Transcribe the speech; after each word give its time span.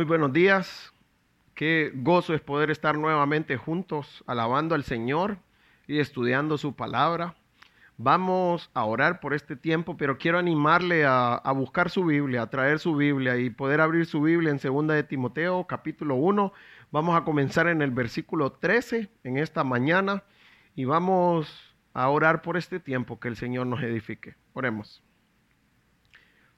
Muy 0.00 0.06
buenos 0.06 0.32
días. 0.32 0.94
Qué 1.54 1.92
gozo 1.94 2.32
es 2.32 2.40
poder 2.40 2.70
estar 2.70 2.96
nuevamente 2.96 3.58
juntos 3.58 4.24
alabando 4.26 4.74
al 4.74 4.82
Señor 4.82 5.36
y 5.86 5.98
estudiando 5.98 6.56
su 6.56 6.74
palabra. 6.74 7.34
Vamos 7.98 8.70
a 8.72 8.86
orar 8.86 9.20
por 9.20 9.34
este 9.34 9.56
tiempo, 9.56 9.98
pero 9.98 10.16
quiero 10.16 10.38
animarle 10.38 11.04
a, 11.04 11.42
buscar 11.54 11.90
su 11.90 12.06
Biblia, 12.06 12.40
a 12.40 12.48
traer 12.48 12.78
su 12.78 12.96
Biblia 12.96 13.36
y 13.36 13.50
poder 13.50 13.82
abrir 13.82 14.06
su 14.06 14.22
Biblia 14.22 14.50
en 14.50 14.58
segunda 14.58 14.94
de 14.94 15.02
Timoteo, 15.02 15.66
capítulo 15.66 16.14
1. 16.14 16.50
Vamos 16.90 17.14
a 17.14 17.24
comenzar 17.24 17.68
en 17.68 17.82
el 17.82 17.90
versículo 17.90 18.52
13 18.52 19.10
en 19.24 19.36
esta 19.36 19.64
mañana 19.64 20.22
y 20.74 20.86
vamos 20.86 21.76
a 21.92 22.08
orar 22.08 22.40
por 22.40 22.56
este 22.56 22.80
tiempo 22.80 23.20
que 23.20 23.28
el 23.28 23.36
Señor 23.36 23.66
nos 23.66 23.82
edifique. 23.82 24.34
Oremos. 24.54 25.02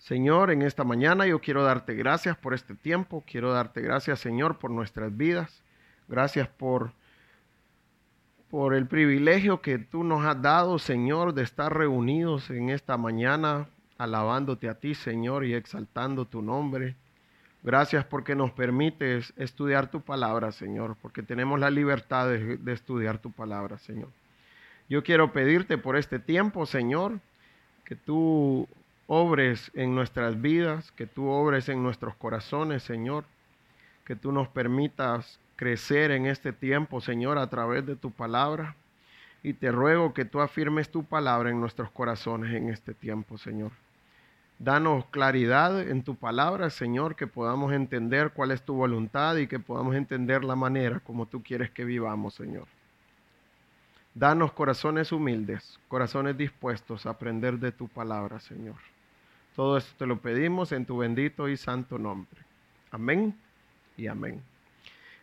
Señor, 0.02 0.50
en 0.50 0.62
esta 0.62 0.82
mañana 0.82 1.28
yo 1.28 1.38
quiero 1.38 1.62
darte 1.62 1.94
gracias 1.94 2.36
por 2.36 2.54
este 2.54 2.74
tiempo, 2.74 3.22
quiero 3.24 3.52
darte 3.52 3.80
gracias, 3.80 4.18
Señor, 4.18 4.58
por 4.58 4.72
nuestras 4.72 5.16
vidas. 5.16 5.62
Gracias 6.08 6.48
por 6.48 6.90
por 8.50 8.74
el 8.74 8.86
privilegio 8.86 9.62
que 9.62 9.78
tú 9.78 10.02
nos 10.02 10.26
has 10.26 10.42
dado, 10.42 10.80
Señor, 10.80 11.34
de 11.34 11.44
estar 11.44 11.72
reunidos 11.72 12.50
en 12.50 12.68
esta 12.68 12.96
mañana 12.96 13.68
alabándote 13.96 14.68
a 14.68 14.74
ti, 14.74 14.94
Señor, 14.94 15.44
y 15.44 15.54
exaltando 15.54 16.24
tu 16.26 16.42
nombre. 16.42 16.96
Gracias 17.62 18.04
porque 18.04 18.34
nos 18.34 18.50
permites 18.50 19.32
estudiar 19.36 19.88
tu 19.88 20.00
palabra, 20.00 20.50
Señor, 20.50 20.96
porque 21.00 21.22
tenemos 21.22 21.60
la 21.60 21.70
libertad 21.70 22.28
de, 22.28 22.56
de 22.56 22.72
estudiar 22.72 23.18
tu 23.18 23.30
palabra, 23.30 23.78
Señor. 23.78 24.08
Yo 24.88 25.04
quiero 25.04 25.32
pedirte 25.32 25.78
por 25.78 25.96
este 25.96 26.18
tiempo, 26.18 26.66
Señor, 26.66 27.20
que 27.84 27.94
tú 27.94 28.68
obres 29.14 29.70
en 29.74 29.94
nuestras 29.94 30.40
vidas, 30.40 30.90
que 30.92 31.06
tú 31.06 31.28
obres 31.28 31.68
en 31.68 31.82
nuestros 31.82 32.14
corazones, 32.14 32.82
Señor, 32.82 33.26
que 34.06 34.16
tú 34.16 34.32
nos 34.32 34.48
permitas 34.48 35.38
crecer 35.56 36.10
en 36.12 36.24
este 36.24 36.54
tiempo, 36.54 37.02
Señor, 37.02 37.36
a 37.36 37.50
través 37.50 37.84
de 37.84 37.94
tu 37.94 38.10
palabra. 38.10 38.74
Y 39.42 39.52
te 39.52 39.70
ruego 39.70 40.14
que 40.14 40.24
tú 40.24 40.40
afirmes 40.40 40.88
tu 40.88 41.04
palabra 41.04 41.50
en 41.50 41.60
nuestros 41.60 41.90
corazones 41.90 42.54
en 42.54 42.70
este 42.70 42.94
tiempo, 42.94 43.36
Señor. 43.36 43.72
Danos 44.58 45.04
claridad 45.10 45.78
en 45.82 46.02
tu 46.04 46.14
palabra, 46.14 46.70
Señor, 46.70 47.14
que 47.14 47.26
podamos 47.26 47.74
entender 47.74 48.30
cuál 48.30 48.50
es 48.50 48.62
tu 48.62 48.72
voluntad 48.72 49.36
y 49.36 49.46
que 49.46 49.58
podamos 49.58 49.94
entender 49.94 50.42
la 50.42 50.56
manera 50.56 51.00
como 51.00 51.26
tú 51.26 51.42
quieres 51.42 51.70
que 51.70 51.84
vivamos, 51.84 52.32
Señor. 52.32 52.66
Danos 54.14 54.52
corazones 54.52 55.12
humildes, 55.12 55.78
corazones 55.88 56.38
dispuestos 56.38 57.04
a 57.04 57.10
aprender 57.10 57.58
de 57.58 57.72
tu 57.72 57.88
palabra, 57.88 58.40
Señor. 58.40 58.91
Todo 59.54 59.76
esto 59.76 59.92
te 59.98 60.06
lo 60.06 60.18
pedimos 60.18 60.72
en 60.72 60.86
tu 60.86 60.98
bendito 60.98 61.48
y 61.48 61.56
santo 61.56 61.98
nombre. 61.98 62.40
Amén 62.90 63.34
y 63.96 64.06
amén. 64.06 64.42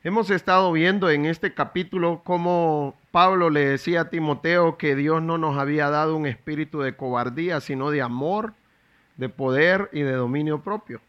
Hemos 0.04 0.30
estado 0.30 0.72
viendo 0.72 1.10
en 1.10 1.26
este 1.26 1.54
capítulo 1.54 2.22
cómo 2.24 2.96
Pablo 3.12 3.50
le 3.50 3.66
decía 3.66 4.02
a 4.02 4.10
Timoteo 4.10 4.78
que 4.78 4.96
Dios 4.96 5.22
no 5.22 5.38
nos 5.38 5.58
había 5.58 5.90
dado 5.90 6.16
un 6.16 6.26
espíritu 6.26 6.80
de 6.80 6.96
cobardía, 6.96 7.60
sino 7.60 7.90
de 7.90 8.02
amor, 8.02 8.54
de 9.18 9.30
poder 9.30 9.90
y 9.92 10.02
de 10.02 10.14
dominio 10.14 10.62
propio. 10.62 11.02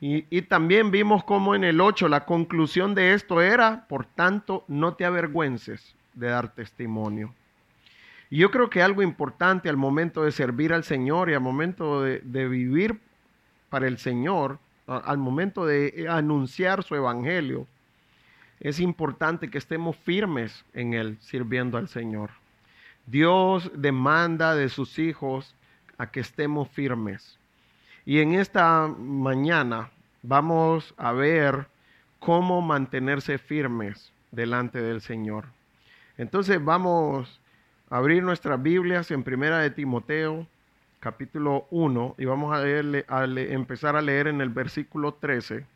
Y, 0.00 0.42
también 0.42 0.90
vimos 0.90 1.22
cómo 1.22 1.54
en 1.54 1.62
el 1.62 1.80
8 1.80 2.08
la 2.08 2.24
conclusión 2.24 2.96
de 2.96 3.14
esto 3.14 3.40
era, 3.40 3.86
por 3.86 4.04
tanto, 4.04 4.64
no 4.66 4.94
te 4.94 5.04
avergüences 5.04 5.94
de 6.14 6.26
dar 6.26 6.52
testimonio. 6.54 7.32
Y 8.32 8.38
yo 8.38 8.50
creo 8.50 8.70
que 8.70 8.80
algo 8.80 9.02
importante 9.02 9.68
al 9.68 9.76
momento 9.76 10.24
de 10.24 10.32
servir 10.32 10.72
al 10.72 10.84
Señor 10.84 11.28
y 11.28 11.34
al 11.34 11.42
momento 11.42 12.00
de, 12.00 12.48
vivir 12.48 12.98
para 13.68 13.86
el 13.86 13.98
Señor, 13.98 14.58
al 14.86 15.18
momento 15.18 15.66
de 15.66 16.06
anunciar 16.08 16.82
su 16.82 16.94
evangelio, 16.94 17.66
es 18.58 18.80
importante 18.80 19.50
que 19.50 19.58
estemos 19.58 19.96
firmes 19.96 20.64
en 20.72 20.94
Él, 20.94 21.18
sirviendo 21.20 21.76
al 21.76 21.88
Señor. 21.88 22.30
Dios 23.04 23.70
demanda 23.74 24.54
de 24.54 24.70
sus 24.70 24.98
hijos 24.98 25.54
a 25.98 26.10
que 26.10 26.20
estemos 26.20 26.70
firmes. 26.70 27.38
Y 28.06 28.20
en 28.20 28.32
esta 28.32 28.88
mañana 28.88 29.90
vamos 30.22 30.94
a 30.96 31.12
ver 31.12 31.66
cómo 32.18 32.62
mantenerse 32.62 33.36
firmes 33.36 34.10
delante 34.30 34.80
del 34.80 35.02
Señor. 35.02 35.44
Entonces 36.16 36.64
vamos 36.64 37.41
abrir 37.92 38.22
nuestras 38.22 38.62
Biblias 38.62 39.10
en 39.10 39.22
Primera 39.22 39.58
de 39.58 39.68
Timoteo, 39.68 40.46
capítulo 40.98 41.66
1, 41.70 42.14
y 42.16 42.24
vamos 42.24 42.56
a, 42.56 42.66
empezar 42.66 43.96
a 43.96 44.00
leer 44.00 44.28
en 44.28 44.40
el 44.40 44.48
versículo 44.48 45.12
13. 45.12 45.66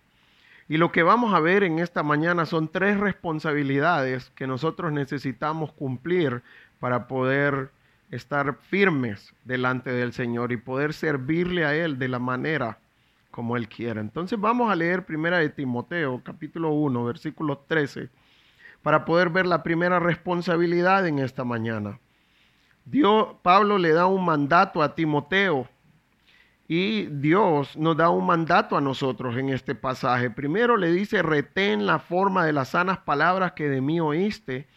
Y 0.71 0.78
lo 0.78 0.93
que 0.93 1.03
vamos 1.03 1.34
a 1.34 1.41
ver 1.41 1.62
en 1.62 1.78
esta 1.78 2.03
mañana 2.03 2.47
son 2.47 2.69
tres 2.69 2.99
responsabilidades 2.99 4.31
que 4.31 4.47
nosotros 4.47 4.93
necesitamos 4.93 5.72
cumplir 5.72 6.41
para 6.81 7.06
poder 7.06 7.71
estar 8.10 8.54
firmes 8.71 9.34
delante 9.44 9.91
del 9.93 10.15
Señor 10.15 10.53
y 10.53 10.56
poder 10.56 10.94
servirle 10.94 11.66
a 11.66 11.75
Él 11.75 11.98
de 11.98 12.09
la 12.09 12.19
manera 12.19 12.78
como 13.31 13.59
Él 13.59 13.69
quiera. 13.69 14.00
Entonces 14.00 14.41
vamos 14.41 14.72
a 14.72 14.75
leer 14.75 15.04
Primera 15.04 15.37
de 15.37 15.50
Timoteo, 15.50 16.22
capítulo 16.25 16.71
1, 16.71 17.04
versículo 17.04 17.59
13, 17.69 18.09
para 18.83 19.04
poder 19.04 19.28
ver 19.28 19.44
la 19.44 19.62
primera 19.62 20.00
responsabilidad 20.00 21.06
en 21.06 21.19
esta 21.19 21.44
mañana. 21.44 21.98
Dios, 22.86 23.34
Pablo 23.42 23.78
le 23.78 23.91
da 23.91 24.06
un 24.06 24.24
mandato 24.24 24.80
a 24.80 24.94
Timoteo 24.94 25.69
y 26.69 27.06
Dios 27.06 27.76
nos 27.76 27.97
da 27.97 28.10
un 28.10 28.24
mandato 28.24 28.76
a 28.76 28.80
nosotros 28.80 29.36
en 29.36 29.48
este 29.48 29.74
pasaje. 29.74 30.30
Primero 30.30 30.76
le 30.76 30.92
dice, 30.92 31.20
retén 31.22 31.84
la 31.84 31.98
forma 31.98 32.47
de 32.47 32.52
las 32.52 32.70
sanas 32.70 32.98
palabras 32.98 33.52
que 33.52 33.69
de 33.69 33.80
mí 33.80 33.98
oíste 33.98 34.69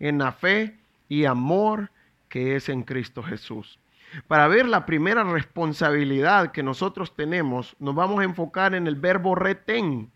en 0.00 0.16
la 0.16 0.32
fe 0.32 0.78
y 1.10 1.26
amor 1.26 1.90
que 2.30 2.56
es 2.56 2.70
en 2.70 2.82
Cristo 2.84 3.22
Jesús. 3.22 3.78
Para 4.26 4.48
ver 4.48 4.66
la 4.66 4.86
primera 4.86 5.22
responsabilidad 5.22 6.52
que 6.52 6.62
nosotros 6.62 7.14
tenemos, 7.14 7.76
nos 7.78 7.94
vamos 7.94 8.20
a 8.20 8.24
enfocar 8.24 8.74
en 8.74 8.86
el 8.86 8.96
verbo 8.96 9.34
retén. 9.34 10.10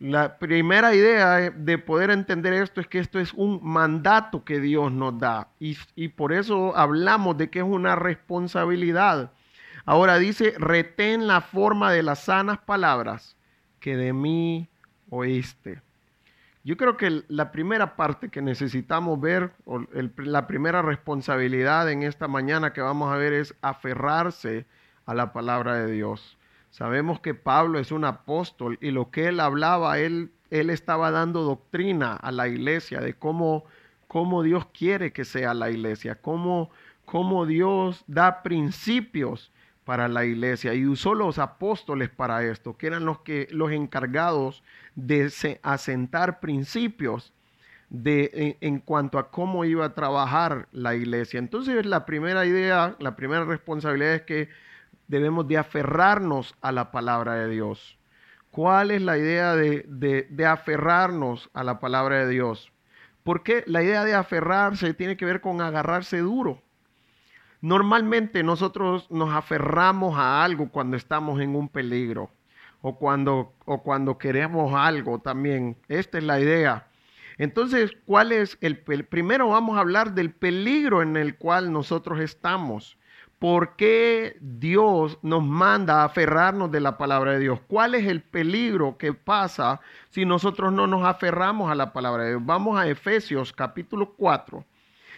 La 0.00 0.38
primera 0.38 0.94
idea 0.94 1.50
de 1.50 1.78
poder 1.78 2.10
entender 2.10 2.52
esto 2.52 2.80
es 2.80 2.88
que 2.88 2.98
esto 2.98 3.20
es 3.20 3.32
un 3.32 3.60
mandato 3.62 4.44
que 4.44 4.60
Dios 4.60 4.90
nos 4.90 5.18
da 5.18 5.48
y, 5.60 6.08
por 6.08 6.32
eso 6.32 6.76
hablamos 6.76 7.38
de 7.38 7.48
que 7.48 7.60
es 7.60 7.64
una 7.64 7.94
responsabilidad. 7.94 9.30
Ahora 9.84 10.18
dice, 10.18 10.54
retén 10.58 11.26
la 11.26 11.40
forma 11.40 11.92
de 11.92 12.02
las 12.02 12.24
sanas 12.24 12.58
palabras 12.58 13.36
que 13.78 13.96
de 13.96 14.12
mí 14.12 14.68
oíste. 15.10 15.80
Yo 16.64 16.76
creo 16.76 16.96
que 16.96 17.22
la 17.28 17.52
primera 17.52 17.94
parte 17.94 18.30
que 18.30 18.40
necesitamos 18.40 19.20
ver, 19.20 19.52
o 19.66 19.84
la 20.16 20.46
primera 20.46 20.80
responsabilidad 20.80 21.90
en 21.90 22.02
esta 22.02 22.26
mañana 22.26 22.72
que 22.72 22.80
vamos 22.80 23.12
a 23.12 23.16
ver 23.16 23.34
es 23.34 23.54
aferrarse 23.60 24.64
a 25.06 25.14
la 25.14 25.32
palabra 25.32 25.74
de 25.74 25.92
Dios. 25.92 26.38
Sabemos 26.74 27.20
que 27.20 27.34
Pablo 27.34 27.78
es 27.78 27.92
un 27.92 28.04
apóstol 28.04 28.78
y 28.80 28.90
lo 28.90 29.12
que 29.12 29.28
él 29.28 29.38
hablaba, 29.38 30.00
él, 30.00 30.32
él 30.50 30.70
estaba 30.70 31.12
dando 31.12 31.44
doctrina 31.44 32.14
a 32.14 32.32
la 32.32 32.48
iglesia 32.48 32.98
de 33.00 33.14
cómo, 33.14 33.64
cómo 34.08 34.42
Dios 34.42 34.66
quiere 34.76 35.12
que 35.12 35.24
sea 35.24 35.54
la 35.54 35.70
iglesia, 35.70 36.16
cómo, 36.16 36.70
cómo 37.04 37.46
Dios 37.46 38.02
da 38.08 38.42
principios 38.42 39.52
para 39.84 40.08
la 40.08 40.24
iglesia 40.24 40.74
y 40.74 40.84
usó 40.84 41.14
los 41.14 41.38
apóstoles 41.38 42.10
para 42.10 42.42
esto, 42.42 42.76
que 42.76 42.88
eran 42.88 43.04
los 43.04 43.20
que 43.20 43.46
los 43.52 43.70
encargados 43.70 44.64
de 44.96 45.30
asentar 45.62 46.40
principios 46.40 47.32
de 47.88 48.56
en, 48.60 48.72
en, 48.72 48.80
cuanto 48.80 49.20
a 49.20 49.30
cómo 49.30 49.64
iba 49.64 49.84
a 49.84 49.94
trabajar 49.94 50.66
la 50.72 50.96
iglesia. 50.96 51.38
Entonces, 51.38 51.86
la 51.86 52.04
primera 52.04 52.44
idea, 52.46 52.96
la 52.98 53.14
primera 53.14 53.44
responsabilidad 53.44 54.14
es 54.14 54.22
que 54.22 54.48
debemos 55.08 55.46
de 55.48 55.58
aferrarnos 55.58 56.54
a 56.60 56.72
la 56.72 56.90
palabra 56.90 57.34
de 57.34 57.48
Dios. 57.48 57.98
¿Cuál 58.50 58.92
es 58.92 59.02
la 59.02 59.18
idea 59.18 59.56
de, 59.56 60.46
aferrarnos 60.46 61.50
a 61.54 61.64
la 61.64 61.80
palabra 61.80 62.24
de 62.24 62.28
Dios? 62.28 62.72
Porque 63.24 63.64
la 63.66 63.82
idea 63.82 64.04
de 64.04 64.14
aferrarse 64.14 64.94
tiene 64.94 65.16
que 65.16 65.24
ver 65.24 65.40
con 65.40 65.60
agarrarse 65.60 66.18
duro. 66.18 66.62
Normalmente 67.60 68.42
nosotros 68.42 69.10
nos 69.10 69.34
aferramos 69.34 70.16
a 70.16 70.44
algo 70.44 70.70
cuando 70.70 70.96
estamos 70.96 71.40
en 71.40 71.56
un 71.56 71.68
peligro 71.68 72.30
o 72.80 72.98
cuando, 72.98 73.54
o 73.64 73.82
cuando 73.82 74.18
queremos 74.18 74.74
algo 74.74 75.18
también. 75.18 75.76
Esta 75.88 76.18
es 76.18 76.24
la 76.24 76.38
idea. 76.38 76.86
Entonces, 77.38 77.92
¿cuál 78.04 78.30
es 78.30 78.58
el 78.60 78.78
primero 78.78 79.48
vamos 79.48 79.76
a 79.76 79.80
hablar 79.80 80.14
del 80.14 80.30
peligro 80.32 81.02
en 81.02 81.16
el 81.16 81.36
cual 81.36 81.72
nosotros 81.72 82.20
estamos? 82.20 82.98
¿Por 83.44 83.76
qué 83.76 84.38
Dios 84.40 85.18
nos 85.20 85.44
manda 85.44 86.00
a 86.00 86.04
aferrarnos 86.06 86.72
de 86.72 86.80
la 86.80 86.96
palabra 86.96 87.32
de 87.32 87.40
Dios? 87.40 87.60
¿Cuál 87.68 87.94
es 87.94 88.06
el 88.06 88.22
peligro 88.22 88.96
que 88.96 89.12
pasa 89.12 89.82
si 90.08 90.24
nosotros 90.24 90.72
no 90.72 90.86
nos 90.86 91.04
aferramos 91.04 91.70
a 91.70 91.74
la 91.74 91.92
palabra 91.92 92.22
de 92.22 92.30
Dios? 92.30 92.42
Vamos 92.42 92.80
a 92.80 92.88
Efesios 92.88 93.52
capítulo 93.52 94.14
4 94.14 94.64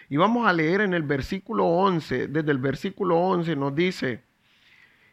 y 0.08 0.16
vamos 0.16 0.44
a 0.44 0.52
leer 0.52 0.80
en 0.80 0.92
el 0.92 1.04
versículo 1.04 1.66
11, 1.66 2.26
desde 2.26 2.50
el 2.50 2.58
versículo 2.58 3.16
11 3.16 3.54
nos 3.54 3.76
dice, 3.76 4.24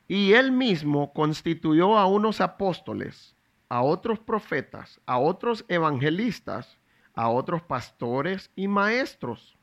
y 0.08 0.34
él 0.34 0.52
mismo 0.52 1.14
constituyó 1.14 2.00
a 2.00 2.08
unos 2.08 2.42
apóstoles, 2.42 3.36
a 3.70 3.84
otros 3.84 4.18
profetas, 4.18 5.00
a 5.06 5.20
otros 5.20 5.66
evangelistas, 5.68 6.80
a 7.14 7.30
otros 7.30 7.62
pastores 7.62 8.50
y 8.56 8.68
maestros. 8.68 9.56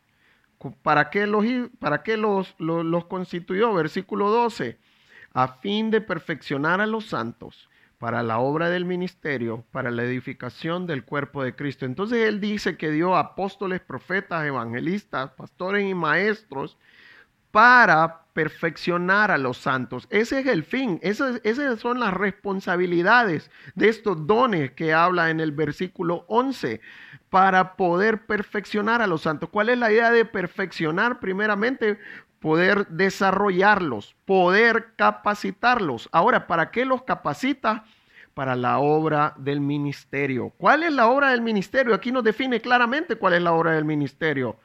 ¿Para 0.83 1.09
qué 1.11 1.27
los, 1.27 1.45
para 1.79 2.03
qué 2.03 2.17
los, 2.17 2.55
los, 2.59 3.05
constituyó? 3.07 3.73
Versículo 3.73 4.29
12. 4.31 4.79
A 5.33 5.49
fin 5.49 5.91
de 5.91 6.01
perfeccionar 6.01 6.81
a 6.81 6.87
los 6.87 7.07
santos 7.07 7.69
para 7.99 8.23
la 8.23 8.39
obra 8.39 8.71
del 8.71 8.85
ministerio, 8.85 9.65
para 9.73 9.91
la 9.91 10.05
edificación 10.05 10.87
del 10.87 11.05
cuerpo 11.05 11.43
de 11.45 11.55
Cristo. 11.55 11.85
Entonces 11.85 12.27
él 12.27 12.41
dice 12.41 12.77
que 12.77 12.91
dio 12.91 13.17
apóstoles, 13.17 13.81
profetas, 13.81 14.47
evangelistas, 14.47 15.31
pastores 15.33 15.89
y 15.89 15.95
maestros 15.95 16.79
para 17.51 18.21
perfeccionar 18.33 19.31
a 19.31 19.39
los 19.39 19.59
santos. 19.59 20.07
Ese 20.11 20.41
es 20.41 20.47
el 20.47 20.65
fin, 20.65 20.99
esas, 21.03 21.41
son 21.81 22.01
las 22.01 22.15
responsabilidades 22.15 23.51
de 23.75 23.89
estos 23.89 24.27
dones 24.27 24.73
que 24.73 24.93
habla 24.93 25.31
en 25.31 25.41
el 25.41 25.53
versículo 25.53 26.25
11, 26.29 26.81
para 27.29 27.77
poder 27.77 28.27
perfeccionar 28.27 29.03
a 29.03 29.07
los 29.07 29.23
santos. 29.23 29.51
¿Cuál 29.51 29.69
es 29.69 29.79
la 29.79 29.93
idea 29.93 30.11
de 30.11 30.25
perfeccionar? 30.25 31.21
Primeramente, 31.21 31.99
poder 32.41 32.87
desarrollarlos, 32.89 34.17
poder 34.25 34.95
capacitarlos. 34.97 36.09
Ahora, 36.13 36.47
¿para 36.47 36.71
qué 36.71 36.85
los 36.85 37.03
capacita? 37.03 37.85
Para 38.35 38.57
la 38.57 38.79
obra 38.79 39.35
del 39.37 39.61
ministerio. 39.61 40.53
¿Cuál 40.57 40.83
es 40.83 40.93
la 40.93 41.09
obra 41.09 41.31
del 41.31 41.43
ministerio? 41.43 41.95
Aquí 41.95 42.11
nos 42.11 42.25
define 42.25 42.61
claramente 42.61 43.17
cuál 43.17 43.35
es 43.35 43.43
la 43.43 43.53
obra 43.53 43.73
del 43.73 43.85
ministerio 43.85 44.57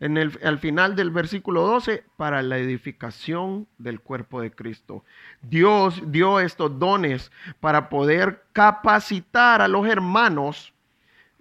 en 0.00 0.16
el, 0.16 0.38
al 0.42 0.58
final 0.58 0.96
del 0.96 1.10
versículo 1.10 1.62
12, 1.62 2.04
para 2.16 2.42
la 2.42 2.56
edificación 2.56 3.68
del 3.76 4.00
cuerpo 4.00 4.40
de 4.40 4.50
Cristo. 4.50 5.04
Dios 5.42 6.02
dio 6.06 6.40
estos 6.40 6.78
dones 6.78 7.30
para 7.60 7.90
poder 7.90 8.42
capacitar 8.52 9.60
a 9.60 9.68
los 9.68 9.86
hermanos. 9.86 10.72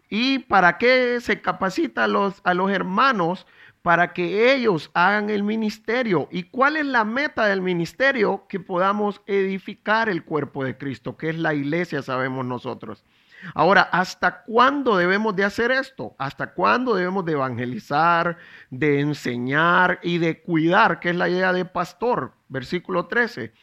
¿Y 0.10 0.40
para 0.40 0.78
qué 0.78 1.20
se 1.22 1.42
capacita 1.42 2.04
a 2.04 2.08
los, 2.08 2.42
a 2.44 2.54
los 2.54 2.70
hermanos? 2.70 3.48
Para 3.82 4.12
que 4.12 4.54
ellos 4.54 4.92
hagan 4.94 5.30
el 5.30 5.44
ministerio. 5.44 6.28
¿Y 6.30 6.44
cuál 6.44 6.76
es 6.76 6.86
la 6.86 7.06
meta 7.06 7.46
del 7.46 7.62
ministerio? 7.62 8.46
Que 8.50 8.60
podamos 8.60 9.22
edificar 9.26 10.10
el 10.10 10.26
cuerpo 10.26 10.66
de 10.66 10.78
Cristo, 10.78 11.16
que 11.16 11.30
es 11.30 11.38
la 11.38 11.54
iglesia, 11.54 12.02
sabemos 12.02 12.46
nosotros. 12.46 13.06
Ahora, 13.54 13.84
¿hasta 13.92 14.44
cuándo 14.44 14.98
debemos 14.98 15.36
de 15.36 15.44
hacer 15.44 15.72
esto? 15.72 16.16
¿Hasta 16.18 16.54
cuándo 16.54 16.96
debemos 16.96 17.26
de 17.26 17.34
evangelizar, 17.34 18.38
de 18.70 19.00
enseñar 19.00 20.00
y 20.04 20.18
de 20.18 20.42
cuidar, 20.42 21.00
que 21.00 21.10
es 21.10 21.16
la 21.16 21.30
idea 21.30 21.54
de 21.54 21.66
pastor? 21.66 22.34
Versículo 22.48 23.08
13. 23.08 23.54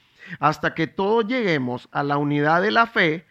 Hasta 0.41 0.75
que 0.75 0.87
todos 0.87 1.27
lleguemos 1.27 1.89
a 1.93 2.03
la 2.03 2.17
unidad 2.17 2.63
de 2.63 2.71
la 2.71 2.87
fe 2.87 3.27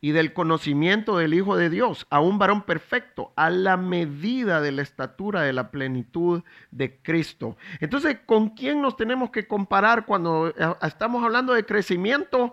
y 0.00 0.12
del 0.12 0.32
conocimiento 0.32 1.16
del 1.16 1.34
Hijo 1.34 1.56
de 1.56 1.70
Dios, 1.70 2.06
a 2.10 2.20
un 2.20 2.38
varón 2.38 2.62
perfecto, 2.62 3.32
a 3.34 3.50
la 3.50 3.76
medida 3.76 4.60
de 4.60 4.72
la 4.72 4.82
estatura 4.82 5.42
de 5.42 5.52
la 5.52 5.70
plenitud 5.70 6.42
de 6.70 6.98
Cristo. 7.02 7.56
Entonces, 7.80 8.18
¿con 8.26 8.50
quién 8.50 8.82
nos 8.82 8.96
tenemos 8.96 9.30
que 9.30 9.48
comparar 9.48 10.06
cuando 10.06 10.48
eh, 10.48 10.54
estamos 10.82 11.24
hablando 11.24 11.54
de 11.54 11.64
crecimiento? 11.64 12.52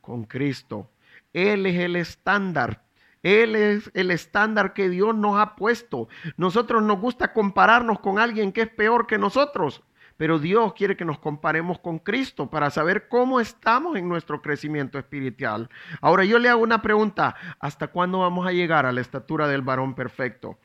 Con 0.00 0.24
Cristo. 0.24 0.90
Él 1.36 1.66
es 1.66 1.78
el 1.78 1.96
estándar. 1.96 2.82
Él 3.22 3.56
es 3.56 3.90
el 3.92 4.10
estándar 4.10 4.72
que 4.72 4.88
Dios 4.88 5.14
nos 5.14 5.38
ha 5.38 5.54
puesto. 5.54 6.08
Nosotros 6.38 6.82
nos 6.82 6.98
gusta 6.98 7.34
compararnos 7.34 8.00
con 8.00 8.18
alguien 8.18 8.52
que 8.52 8.62
es 8.62 8.70
peor 8.70 9.06
que 9.06 9.18
nosotros, 9.18 9.82
pero 10.16 10.38
Dios 10.38 10.72
quiere 10.72 10.96
que 10.96 11.04
nos 11.04 11.18
comparemos 11.18 11.78
con 11.78 11.98
Cristo 11.98 12.48
para 12.48 12.70
saber 12.70 13.08
cómo 13.08 13.38
estamos 13.38 13.96
en 13.96 14.08
nuestro 14.08 14.40
crecimiento 14.40 14.98
espiritual. 14.98 15.68
Ahora 16.00 16.24
yo 16.24 16.38
le 16.38 16.48
hago 16.48 16.62
una 16.62 16.80
pregunta, 16.80 17.36
¿hasta 17.60 17.88
cuándo 17.88 18.20
vamos 18.20 18.46
a 18.46 18.52
llegar 18.52 18.86
a 18.86 18.92
la 18.92 19.02
estatura 19.02 19.46
del 19.46 19.60
varón 19.60 19.94
perfecto? 19.94 20.58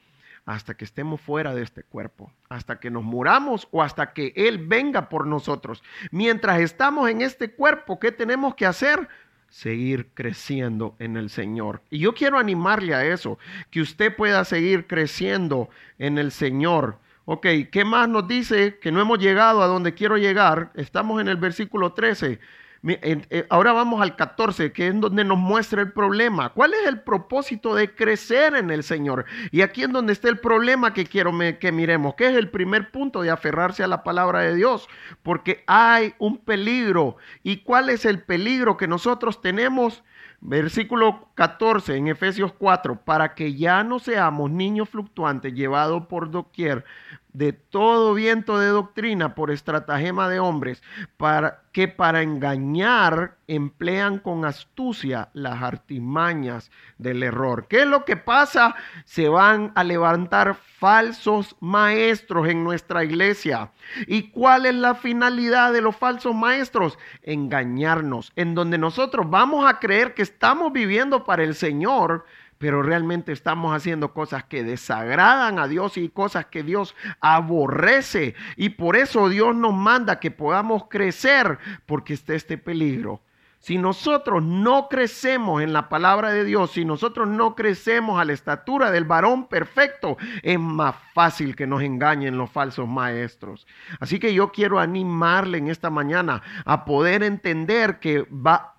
Hasta 0.45 0.75
que 0.75 0.85
estemos 0.85 1.19
fuera 1.19 1.53
de 1.53 1.63
este 1.63 1.83
cuerpo, 1.83 2.31
hasta 2.47 2.79
que 2.79 2.89
nos 2.89 3.03
muramos 3.03 3.67
o 3.71 3.83
hasta 3.83 4.13
que 4.13 4.31
Él 4.37 4.67
venga 4.67 5.09
por 5.09 5.27
nosotros. 5.27 5.83
Mientras 6.11 6.61
estamos 6.61 7.09
en 7.09 7.21
este 7.21 7.51
cuerpo, 7.51 7.99
¿qué 7.99 8.13
tenemos 8.13 8.55
que 8.55 8.65
hacer? 8.65 9.09
Seguir 9.51 10.07
creciendo 10.13 10.95
en 10.97 11.17
el 11.17 11.29
Señor. 11.29 11.83
Y 11.91 11.99
yo 11.99 12.15
quiero 12.15 12.39
animarle 12.39 12.95
a 12.95 13.05
eso, 13.05 13.37
que 13.69 13.81
usted 13.81 14.15
pueda 14.15 14.43
seguir 14.45 14.87
creciendo 14.87 15.69
en 15.99 16.17
el 16.17 16.31
Señor. 16.31 16.97
Ok, 17.25 17.45
¿qué 17.71 17.85
más 17.85 18.09
nos 18.09 18.27
dice 18.27 18.79
que 18.79 18.91
no 18.91 19.01
hemos 19.01 19.19
llegado 19.19 19.61
a 19.61 19.67
donde 19.67 19.93
quiero 19.93 20.17
llegar? 20.17 20.71
Estamos 20.75 21.21
en 21.21 21.27
el 21.27 21.37
versículo 21.37 21.93
13. 21.93 22.39
Eh, 22.83 23.45
ahora 23.49 23.73
vamos 23.73 24.01
al 24.01 24.15
14, 24.15 24.71
que 24.71 24.87
es 24.87 24.99
donde 24.99 25.23
nos 25.23 25.37
muestra 25.37 25.81
el 25.81 25.91
problema. 25.91 26.49
¿Cuál 26.49 26.73
es 26.73 26.87
el 26.87 27.01
propósito 27.01 27.75
de 27.75 27.93
crecer 27.93 28.55
en 28.55 28.71
el 28.71 28.83
Señor? 28.83 29.25
Y 29.51 29.61
aquí 29.61 29.83
es 29.83 29.91
donde 29.91 30.13
está 30.13 30.29
el 30.29 30.39
problema 30.39 30.93
que 30.93 31.05
quiero 31.05 31.31
que 31.59 31.71
miremos, 31.71 32.15
que 32.15 32.27
es 32.27 32.35
el 32.35 32.49
primer 32.49 32.89
punto 32.89 33.21
de 33.21 33.29
aferrarse 33.29 33.83
a 33.83 33.87
la 33.87 34.03
palabra 34.03 34.39
de 34.39 34.55
Dios, 34.55 34.87
porque 35.21 35.63
hay 35.67 36.15
un 36.17 36.39
peligro. 36.39 37.17
¿Y 37.43 37.57
cuál 37.57 37.89
es 37.89 38.05
el 38.05 38.23
peligro 38.23 38.77
que 38.77 38.87
nosotros 38.87 39.41
tenemos? 39.41 40.03
Versículo 40.43 41.29
14 41.35 41.95
en 41.95 42.07
Efesios 42.07 42.51
4, 42.53 43.01
para 43.05 43.35
que 43.35 43.53
ya 43.53 43.83
no 43.83 43.99
seamos 43.99 44.49
niños 44.49 44.89
fluctuantes 44.89 45.53
llevados 45.53 46.07
por 46.07 46.31
doquier 46.31 46.83
de 47.33 47.53
todo 47.53 48.13
viento 48.13 48.59
de 48.59 48.67
doctrina 48.67 49.35
por 49.35 49.51
estratagema 49.51 50.29
de 50.29 50.39
hombres, 50.39 50.83
para 51.17 51.61
que 51.71 51.87
para 51.87 52.21
engañar 52.21 53.37
emplean 53.47 54.19
con 54.19 54.43
astucia 54.45 55.29
las 55.33 55.61
artimañas 55.61 56.69
del 56.97 57.23
error. 57.23 57.67
¿Qué 57.69 57.81
es 57.81 57.87
lo 57.87 58.03
que 58.03 58.17
pasa? 58.17 58.75
Se 59.05 59.29
van 59.29 59.71
a 59.75 59.83
levantar 59.83 60.55
falsos 60.55 61.55
maestros 61.61 62.49
en 62.49 62.63
nuestra 62.63 63.03
iglesia. 63.03 63.71
¿Y 64.07 64.31
cuál 64.31 64.65
es 64.65 64.75
la 64.75 64.95
finalidad 64.95 65.71
de 65.71 65.81
los 65.81 65.95
falsos 65.95 66.35
maestros? 66.35 66.97
Engañarnos, 67.23 68.33
en 68.35 68.53
donde 68.53 68.77
nosotros 68.77 69.29
vamos 69.29 69.65
a 69.69 69.79
creer 69.79 70.13
que 70.13 70.23
estamos 70.23 70.73
viviendo 70.73 71.23
para 71.23 71.43
el 71.43 71.55
Señor, 71.55 72.25
pero 72.61 72.83
realmente 72.83 73.31
estamos 73.31 73.75
haciendo 73.75 74.13
cosas 74.13 74.43
que 74.43 74.63
desagradan 74.63 75.57
a 75.57 75.67
Dios 75.67 75.97
y 75.97 76.09
cosas 76.09 76.45
que 76.45 76.61
Dios 76.61 76.95
aborrece. 77.19 78.35
Y 78.55 78.69
por 78.69 78.95
eso 78.95 79.29
Dios 79.29 79.55
nos 79.55 79.73
manda 79.73 80.19
que 80.19 80.29
podamos 80.29 80.83
crecer, 80.87 81.57
porque 81.87 82.13
está 82.13 82.35
este 82.35 82.59
peligro. 82.59 83.19
Si 83.61 83.77
nosotros 83.77 84.41
no 84.41 84.89
crecemos 84.89 85.61
en 85.61 85.71
la 85.71 85.87
palabra 85.87 86.31
de 86.31 86.43
Dios, 86.43 86.71
si 86.71 86.83
nosotros 86.83 87.27
no 87.27 87.55
crecemos 87.55 88.19
a 88.19 88.25
la 88.25 88.33
estatura 88.33 88.89
del 88.89 89.05
varón 89.05 89.47
perfecto, 89.47 90.17
es 90.41 90.59
más 90.59 90.95
fácil 91.13 91.55
que 91.55 91.67
nos 91.67 91.83
engañen 91.83 92.39
los 92.39 92.49
falsos 92.49 92.87
maestros. 92.87 93.67
Así 93.99 94.17
que 94.17 94.33
yo 94.33 94.51
quiero 94.51 94.79
animarle 94.79 95.59
en 95.59 95.67
esta 95.67 95.91
mañana 95.91 96.41
a 96.65 96.85
poder 96.85 97.21
entender 97.21 97.99
que 97.99 98.25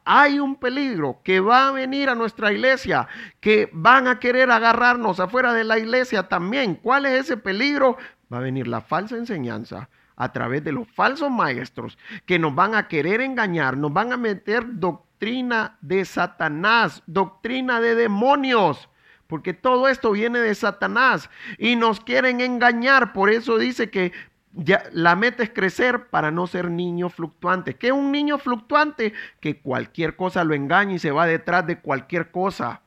hay 0.05 0.41
un 0.41 0.57
peligro 0.57 1.21
que 1.23 1.39
va 1.39 1.69
a 1.69 1.73
venir 1.73 2.09
a 2.09 2.17
nuestra 2.17 2.53
iglesia, 2.53 3.07
que 3.39 3.71
van 3.73 4.09
a 4.09 4.19
querer 4.19 4.51
agarrarnos 4.51 5.21
afuera 5.21 5.53
de 5.53 5.62
la 5.62 5.79
iglesia 5.79 6.25
también. 6.25 6.75
¿Cuál 6.75 7.07
es 7.07 7.21
ese 7.21 7.37
peligro? 7.37 7.99
Va 8.33 8.39
a 8.39 8.41
venir 8.41 8.67
la 8.67 8.81
falsa 8.81 9.17
enseñanza 9.17 9.89
a 10.16 10.33
través 10.33 10.62
de 10.64 10.73
los 10.73 10.88
falsos 10.88 11.31
maestros 11.31 11.99
que 12.26 12.38
nos 12.38 12.54
van 12.54 12.75
a 12.75 12.88
querer 12.88 13.21
engañar, 13.21 13.76
nos 13.76 13.92
van 13.92 14.12
a 14.12 14.16
meter 14.16 14.64
doctrina 14.78 15.76
de 15.81 16.04
Satanás, 16.04 17.02
doctrina 17.07 17.81
de 17.81 17.95
demonios, 17.95 18.88
porque 19.26 19.54
todo 19.54 19.88
esto 19.88 20.11
viene 20.11 20.40
de 20.40 20.54
Satanás 20.54 21.31
y 21.59 21.76
nos 21.76 22.00
quieren 22.00 22.40
engañar. 22.40 23.12
Por 23.12 23.31
eso 23.31 23.57
dice 23.57 23.88
que 23.88 24.12
ya, 24.52 24.83
la 24.92 25.16
meta 25.16 25.42
es 25.42 25.50
crecer 25.50 26.09
para 26.09 26.31
no 26.31 26.47
ser 26.47 26.71
niño 26.71 27.09
fluctuante. 27.09 27.75
¿Qué 27.75 27.87
es 27.87 27.92
un 27.92 28.12
niño 28.12 28.38
fluctuante? 28.38 29.14
Que 29.40 29.61
cualquier 29.61 30.16
cosa 30.16 30.45
lo 30.45 30.54
engaña 30.54 30.95
y 30.95 30.99
se 30.99 31.11
va 31.11 31.26
detrás 31.26 31.66
de 31.66 31.81
cualquier 31.81 32.31
cosa. 32.31 32.83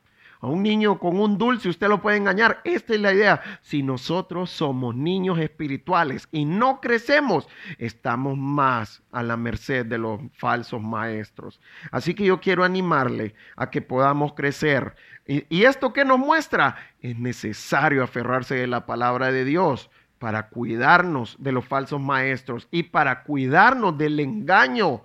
A 0.46 0.48
un 0.48 0.62
niño 0.62 1.00
con 1.00 1.18
un 1.18 1.38
dulce 1.38 1.68
usted 1.68 1.88
lo 1.88 2.00
puede 2.00 2.18
engañar. 2.18 2.60
Esta 2.62 2.94
es 2.94 3.00
la 3.00 3.12
idea. 3.12 3.42
Si 3.62 3.82
nosotros 3.82 4.48
somos 4.48 4.94
niños 4.94 5.40
espirituales 5.40 6.28
y 6.30 6.44
no 6.44 6.80
crecemos, 6.80 7.48
estamos 7.78 8.38
más 8.38 9.02
a 9.10 9.24
la 9.24 9.36
merced 9.36 9.84
de 9.86 9.98
los 9.98 10.20
falsos 10.34 10.80
maestros. 10.80 11.60
Así 11.90 12.14
que 12.14 12.24
yo 12.24 12.40
quiero 12.40 12.62
animarle 12.62 13.34
a 13.56 13.70
que 13.70 13.82
podamos 13.82 14.34
crecer. 14.34 14.94
Y, 15.26 15.64
esto 15.64 15.92
que 15.92 16.04
nos 16.04 16.20
muestra, 16.20 16.76
es 17.00 17.18
necesario 17.18 18.04
aferrarse 18.04 18.54
de 18.54 18.68
la 18.68 18.86
palabra 18.86 19.32
de 19.32 19.44
Dios 19.44 19.90
para 20.20 20.48
cuidarnos 20.48 21.34
de 21.40 21.50
los 21.50 21.64
falsos 21.64 22.00
maestros 22.00 22.68
y 22.70 22.84
para 22.84 23.24
cuidarnos 23.24 23.98
del 23.98 24.20
engaño 24.20 25.02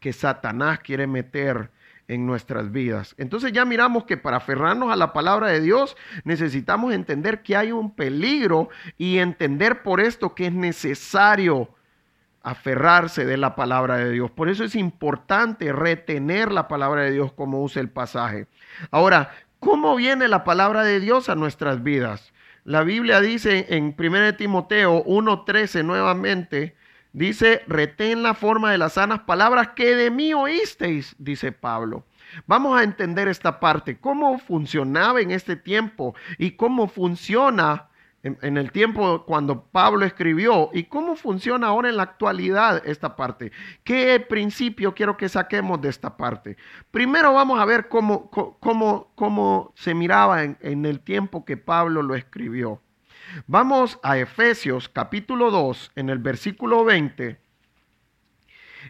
que 0.00 0.14
Satanás 0.14 0.78
quiere 0.78 1.06
meter 1.06 1.72
en 2.08 2.26
nuestras 2.26 2.72
vidas. 2.72 3.14
Entonces 3.18 3.52
ya 3.52 3.64
miramos 3.64 4.04
que 4.04 4.16
para 4.16 4.38
aferrarnos 4.38 4.90
a 4.90 4.96
la 4.96 5.12
palabra 5.12 5.48
de 5.48 5.60
Dios 5.60 5.96
necesitamos 6.24 6.92
entender 6.92 7.42
que 7.42 7.56
hay 7.56 7.70
un 7.70 7.94
peligro 7.94 8.70
y 8.96 9.18
entender 9.18 9.82
por 9.82 10.00
esto 10.00 10.34
que 10.34 10.46
es 10.46 10.52
necesario 10.52 11.68
aferrarse 12.42 13.26
de 13.26 13.36
la 13.36 13.54
palabra 13.54 13.96
de 13.96 14.10
Dios. 14.10 14.30
Por 14.30 14.48
eso 14.48 14.64
es 14.64 14.74
importante 14.74 15.70
retener 15.72 16.50
la 16.50 16.66
palabra 16.66 17.02
de 17.02 17.12
Dios 17.12 17.32
como 17.32 17.62
usa 17.62 17.82
el 17.82 17.90
pasaje. 17.90 18.46
Ahora, 18.90 19.30
¿cómo 19.60 19.94
viene 19.96 20.28
la 20.28 20.44
palabra 20.44 20.82
de 20.82 21.00
Dios 21.00 21.28
a 21.28 21.34
nuestras 21.34 21.82
vidas? 21.82 22.32
La 22.64 22.84
Biblia 22.84 23.20
dice 23.20 23.66
en 23.70 23.94
1 23.98 24.36
Timoteo 24.36 25.04
1.13 25.04 25.84
nuevamente, 25.84 26.74
dice, 27.12 27.62
retén 27.66 28.22
la 28.22 28.34
forma 28.34 28.72
de 28.72 28.78
las 28.78 28.94
sanas 28.94 29.20
palabras 29.20 29.68
que 29.76 29.94
de 29.94 30.10
mí 30.10 30.34
oísteis, 30.34 31.14
dice 31.18 31.52
Pablo. 31.52 32.04
Vamos 32.46 32.78
a 32.78 32.84
entender 32.84 33.28
esta 33.28 33.60
parte, 33.60 33.98
cómo 33.98 34.38
funcionaba 34.38 35.20
en 35.20 35.30
este 35.30 35.56
tiempo 35.56 36.14
y 36.36 36.52
cómo 36.52 36.88
funciona 36.88 37.88
en, 38.22 38.56
el 38.56 38.72
tiempo 38.72 39.24
cuando 39.24 39.64
Pablo 39.64 40.04
escribió 40.04 40.70
y 40.72 40.84
cómo 40.84 41.16
funciona 41.16 41.68
ahora 41.68 41.88
en 41.88 41.96
la 41.96 42.02
actualidad 42.02 42.82
esta 42.84 43.16
parte. 43.16 43.52
¿Qué 43.84 44.18
principio 44.20 44.94
quiero 44.94 45.16
que 45.16 45.28
saquemos 45.28 45.80
de 45.80 45.88
esta 45.88 46.16
parte? 46.16 46.56
Primero 46.90 47.32
vamos 47.32 47.60
a 47.60 47.64
ver 47.64 47.88
cómo, 47.88 48.30
cómo, 48.30 49.12
cómo 49.14 49.72
se 49.76 49.94
miraba 49.94 50.42
en, 50.42 50.58
en 50.60 50.84
el 50.84 51.00
tiempo 51.00 51.44
que 51.44 51.56
Pablo 51.56 52.02
lo 52.02 52.14
escribió. 52.14 52.82
Vamos 53.46 53.98
a 54.02 54.18
Efesios 54.18 54.88
capítulo 54.88 55.50
2, 55.50 55.92
en 55.96 56.10
el 56.10 56.18
versículo 56.18 56.84
20, 56.84 57.40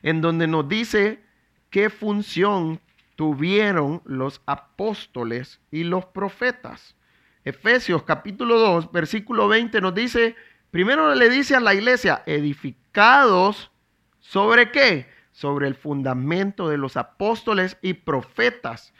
en 0.03 0.21
donde 0.21 0.47
nos 0.47 0.69
dice 0.69 1.23
qué 1.71 1.91
función 1.91 2.81
tuvieron 3.17 4.01
los 4.05 4.41
apóstoles 4.47 5.61
y 5.71 5.85
los 5.85 6.07
profetas. 6.07 6.95
Efesios 7.45 8.05
capítulo 8.05 8.59
2, 8.59 8.93
versículo 8.93 9.49
20 9.49 9.81
nos 9.81 9.95
dice, 9.95 10.37
primero 10.71 11.15
le 11.15 11.29
dice 11.31 11.57
a 11.57 11.61
la 11.61 11.75
iglesia, 11.75 12.23
edificados 12.27 13.73
sobre 14.21 14.71
qué? 14.71 15.09
Sobre 15.33 15.67
el 15.67 15.75
fundamento 15.75 16.69
de 16.69 16.79
los 16.79 16.97
apóstoles 16.97 17.77
y 17.83 17.95
profetas, 17.95 18.93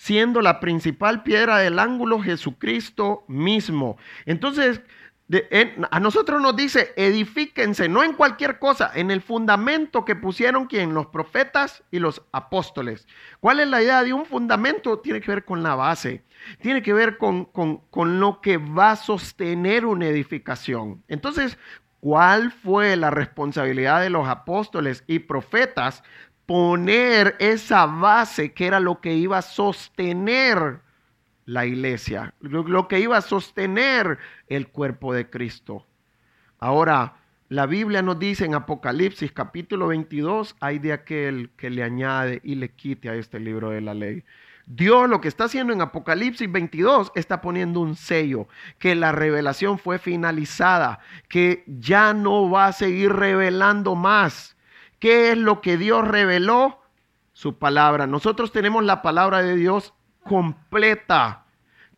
siendo 0.00 0.40
la 0.40 0.60
principal 0.60 1.22
piedra 1.22 1.58
del 1.58 1.78
ángulo 1.78 2.22
Jesucristo 2.22 3.22
mismo. 3.28 3.98
Entonces, 4.24 4.80
a 5.90 6.00
nosotros 6.00 6.40
nos 6.40 6.56
dice, 6.56 6.94
edifíquense, 6.96 7.86
no 7.86 8.02
en 8.02 8.14
cualquier 8.14 8.58
cosa, 8.58 8.90
en 8.94 9.10
el 9.10 9.20
fundamento 9.20 10.06
que 10.06 10.16
pusieron 10.16 10.68
quien, 10.68 10.94
los 10.94 11.08
profetas 11.08 11.84
y 11.90 11.98
los 11.98 12.22
apóstoles. 12.32 13.06
¿Cuál 13.40 13.60
es 13.60 13.68
la 13.68 13.82
idea 13.82 14.02
de 14.02 14.14
un 14.14 14.24
fundamento? 14.24 15.00
Tiene 15.00 15.20
que 15.20 15.32
ver 15.32 15.44
con 15.44 15.62
la 15.62 15.74
base, 15.74 16.24
tiene 16.62 16.80
que 16.80 16.94
ver 16.94 17.18
con, 17.18 17.44
con 17.44 18.20
lo 18.20 18.40
que 18.40 18.56
va 18.56 18.92
a 18.92 18.96
sostener 18.96 19.84
una 19.84 20.06
edificación. 20.06 21.04
Entonces, 21.08 21.58
¿cuál 22.00 22.52
fue 22.52 22.96
la 22.96 23.10
responsabilidad 23.10 24.00
de 24.00 24.08
los 24.08 24.26
apóstoles 24.26 25.04
y 25.06 25.18
profetas? 25.18 26.02
Poner 26.50 27.36
esa 27.38 27.86
base 27.86 28.52
que 28.52 28.66
era 28.66 28.80
lo 28.80 29.00
que 29.00 29.14
iba 29.14 29.38
a 29.38 29.42
sostener 29.42 30.80
la 31.44 31.64
iglesia, 31.64 32.34
lo, 32.40 32.88
que 32.88 32.98
iba 32.98 33.16
a 33.16 33.20
sostener 33.20 34.18
el 34.48 34.66
cuerpo 34.66 35.14
de 35.14 35.30
Cristo. 35.30 35.86
Ahora, 36.58 37.18
la 37.48 37.66
Biblia 37.66 38.02
nos 38.02 38.18
dice 38.18 38.46
en 38.46 38.56
Apocalipsis 38.56 39.30
capítulo 39.30 39.86
22, 39.86 40.56
hay 40.58 40.80
de 40.80 40.92
aquel 40.92 41.50
que 41.56 41.70
le 41.70 41.84
añade 41.84 42.40
y 42.42 42.56
le 42.56 42.70
quite 42.70 43.08
a 43.08 43.14
este 43.14 43.38
libro 43.38 43.70
de 43.70 43.82
la 43.82 43.94
ley. 43.94 44.24
Dios 44.66 45.08
lo 45.08 45.20
que 45.20 45.28
está 45.28 45.44
haciendo 45.44 45.72
en 45.72 45.82
Apocalipsis 45.82 46.50
22 46.50 47.12
está 47.14 47.40
poniendo 47.40 47.78
un 47.78 47.94
sello, 47.94 48.48
que 48.80 48.96
la 48.96 49.12
revelación 49.12 49.78
fue 49.78 50.00
finalizada, 50.00 50.98
que 51.28 51.62
ya 51.68 52.12
no 52.12 52.50
va 52.50 52.66
a 52.66 52.72
seguir 52.72 53.12
revelando 53.12 53.94
más. 53.94 54.56
¿Qué 55.00 55.32
es 55.32 55.38
lo 55.38 55.60
que 55.60 55.76
Dios 55.76 56.06
reveló? 56.06 56.78
Su 57.32 57.58
palabra. 57.58 58.06
Nosotros 58.06 58.52
tenemos 58.52 58.84
la 58.84 59.00
palabra 59.02 59.42
de 59.42 59.56
Dios 59.56 59.94
completa. 60.24 61.46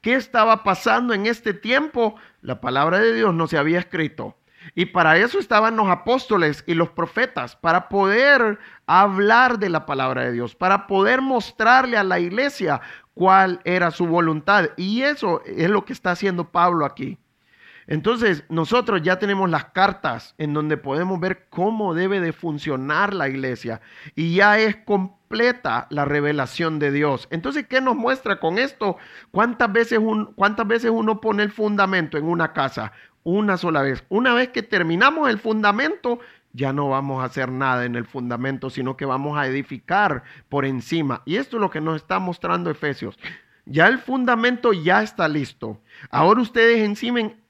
¿Qué 0.00 0.14
estaba 0.14 0.62
pasando 0.62 1.12
en 1.12 1.26
este 1.26 1.52
tiempo? 1.52 2.14
La 2.40 2.60
palabra 2.60 3.00
de 3.00 3.12
Dios 3.12 3.34
no 3.34 3.48
se 3.48 3.58
había 3.58 3.80
escrito. 3.80 4.36
Y 4.76 4.86
para 4.86 5.18
eso 5.18 5.40
estaban 5.40 5.76
los 5.76 5.88
apóstoles 5.88 6.62
y 6.68 6.74
los 6.74 6.90
profetas, 6.90 7.56
para 7.56 7.88
poder 7.88 8.60
hablar 8.86 9.58
de 9.58 9.68
la 9.68 9.84
palabra 9.84 10.22
de 10.22 10.32
Dios, 10.32 10.54
para 10.54 10.86
poder 10.86 11.20
mostrarle 11.20 11.96
a 11.96 12.04
la 12.04 12.20
iglesia 12.20 12.80
cuál 13.14 13.60
era 13.64 13.90
su 13.90 14.06
voluntad. 14.06 14.70
Y 14.76 15.02
eso 15.02 15.42
es 15.44 15.68
lo 15.68 15.84
que 15.84 15.92
está 15.92 16.12
haciendo 16.12 16.50
Pablo 16.50 16.84
aquí. 16.84 17.18
Entonces, 17.86 18.44
nosotros 18.48 19.02
ya 19.02 19.18
tenemos 19.18 19.50
las 19.50 19.66
cartas 19.66 20.34
en 20.38 20.54
donde 20.54 20.76
podemos 20.76 21.18
ver 21.20 21.46
cómo 21.50 21.94
debe 21.94 22.20
de 22.20 22.32
funcionar 22.32 23.14
la 23.14 23.28
iglesia 23.28 23.80
y 24.14 24.34
ya 24.34 24.58
es 24.58 24.76
completa 24.76 25.86
la 25.90 26.04
revelación 26.04 26.78
de 26.78 26.92
Dios. 26.92 27.26
Entonces, 27.30 27.66
¿qué 27.66 27.80
nos 27.80 27.96
muestra 27.96 28.38
con 28.38 28.58
esto? 28.58 28.96
¿Cuántas 29.30 29.72
veces, 29.72 29.98
cuántas 30.36 30.66
veces 30.66 30.90
uno 30.90 31.20
pone 31.20 31.42
el 31.42 31.50
fundamento 31.50 32.18
en 32.18 32.24
una 32.24 32.52
casa? 32.52 32.92
Una 33.24 33.56
sola 33.56 33.82
vez. 33.82 34.04
Una 34.08 34.34
vez 34.34 34.48
que 34.48 34.62
terminamos 34.62 35.28
el 35.30 35.38
fundamento, 35.38 36.18
ya 36.52 36.72
no 36.72 36.88
vamos 36.88 37.22
a 37.22 37.26
hacer 37.26 37.50
nada 37.50 37.84
en 37.84 37.96
el 37.96 38.04
fundamento, 38.04 38.68
sino 38.68 38.96
que 38.96 39.04
vamos 39.04 39.38
a 39.38 39.46
edificar 39.46 40.22
por 40.48 40.64
encima. 40.64 41.22
Y 41.24 41.36
esto 41.36 41.56
es 41.56 41.60
lo 41.60 41.70
que 41.70 41.80
nos 41.80 41.96
está 41.96 42.18
mostrando 42.18 42.70
Efesios. 42.70 43.18
Ya 43.64 43.86
el 43.86 43.98
fundamento 43.98 44.72
ya 44.72 45.02
está 45.02 45.28
listo. 45.28 45.80
Ahora 46.10 46.40
ustedes 46.40 46.80
encimen, 46.80 47.41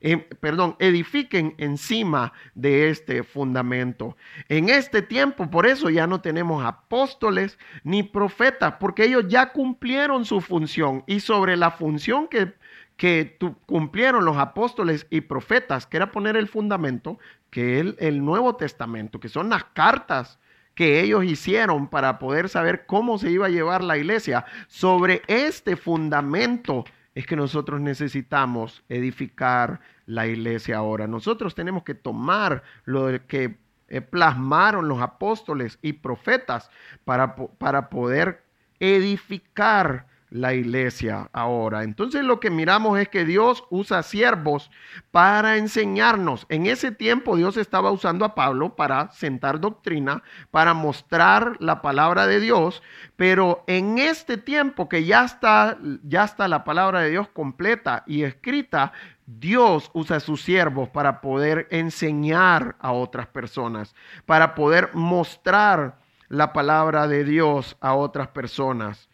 Em, 0.00 0.22
perdón, 0.40 0.76
edifiquen 0.78 1.54
encima 1.58 2.32
de 2.54 2.90
este 2.90 3.22
fundamento. 3.22 4.16
En 4.48 4.68
este 4.68 5.02
tiempo, 5.02 5.50
por 5.50 5.66
eso 5.66 5.90
ya 5.90 6.06
no 6.06 6.20
tenemos 6.20 6.64
apóstoles 6.64 7.58
ni 7.82 8.02
profetas, 8.02 8.74
porque 8.78 9.04
ellos 9.04 9.24
ya 9.28 9.52
cumplieron 9.52 10.24
su 10.24 10.40
función 10.40 11.04
y 11.06 11.20
sobre 11.20 11.56
la 11.56 11.70
función 11.70 12.28
que, 12.28 12.54
que 12.96 13.38
cumplieron 13.66 14.24
los 14.24 14.36
apóstoles 14.36 15.06
y 15.10 15.22
profetas, 15.22 15.86
que 15.86 15.96
era 15.96 16.12
poner 16.12 16.36
el 16.36 16.48
fundamento, 16.48 17.18
que 17.50 17.80
es 17.80 17.94
el 17.98 18.24
Nuevo 18.24 18.56
Testamento, 18.56 19.20
que 19.20 19.28
son 19.28 19.48
las 19.48 19.64
cartas 19.64 20.38
que 20.78 21.00
ellos 21.00 21.24
hicieron 21.24 21.88
para 21.88 22.20
poder 22.20 22.48
saber 22.48 22.86
cómo 22.86 23.18
se 23.18 23.32
iba 23.32 23.46
a 23.46 23.50
llevar 23.50 23.82
la 23.82 23.98
iglesia. 23.98 24.44
Sobre 24.68 25.22
este 25.26 25.74
fundamento 25.74 26.84
es 27.18 27.26
que 27.26 27.34
nosotros 27.34 27.80
necesitamos 27.80 28.84
edificar 28.88 29.80
la 30.06 30.28
iglesia 30.28 30.76
ahora. 30.76 31.08
Nosotros 31.08 31.56
tenemos 31.56 31.82
que 31.82 31.96
tomar 31.96 32.62
lo 32.84 33.08
que 33.26 33.58
eh, 33.88 34.00
plasmaron 34.00 34.86
los 34.86 35.02
apóstoles 35.02 35.80
y 35.82 35.94
profetas 35.94 36.70
para, 37.04 37.34
para 37.34 37.90
poder 37.90 38.44
edificar 38.78 40.06
la 40.30 40.54
iglesia 40.54 41.28
ahora. 41.32 41.82
Entonces 41.82 42.24
lo 42.24 42.40
que 42.40 42.50
miramos 42.50 42.98
es 42.98 43.08
que 43.08 43.24
Dios 43.24 43.64
usa 43.70 44.02
siervos 44.02 44.70
para 45.10 45.56
enseñarnos. 45.56 46.46
En 46.48 46.66
ese 46.66 46.92
tiempo 46.92 47.36
Dios 47.36 47.56
estaba 47.56 47.90
usando 47.90 48.24
a 48.24 48.34
Pablo 48.34 48.76
para 48.76 49.10
sentar 49.12 49.60
doctrina, 49.60 50.22
para 50.50 50.74
mostrar 50.74 51.56
la 51.60 51.82
palabra 51.82 52.26
de 52.26 52.40
Dios, 52.40 52.82
pero 53.16 53.64
en 53.66 53.98
este 53.98 54.36
tiempo 54.36 54.88
que 54.88 55.04
ya 55.04 55.24
está 55.24 55.78
ya 56.02 56.24
está 56.24 56.48
la 56.48 56.64
palabra 56.64 57.00
de 57.00 57.10
Dios 57.10 57.28
completa 57.28 58.04
y 58.06 58.22
escrita, 58.22 58.92
Dios 59.26 59.90
usa 59.92 60.16
a 60.16 60.20
sus 60.20 60.42
siervos 60.42 60.88
para 60.88 61.20
poder 61.20 61.68
enseñar 61.70 62.76
a 62.80 62.92
otras 62.92 63.26
personas, 63.26 63.94
para 64.24 64.54
poder 64.54 64.90
mostrar 64.94 65.98
la 66.28 66.52
palabra 66.52 67.06
de 67.08 67.24
Dios 67.24 67.76
a 67.80 67.94
otras 67.94 68.28
personas. 68.28 69.08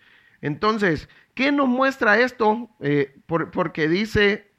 Entonces, 0.45 1.09
¿qué 1.33 1.53
nos 1.53 1.69
muestra 1.69 2.21
esto? 2.21 2.69
Eh, 2.81 3.17
porque 3.27 3.89
dice, 3.89 4.53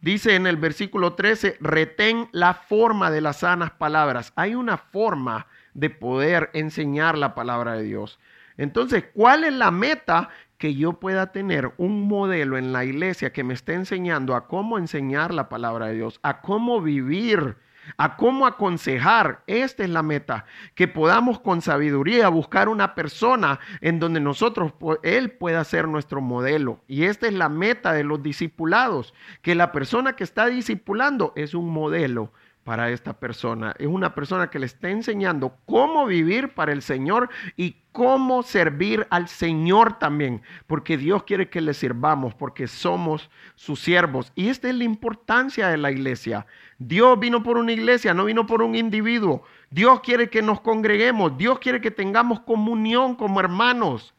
dice 0.00 0.34
en 0.34 0.46
el 0.46 0.56
versículo 0.56 1.12
13, 1.12 1.58
retén 1.60 2.30
la 2.32 2.54
forma 2.54 3.10
de 3.10 3.20
las 3.20 3.40
sanas 3.40 3.72
palabras. 3.72 4.32
Hay 4.34 4.54
una 4.54 4.78
forma 4.78 5.46
de 5.74 5.90
poder 5.90 6.48
enseñar 6.54 7.18
la 7.18 7.34
palabra 7.34 7.74
de 7.74 7.82
Dios. 7.82 8.18
Entonces, 8.56 9.04
¿cuál 9.12 9.44
es 9.44 9.52
la 9.52 9.70
meta? 9.70 10.30
Que 10.56 10.74
yo 10.74 10.94
pueda 10.94 11.32
tener 11.32 11.74
un 11.76 12.08
modelo 12.08 12.56
en 12.56 12.72
la 12.72 12.86
iglesia 12.86 13.34
que 13.34 13.44
me 13.44 13.52
esté 13.52 13.74
enseñando 13.74 14.34
a 14.34 14.48
cómo 14.48 14.78
enseñar 14.78 15.34
la 15.34 15.50
palabra 15.50 15.88
de 15.88 15.96
Dios, 15.96 16.18
a 16.22 16.40
cómo 16.40 16.80
vivir 16.80 17.58
a 17.96 18.16
cómo 18.16 18.46
aconsejar. 18.46 19.42
Esta 19.46 19.84
es 19.84 19.90
la 19.90 20.02
meta, 20.02 20.44
que 20.74 20.88
podamos 20.88 21.40
con 21.40 21.62
sabiduría 21.62 22.28
buscar 22.28 22.68
una 22.68 22.94
persona 22.94 23.60
en 23.80 23.98
donde 23.98 24.20
nosotros, 24.20 24.72
él 25.02 25.32
pueda 25.32 25.62
ser 25.64 25.88
nuestro 25.88 26.20
modelo. 26.20 26.80
Y 26.86 27.04
esta 27.04 27.26
es 27.26 27.34
la 27.34 27.48
meta 27.48 27.92
de 27.92 28.04
los 28.04 28.22
discipulados, 28.22 29.14
que 29.42 29.54
la 29.54 29.72
persona 29.72 30.16
que 30.16 30.24
está 30.24 30.46
discipulando 30.46 31.32
es 31.36 31.54
un 31.54 31.70
modelo 31.70 32.32
para 32.66 32.90
esta 32.90 33.12
persona. 33.12 33.76
Es 33.78 33.86
una 33.86 34.12
persona 34.12 34.50
que 34.50 34.58
le 34.58 34.66
está 34.66 34.90
enseñando 34.90 35.56
cómo 35.66 36.04
vivir 36.04 36.52
para 36.52 36.72
el 36.72 36.82
Señor 36.82 37.30
y 37.56 37.76
cómo 37.92 38.42
servir 38.42 39.06
al 39.08 39.28
Señor 39.28 40.00
también, 40.00 40.42
porque 40.66 40.96
Dios 40.96 41.22
quiere 41.22 41.48
que 41.48 41.60
le 41.60 41.74
sirvamos, 41.74 42.34
porque 42.34 42.66
somos 42.66 43.30
sus 43.54 43.78
siervos. 43.78 44.32
Y 44.34 44.48
esta 44.48 44.68
es 44.68 44.74
la 44.74 44.82
importancia 44.82 45.68
de 45.68 45.76
la 45.76 45.92
iglesia. 45.92 46.44
Dios 46.78 47.18
vino 47.18 47.42
por 47.42 47.56
una 47.56 47.72
iglesia, 47.72 48.12
no 48.12 48.26
vino 48.26 48.46
por 48.46 48.62
un 48.62 48.74
individuo. 48.74 49.42
Dios 49.70 50.00
quiere 50.00 50.28
que 50.28 50.42
nos 50.42 50.60
congreguemos, 50.60 51.36
Dios 51.38 51.58
quiere 51.58 51.80
que 51.80 51.90
tengamos 51.90 52.40
comunión 52.40 53.14
como 53.14 53.40
hermanos. 53.40 54.14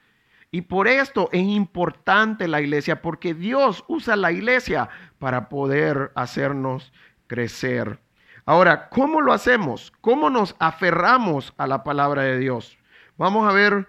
Y 0.50 0.62
por 0.62 0.88
esto 0.88 1.30
es 1.32 1.44
importante 1.44 2.48
la 2.48 2.62
iglesia, 2.62 3.02
porque 3.02 3.34
Dios 3.34 3.84
usa 3.88 4.16
la 4.16 4.32
iglesia 4.32 4.90
para 5.20 5.50
poder 5.50 6.12
hacernos 6.16 6.94
crecer. 7.28 8.00
Ahora, 8.46 8.88
¿cómo 8.90 9.20
lo 9.20 9.34
hacemos? 9.34 9.92
¿Cómo 10.00 10.30
nos 10.30 10.56
aferramos 10.58 11.54
a 11.58 11.68
la 11.68 11.84
palabra 11.84 12.24
de 12.24 12.40
Dios? 12.40 12.78
Vamos 13.18 13.48
a 13.48 13.54
ver 13.54 13.88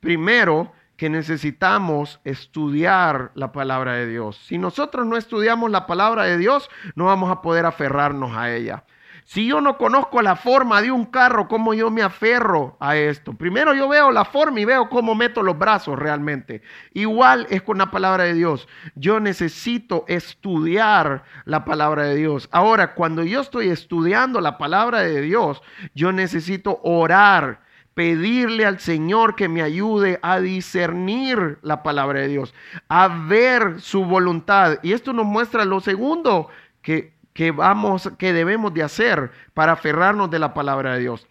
primero 0.00 0.72
que 0.98 1.08
necesitamos 1.08 2.20
estudiar 2.24 3.30
la 3.36 3.52
palabra 3.52 3.92
de 3.92 4.08
Dios. 4.08 4.36
Si 4.36 4.58
nosotros 4.58 5.06
no 5.06 5.16
estudiamos 5.16 5.70
la 5.70 5.86
palabra 5.86 6.24
de 6.24 6.36
Dios, 6.36 6.68
no 6.96 7.04
vamos 7.04 7.30
a 7.30 7.40
poder 7.40 7.66
aferrarnos 7.66 8.36
a 8.36 8.52
ella. 8.52 8.82
Si 9.24 9.46
yo 9.46 9.60
no 9.60 9.78
conozco 9.78 10.22
la 10.22 10.34
forma 10.34 10.82
de 10.82 10.90
un 10.90 11.04
carro, 11.04 11.46
¿cómo 11.46 11.72
yo 11.72 11.88
me 11.90 12.02
aferro 12.02 12.76
a 12.80 12.96
esto? 12.96 13.32
Primero 13.32 13.74
yo 13.74 13.88
veo 13.88 14.10
la 14.10 14.24
forma 14.24 14.58
y 14.58 14.64
veo 14.64 14.88
cómo 14.88 15.14
meto 15.14 15.44
los 15.44 15.56
brazos 15.56 15.96
realmente. 15.96 16.62
Igual 16.94 17.46
es 17.48 17.62
con 17.62 17.78
la 17.78 17.92
palabra 17.92 18.24
de 18.24 18.34
Dios. 18.34 18.66
Yo 18.96 19.20
necesito 19.20 20.04
estudiar 20.08 21.22
la 21.44 21.64
palabra 21.64 22.04
de 22.04 22.16
Dios. 22.16 22.48
Ahora, 22.50 22.94
cuando 22.94 23.22
yo 23.22 23.42
estoy 23.42 23.68
estudiando 23.68 24.40
la 24.40 24.58
palabra 24.58 25.02
de 25.02 25.20
Dios, 25.20 25.62
yo 25.94 26.10
necesito 26.10 26.80
orar 26.82 27.67
pedirle 27.98 28.64
al 28.64 28.78
Señor 28.78 29.34
que 29.34 29.48
me 29.48 29.60
ayude 29.60 30.20
a 30.22 30.38
discernir 30.38 31.58
la 31.62 31.82
palabra 31.82 32.20
de 32.20 32.28
Dios, 32.28 32.54
a 32.88 33.08
ver 33.08 33.80
su 33.80 34.04
voluntad. 34.04 34.78
Y 34.84 34.92
esto 34.92 35.12
nos 35.12 35.26
muestra 35.26 35.64
lo 35.64 35.80
segundo 35.80 36.46
que 36.80 37.18
que 37.34 37.50
vamos, 37.50 38.08
que 38.18 38.32
debemos 38.32 38.72
de 38.72 38.84
hacer 38.84 39.32
para 39.52 39.72
aferrarnos 39.72 40.30
de 40.30 40.38
la 40.38 40.54
palabra 40.54 40.94
de 40.94 41.00
Dios. 41.00 41.26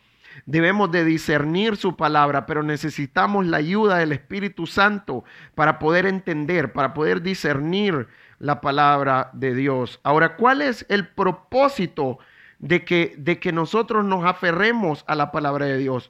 Debemos 0.45 0.91
de 0.91 1.05
discernir 1.05 1.77
su 1.77 1.95
palabra, 1.95 2.45
pero 2.45 2.63
necesitamos 2.63 3.45
la 3.45 3.57
ayuda 3.57 3.97
del 3.97 4.11
Espíritu 4.11 4.67
Santo 4.67 5.23
para 5.55 5.79
poder 5.79 6.05
entender, 6.05 6.73
para 6.73 6.93
poder 6.93 7.21
discernir 7.21 8.07
la 8.39 8.59
palabra 8.59 9.29
de 9.33 9.55
Dios. 9.55 10.01
Ahora, 10.03 10.35
¿cuál 10.35 10.61
es 10.61 10.85
el 10.89 11.07
propósito 11.07 12.19
de 12.59 12.83
que, 12.85 13.15
de 13.17 13.39
que 13.39 13.51
nosotros 13.51 14.03
nos 14.05 14.25
aferremos 14.25 15.03
a 15.07 15.15
la 15.15 15.31
palabra 15.31 15.65
de 15.65 15.77
Dios? 15.77 16.09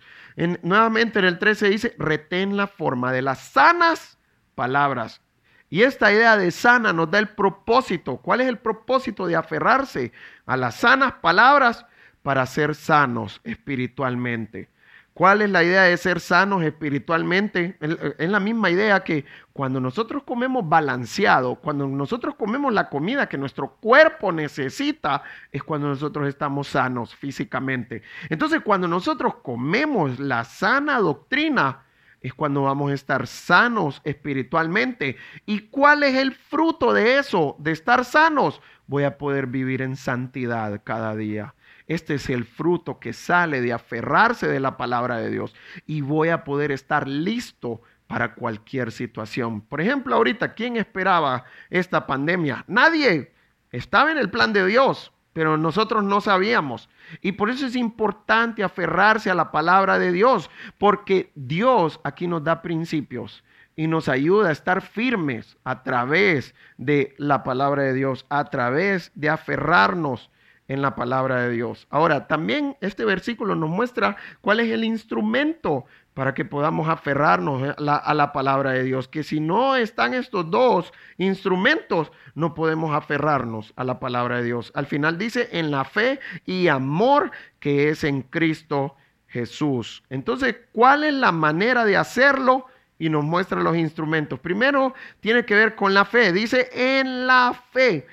nuevamente 0.61 1.17
en 1.17 1.25
el 1.25 1.39
13 1.39 1.69
dice, 1.69 1.95
retén 1.97 2.57
la 2.57 2.67
forma 2.67 3.11
de 3.11 3.23
las 3.23 3.39
sanas 3.39 4.19
palabras 4.53 5.21
y 5.69 5.83
esta 5.83 6.11
idea 6.11 6.37
de 6.37 6.51
sana 6.51 6.93
nos 6.93 7.11
da 7.11 7.19
el 7.19 7.29
propósito. 7.29 8.17
¿Cuál 8.17 8.41
es 8.41 8.47
el 8.47 8.57
propósito 8.57 9.27
de 9.27 9.35
aferrarse 9.35 10.13
a 10.45 10.55
las 10.55 10.75
sanas 10.75 11.13
palabras 11.13 11.85
para 12.23 12.45
ser 12.45 12.73
sanos 12.73 13.41
espiritualmente? 13.43 14.69
¿Cuál 15.17 15.41
es 15.41 15.49
la 15.49 15.63
idea 15.63 15.81
de 15.81 15.97
ser 15.97 16.19
sanos 16.19 16.61
espiritualmente? 16.61 17.75
Es 18.19 18.29
la 18.29 18.39
misma 18.39 18.69
idea 18.69 19.03
que 19.03 19.25
cuando 19.51 19.81
nosotros 19.81 20.21
comemos 20.21 20.69
balanceado, 20.69 21.55
cuando 21.55 21.87
nosotros 21.87 22.35
comemos 22.35 22.71
la 22.71 22.87
comida 22.87 23.27
que 23.27 23.39
nuestro 23.39 23.77
cuerpo 23.81 24.31
necesita, 24.31 25.23
es 25.51 25.63
cuando 25.63 25.87
nosotros 25.87 26.27
estamos 26.27 26.67
sanos 26.67 27.15
físicamente. 27.15 28.03
Entonces, 28.29 28.61
cuando 28.63 28.87
nosotros 28.87 29.37
comemos 29.41 30.19
la 30.19 30.43
sana 30.43 30.99
doctrina, 30.99 31.81
es 32.21 32.35
cuando 32.35 32.61
vamos 32.61 32.91
a 32.91 32.93
estar 32.93 33.25
sanos 33.25 34.01
espiritualmente. 34.03 35.17
¿Y 35.47 35.61
cuál 35.61 36.03
es 36.03 36.13
el 36.13 36.35
fruto 36.35 36.93
de 36.93 37.17
eso, 37.17 37.55
de 37.57 37.71
estar 37.71 38.05
sanos? 38.05 38.61
Voy 38.85 39.03
a 39.03 39.17
poder 39.17 39.47
vivir 39.47 39.81
en 39.81 39.95
santidad 39.95 40.79
cada 40.83 41.15
día. 41.15 41.55
Este 41.87 42.15
es 42.15 42.29
el 42.29 42.45
fruto 42.45 42.99
que 42.99 43.13
sale 43.13 43.61
de 43.61 43.73
aferrarse 43.73 44.47
de 44.47 44.59
la 44.59 44.75
palabra 44.77 45.17
de 45.17 45.29
Dios 45.29 45.55
y 45.85 46.01
voy 46.01 46.29
a 46.29 46.43
poder 46.43 46.71
estar 46.71 47.07
listo 47.07 47.81
para 48.07 48.35
cualquier 48.35 48.91
situación. 48.91 49.61
Por 49.61 49.81
ejemplo, 49.81 50.15
ahorita, 50.15 50.53
¿quién 50.53 50.77
esperaba 50.77 51.45
esta 51.69 52.05
pandemia? 52.07 52.63
Nadie. 52.67 53.31
Estaba 53.71 54.11
en 54.11 54.17
el 54.17 54.29
plan 54.29 54.53
de 54.53 54.65
Dios, 54.65 55.11
pero 55.33 55.57
nosotros 55.57 56.03
no 56.03 56.21
sabíamos. 56.21 56.89
Y 57.21 57.33
por 57.33 57.49
eso 57.49 57.67
es 57.67 57.75
importante 57.75 58.63
aferrarse 58.63 59.29
a 59.29 59.35
la 59.35 59.51
palabra 59.51 59.99
de 59.99 60.11
Dios, 60.11 60.49
porque 60.77 61.31
Dios 61.35 61.99
aquí 62.03 62.27
nos 62.27 62.43
da 62.43 62.61
principios 62.61 63.43
y 63.75 63.87
nos 63.87 64.09
ayuda 64.09 64.49
a 64.49 64.53
estar 64.53 64.81
firmes 64.81 65.57
a 65.63 65.83
través 65.83 66.55
de 66.77 67.13
la 67.17 67.43
palabra 67.43 67.83
de 67.83 67.93
Dios, 67.93 68.25
a 68.29 68.45
través 68.45 69.11
de 69.15 69.29
aferrarnos 69.29 70.31
en 70.67 70.81
la 70.81 70.95
palabra 70.95 71.41
de 71.43 71.51
Dios. 71.51 71.87
Ahora, 71.89 72.27
también 72.27 72.75
este 72.81 73.05
versículo 73.05 73.55
nos 73.55 73.69
muestra 73.69 74.17
cuál 74.41 74.59
es 74.59 74.69
el 74.71 74.83
instrumento 74.83 75.85
para 76.13 76.33
que 76.33 76.45
podamos 76.45 76.89
aferrarnos 76.89 77.75
a 77.77 78.13
la, 78.13 78.33
palabra 78.33 78.71
de 78.71 78.83
Dios. 78.83 79.07
Que 79.07 79.23
si 79.23 79.39
no 79.39 79.75
están 79.75 80.13
estos 80.13 80.49
dos 80.49 80.91
instrumentos, 81.17 82.11
no 82.33 82.53
podemos 82.55 82.95
aferrarnos 82.95 83.71
a 83.75 83.83
la 83.83 83.99
palabra 83.99 84.37
de 84.37 84.45
Dios. 84.45 84.71
Al 84.73 84.87
final 84.87 85.17
dice, 85.17 85.49
en 85.51 85.69
la 85.69 85.85
fe 85.85 86.19
y 86.45 86.69
amor 86.69 87.31
que 87.59 87.89
es 87.89 88.03
en 88.03 88.23
Cristo 88.23 88.95
Jesús. 89.27 90.03
Entonces, 90.09 90.55
¿cuál 90.71 91.03
es 91.03 91.13
la 91.13 91.31
manera 91.31 91.85
de 91.85 91.97
hacerlo? 91.97 92.65
Y 92.97 93.09
nos 93.09 93.23
muestra 93.23 93.61
los 93.61 93.77
instrumentos. 93.77 94.39
Primero, 94.39 94.95
tiene 95.19 95.45
que 95.45 95.53
ver 95.53 95.75
con 95.75 95.93
la 95.93 96.03
fe. 96.03 96.33
Dice, 96.33 96.67
en 96.73 97.27
la 97.27 97.53
fe. 97.71 98.07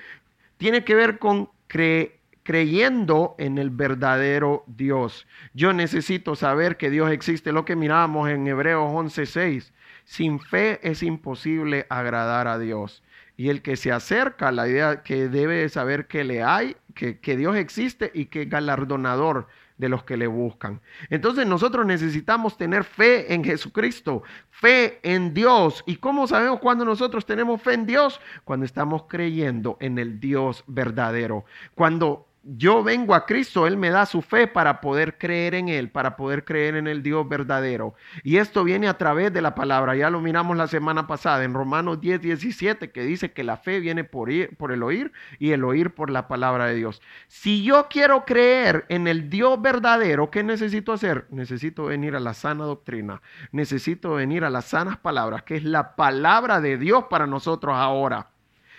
Tiene 0.57 0.83
que 0.83 0.93
ver 0.93 1.17
con 1.17 1.49
creer 1.65 2.19
creyendo 2.45 3.33
en 3.39 3.57
el 3.57 3.71
verdadero 3.71 4.63
Dios. 4.67 5.25
Yo 5.55 5.73
necesito 5.73 6.35
saber 6.35 6.77
que 6.77 6.91
Dios 6.91 7.09
existe, 7.11 7.51
lo 7.51 7.65
que 7.65 7.75
mirábamos 7.75 8.29
en 8.29 8.47
Hebreos 8.47 8.91
11:6. 8.93 9.73
Sin 10.03 10.39
fe 10.39 10.79
es 10.87 11.01
imposible 11.01 11.87
agradar 11.89 12.47
a 12.47 12.59
Dios. 12.59 13.03
Y 13.35 13.49
el 13.49 13.63
que 13.63 13.75
se 13.75 13.91
acerca 13.91 14.49
a 14.49 14.51
la 14.51 14.67
idea 14.69 15.01
que 15.01 15.27
debe 15.27 15.67
saber 15.69 16.05
que 16.05 16.23
le 16.23 16.43
hay, 16.43 16.77
que, 16.93 17.19
que 17.19 17.35
Dios 17.35 17.55
existe 17.57 18.11
y 18.13 18.25
que 18.25 18.43
es 18.43 18.49
galardonador 18.49 19.47
de 19.79 19.89
los 19.89 20.03
que 20.03 20.15
le 20.15 20.27
buscan. 20.27 20.81
Entonces 21.09 21.47
nosotros 21.47 21.83
necesitamos 21.85 22.57
tener 22.57 22.83
fe 22.83 23.33
en 23.33 23.43
Jesucristo, 23.43 24.21
fe 24.51 24.99
en 25.01 25.33
Dios. 25.33 25.83
¿Y 25.87 25.95
cómo 25.95 26.27
sabemos 26.27 26.59
cuando 26.59 26.85
nosotros 26.85 27.25
tenemos 27.25 27.59
fe 27.59 27.73
en 27.73 27.87
Dios? 27.87 28.21
Cuando 28.43 28.67
estamos 28.67 29.05
creyendo 29.09 29.77
en 29.79 29.97
el 29.97 30.19
Dios 30.19 30.63
verdadero. 30.67 31.45
Cuando 31.73 32.27
yo 32.47 32.83
vengo 32.83 33.15
a 33.15 33.25
Cristo, 33.25 33.65
Él 33.65 33.75
me 33.75 33.89
da 33.89 34.05
su 34.05 34.21
fe 34.21 34.45
para 34.45 34.79
poder 34.79 35.17
creer 35.17 35.55
en 35.55 35.67
Él, 35.67 35.89
para 35.89 36.15
poder 36.15 36.45
creer 36.45 36.75
en 36.75 36.85
el 36.85 37.01
Dios 37.01 37.27
verdadero. 37.27 37.95
Y 38.23 38.37
esto 38.37 38.63
viene 38.63 38.87
a 38.87 38.99
través 38.99 39.33
de 39.33 39.41
la 39.41 39.55
palabra. 39.55 39.95
Ya 39.95 40.11
lo 40.11 40.21
miramos 40.21 40.55
la 40.55 40.67
semana 40.67 41.07
pasada 41.07 41.43
en 41.43 41.55
Romanos 41.55 41.99
10, 41.99 42.21
17, 42.21 42.91
que 42.91 43.01
dice 43.01 43.31
que 43.31 43.43
la 43.43 43.57
fe 43.57 43.79
viene 43.79 44.03
por, 44.03 44.29
por 44.57 44.71
el 44.71 44.83
oír 44.83 45.11
y 45.39 45.51
el 45.51 45.63
oír 45.63 45.95
por 45.95 46.11
la 46.11 46.27
palabra 46.27 46.67
de 46.67 46.75
Dios. 46.75 47.01
Si 47.27 47.63
yo 47.63 47.87
quiero 47.89 48.25
creer 48.25 48.85
en 48.89 49.07
el 49.07 49.31
Dios 49.31 49.59
verdadero, 49.59 50.29
¿qué 50.29 50.43
necesito 50.43 50.93
hacer? 50.93 51.25
Necesito 51.31 51.85
venir 51.85 52.15
a 52.15 52.19
la 52.19 52.35
sana 52.35 52.65
doctrina. 52.65 53.23
Necesito 53.51 54.13
venir 54.13 54.43
a 54.45 54.51
las 54.51 54.65
sanas 54.65 54.97
palabras, 54.97 55.41
que 55.43 55.55
es 55.55 55.63
la 55.63 55.95
palabra 55.95 56.61
de 56.61 56.77
Dios 56.77 57.05
para 57.09 57.25
nosotros 57.25 57.75
ahora. 57.75 58.34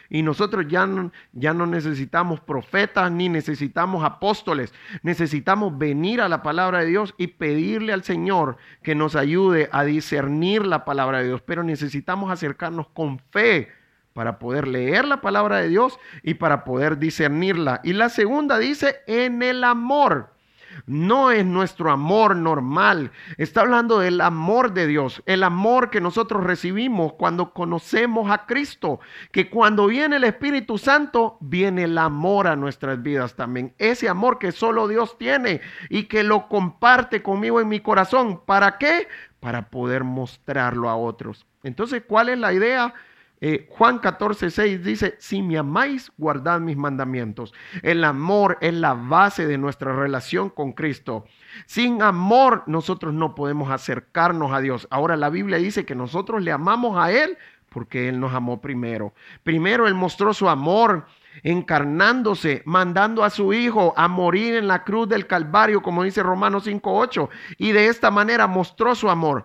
Y 0.09 0.23
nosotros 0.23 0.66
ya 0.69 0.87
no, 0.87 1.11
ya 1.33 1.53
no 1.55 1.66
necesitamos 1.66 2.40
profetas 2.40 3.11
ni 3.11 3.29
necesitamos 3.29 4.05
apóstoles. 4.05 4.73
Necesitamos 5.03 5.77
venir 5.77 6.21
a 6.21 6.29
la 6.29 6.42
palabra 6.42 6.81
de 6.81 6.87
Dios 6.87 7.14
y 7.19 7.29
pedirle 7.29 7.92
al 7.92 8.05
Señor 8.05 8.57
que 8.83 8.95
nos 8.95 9.16
ayude 9.16 9.69
a 9.73 9.85
discernir 9.85 10.64
la 10.64 10.85
palabra 10.85 11.19
de 11.19 11.29
Dios. 11.29 11.42
Pero 11.42 11.62
necesitamos 11.62 12.31
acercarnos 12.31 12.88
con 12.88 13.19
fe 13.19 13.69
para 14.12 14.38
poder 14.38 14.66
leer 14.66 15.05
la 15.05 15.21
palabra 15.21 15.59
de 15.59 15.69
Dios 15.69 15.99
y 16.23 16.35
para 16.35 16.64
poder 16.64 16.99
discernirla. 16.99 17.81
Y 17.85 17.92
la 17.92 18.09
segunda 18.09 18.59
dice, 18.59 18.97
en 19.07 19.42
el 19.42 19.62
amor. 19.62 20.36
No 20.85 21.31
es 21.31 21.45
nuestro 21.45 21.91
amor 21.91 22.37
normal. 22.37 23.11
Está 23.39 23.62
hablando 23.62 23.99
del 23.99 24.21
amor 24.21 24.75
de 24.75 24.87
Dios, 24.87 25.23
el 25.27 25.43
amor 25.43 25.91
que 25.91 26.01
nosotros 26.01 26.45
recibimos 26.45 27.15
cuando 27.15 27.53
conocemos 27.53 28.31
a 28.31 28.47
Cristo, 28.47 29.01
que 29.33 29.49
cuando 29.49 29.87
viene 29.87 30.17
el 30.17 30.25
Espíritu 30.25 30.79
Santo, 30.79 31.39
viene 31.41 31.85
el 31.85 31.97
amor 31.99 32.47
a 32.47 32.57
nuestras 32.57 33.03
vidas 33.03 33.35
también. 33.35 33.75
Ese 33.79 34.09
amor 34.09 34.39
que 34.39 34.53
solo 34.53 34.89
Dios 34.89 35.17
tiene 35.19 35.61
y 35.89 36.05
que 36.05 36.23
lo 36.23 36.49
comparte 36.49 37.23
conmigo 37.23 37.61
en 37.61 37.69
mi 37.69 37.81
corazón. 37.81 38.43
¿Para 38.45 38.79
qué? 38.79 39.09
Para 39.41 39.71
poder 39.71 40.05
mostrarlo 40.05 40.89
a 40.89 40.97
otros. 40.97 41.47
Entonces, 41.62 42.03
¿cuál 42.07 42.29
es 42.29 42.39
la 42.39 42.53
idea? 42.53 42.95
Eh, 43.40 43.68
Juan 43.70 43.99
14, 43.99 44.51
6 44.51 44.83
dice, 44.83 45.16
si 45.18 45.42
me 45.42 45.59
amáis, 45.59 46.11
guardad 46.16 46.61
mis 46.61 46.77
mandamientos. 46.77 47.53
El 47.83 48.03
amor 48.05 48.57
es 48.61 48.72
la 48.72 48.94
base 48.94 49.46
de 49.46 49.59
nuestra 49.59 49.94
relación 49.94 50.49
con 50.49 50.72
Cristo. 50.72 51.27
Sin 51.66 52.03
amor 52.03 52.62
nosotros 52.66 53.12
no 53.12 53.35
podemos 53.35 53.70
acercarnos 53.70 54.53
a 54.53 54.61
Dios. 54.61 54.88
Ahora 54.90 55.16
la 55.16 55.29
Biblia 55.29 55.59
dice 55.59 55.85
que 55.85 55.94
nosotros 55.94 56.42
le 56.42 56.53
amamos 56.53 56.96
a 56.96 57.12
Él 57.12 57.37
porque 57.68 58.09
Él 58.09 58.20
nos 58.20 58.33
amó 58.33 58.62
primero. 58.62 59.12
Primero 59.42 59.87
Él 59.87 59.94
mostró 59.94 60.33
su 60.33 60.49
amor 60.49 61.07
encarnándose, 61.42 62.62
mandando 62.64 63.22
a 63.22 63.29
su 63.29 63.53
Hijo 63.53 63.92
a 63.99 64.09
morir 64.09 64.55
en 64.55 64.66
la 64.66 64.83
cruz 64.83 65.09
del 65.09 65.27
Calvario, 65.27 65.83
como 65.83 66.03
dice 66.03 66.22
Romanos 66.22 66.66
5.8, 66.66 67.29
y 67.59 67.72
de 67.72 67.88
esta 67.88 68.11
manera 68.11 68.46
mostró 68.46 68.94
su 68.94 69.11
amor. 69.11 69.44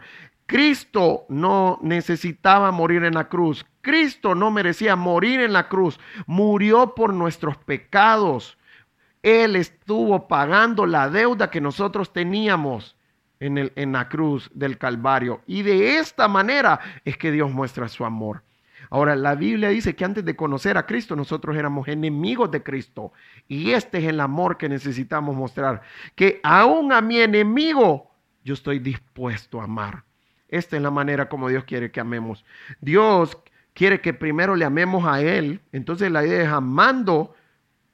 Cristo 0.51 1.25
no 1.29 1.79
necesitaba 1.81 2.71
morir 2.71 3.05
en 3.05 3.13
la 3.13 3.29
cruz. 3.29 3.65
Cristo 3.79 4.35
no 4.35 4.51
merecía 4.51 4.97
morir 4.97 5.39
en 5.39 5.53
la 5.53 5.69
cruz. 5.69 5.97
Murió 6.25 6.93
por 6.93 7.13
nuestros 7.13 7.55
pecados. 7.55 8.57
Él 9.23 9.55
estuvo 9.55 10.27
pagando 10.27 10.85
la 10.85 11.09
deuda 11.09 11.49
que 11.49 11.61
nosotros 11.61 12.11
teníamos 12.11 12.97
en, 13.39 13.93
la 13.93 14.09
cruz 14.09 14.51
del 14.53 14.77
Calvario. 14.77 15.41
Y 15.47 15.61
de 15.61 15.99
esta 15.99 16.27
manera 16.27 16.81
es 17.05 17.15
que 17.15 17.31
Dios 17.31 17.49
muestra 17.49 17.87
su 17.87 18.03
amor. 18.03 18.43
Ahora, 18.89 19.15
la 19.15 19.35
Biblia 19.35 19.69
dice 19.69 19.95
que 19.95 20.03
antes 20.03 20.25
de 20.25 20.35
conocer 20.35 20.77
a 20.77 20.85
Cristo 20.85 21.15
nosotros 21.15 21.55
éramos 21.55 21.87
enemigos 21.87 22.51
de 22.51 22.61
Cristo. 22.61 23.13
Y 23.47 23.71
este 23.71 23.99
es 23.99 24.03
el 24.03 24.19
amor 24.19 24.57
que 24.57 24.67
necesitamos 24.67 25.33
mostrar. 25.33 25.81
Que 26.13 26.41
aún 26.43 26.91
a 26.91 26.99
mi 26.99 27.21
enemigo 27.21 28.11
yo 28.43 28.53
estoy 28.53 28.79
dispuesto 28.79 29.61
a 29.61 29.63
amar. 29.63 30.03
Esta 30.51 30.75
es 30.75 30.81
la 30.83 30.91
manera 30.91 31.29
como 31.29 31.49
Dios 31.49 31.63
quiere 31.63 31.91
que 31.91 32.01
amemos. 32.01 32.45
Dios 32.81 33.37
quiere 33.73 34.01
que 34.01 34.13
primero 34.13 34.55
le 34.55 34.65
amemos 34.65 35.05
a 35.05 35.21
Él. 35.21 35.61
Entonces 35.71 36.11
la 36.11 36.25
idea 36.25 36.43
es 36.43 36.49
amando 36.49 37.33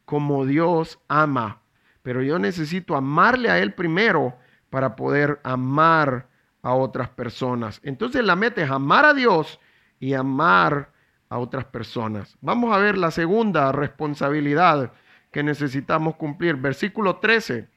como 0.06 0.46
Dios 0.46 1.00
ama. 1.08 1.62
Pero 2.02 2.24
yo 2.24 2.40
necesito 2.40 2.96
amarle 2.96 3.52
a 3.52 3.60
Él 3.60 3.74
primero 3.74 4.36
para 4.72 4.96
poder 4.96 5.40
amar 5.44 6.28
a 6.64 6.74
otras 6.74 7.10
personas. 7.10 7.80
Entonces 7.84 8.26
la 8.26 8.36
meta 8.36 8.62
es 8.64 8.72
amar 8.72 9.06
a 9.06 9.14
Dios 9.14 9.60
y 10.00 10.14
amar 10.14 10.92
a 11.30 11.38
otras 11.38 11.66
personas. 11.66 12.38
Vamos 12.42 12.76
a 12.76 12.80
ver 12.80 12.98
la 12.98 13.12
segunda 13.12 13.72
responsabilidad 13.72 14.94
que 15.32 15.44
necesitamos 15.44 16.16
cumplir. 16.16 16.56
Versículo 16.56 17.18
13. 17.18 17.68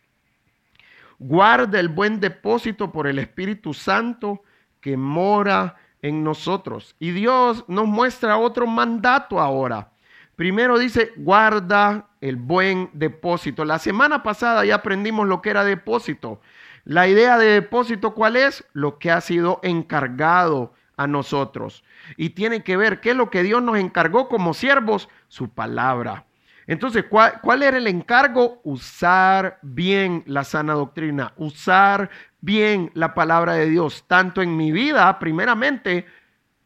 Guarda 1.19 1.79
el 1.79 1.89
buen 1.89 2.19
depósito 2.19 2.91
por 2.91 3.07
el 3.07 3.19
Espíritu 3.19 3.75
Santo 3.75 4.43
que 4.81 4.97
mora 4.97 5.77
en 6.03 6.25
nosotros. 6.25 6.95
Y 6.99 7.11
Dios 7.11 7.65
nos 7.69 7.87
muestra 7.87 8.39
otro 8.39 8.67
mandato 8.67 9.41
ahora. 9.41 9.91
Primero 10.37 10.79
dice, 10.79 11.13
guarda 11.17 12.09
el 12.21 12.37
buen 12.37 12.91
depósito. 12.95 13.65
La 13.65 13.79
semana 13.79 14.23
pasada 14.23 14.65
ya 14.65 14.77
aprendimos 14.77 15.29
lo 15.29 15.43
que 15.43 15.51
era 15.51 15.65
depósito. 15.65 16.41
La 16.85 17.07
idea 17.07 17.37
de 17.37 17.47
depósito, 17.47 18.15
¿cuál 18.15 18.37
es? 18.37 18.65
Lo 18.73 18.99
que 18.99 19.11
ha 19.11 19.21
sido 19.21 19.61
encargado 19.63 20.73
a 20.97 21.07
nosotros. 21.07 21.85
Y 22.17 22.31
tiene 22.31 22.63
que 22.63 22.77
ver 22.77 23.01
qué 23.01 23.11
es 23.11 23.17
lo 23.17 23.31
que 23.31 23.43
Dios 23.43 23.63
nos 23.63 23.79
encargó 23.79 24.29
como 24.29 24.55
siervos, 24.55 25.09
su 25.29 25.51
palabra. 25.51 26.25
Entonces, 26.71 27.07
¿cuál, 27.11 27.41
¿cuál, 27.41 27.65
era 27.65 27.79
el 27.79 27.89
encargo? 27.89 28.61
Usar 28.63 29.59
bien 29.61 30.23
la 30.27 30.45
sana 30.45 30.75
doctrina, 30.75 31.33
usar 31.37 32.11
bien 32.41 32.93
la 32.95 33.13
palabra 33.13 33.55
de 33.55 33.69
Dios, 33.69 34.05
tanto 34.07 34.41
en 34.41 34.57
mi 34.57 34.71
vida, 34.71 35.19
primeramente, 35.19 36.07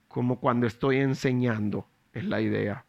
como 0.07 0.41
cuando 0.41 0.67
estoy 0.67 0.99
enseñando, 0.99 1.89
es 2.13 2.23
la 2.23 2.43
idea. 2.43 2.85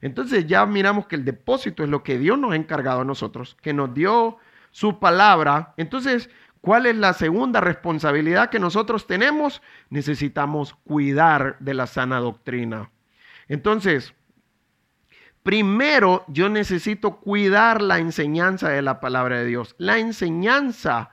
Entonces 0.00 0.46
ya 0.46 0.64
miramos 0.64 1.06
que 1.06 1.16
el 1.16 1.26
depósito 1.26 1.84
es 1.84 1.90
lo 1.90 2.02
que 2.02 2.18
Dios 2.18 2.38
nos 2.38 2.52
ha 2.52 2.56
encargado 2.56 3.02
a 3.02 3.04
nosotros, 3.04 3.58
que 3.60 3.74
nos 3.74 3.92
dio 3.92 4.38
su 4.70 4.98
palabra. 4.98 5.74
Entonces, 5.76 6.30
¿cuál 6.62 6.86
es 6.86 6.96
la 6.96 7.12
segunda 7.12 7.60
responsabilidad 7.60 8.48
que 8.48 8.58
nosotros 8.58 9.06
tenemos? 9.06 9.60
Necesitamos 9.90 10.72
cuidar 10.72 11.58
de 11.60 11.74
la 11.74 11.86
sana 11.86 12.20
doctrina. 12.20 12.90
Entonces, 13.48 14.14
primero 15.44 16.24
yo 16.26 16.48
necesito 16.48 17.20
cuidar 17.20 17.82
la 17.82 17.98
enseñanza 17.98 18.70
de 18.70 18.82
la 18.82 18.98
palabra 18.98 19.38
de 19.38 19.46
Dios. 19.46 19.76
La 19.78 19.98
enseñanza 19.98 21.10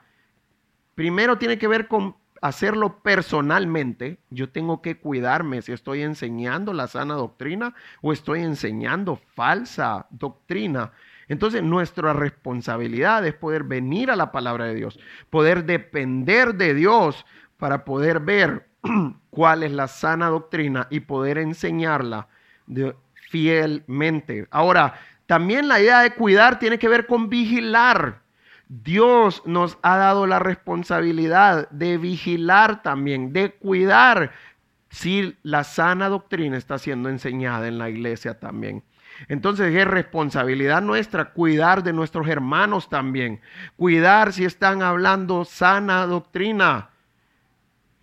primero 0.95 1.37
tiene 1.37 1.59
que 1.59 1.67
ver 1.67 1.87
con 1.87 2.15
hacerlo 2.41 3.03
personalmente. 3.03 4.19
Yo 4.29 4.49
tengo 4.49 4.81
que 4.81 4.97
cuidarme 4.97 5.61
si 5.61 5.73
estoy 5.73 6.01
enseñando 6.01 6.73
la 6.73 6.87
sana 6.87 7.13
doctrina 7.13 7.75
o 8.01 8.13
estoy 8.13 8.39
enseñando 8.39 9.17
falsa 9.17 10.07
doctrina. 10.09 10.93
Entonces 11.27 11.61
nuestra 11.61 12.13
responsabilidad 12.13 13.25
es 13.27 13.33
poder 13.33 13.65
venir 13.65 14.11
a 14.11 14.15
la 14.15 14.31
palabra 14.31 14.65
de 14.65 14.75
Dios, 14.75 14.97
poder 15.29 15.65
depender 15.65 16.55
de 16.55 16.73
Dios 16.73 17.25
para 17.57 17.83
poder 17.83 18.21
ver 18.21 18.69
cuál 19.29 19.63
es 19.63 19.73
la 19.73 19.89
sana 19.89 20.29
doctrina 20.29 20.87
y 20.89 21.01
poder 21.01 21.37
enseñarla 21.37 22.29
fielmente. 23.31 24.45
Ahora, 24.51 24.93
también 25.25 25.69
la 25.69 25.79
idea 25.79 26.01
de 26.01 26.13
cuidar 26.13 26.59
tiene 26.59 26.77
que 26.77 26.89
ver 26.89 27.07
con 27.07 27.29
vigilar. 27.29 28.19
Dios 28.67 29.41
nos 29.45 29.77
ha 29.81 29.95
dado 29.95 30.27
la 30.27 30.39
responsabilidad 30.39 31.69
de 31.69 31.97
vigilar 31.97 32.83
también, 32.83 33.31
de 33.31 33.51
cuidar 33.51 34.31
si 34.89 35.37
la 35.43 35.63
sana 35.63 36.09
doctrina 36.09 36.57
está 36.57 36.77
siendo 36.77 37.07
enseñada 37.07 37.69
en 37.69 37.77
la 37.77 37.89
iglesia 37.89 38.37
también. 38.39 38.83
Entonces 39.29 39.73
es 39.73 39.87
responsabilidad 39.87 40.81
nuestra 40.81 41.31
cuidar 41.31 41.83
de 41.83 41.93
nuestros 41.93 42.27
hermanos 42.27 42.89
también, 42.89 43.39
cuidar 43.77 44.33
si 44.33 44.43
están 44.43 44.81
hablando 44.81 45.45
sana 45.45 46.05
doctrina. 46.05 46.90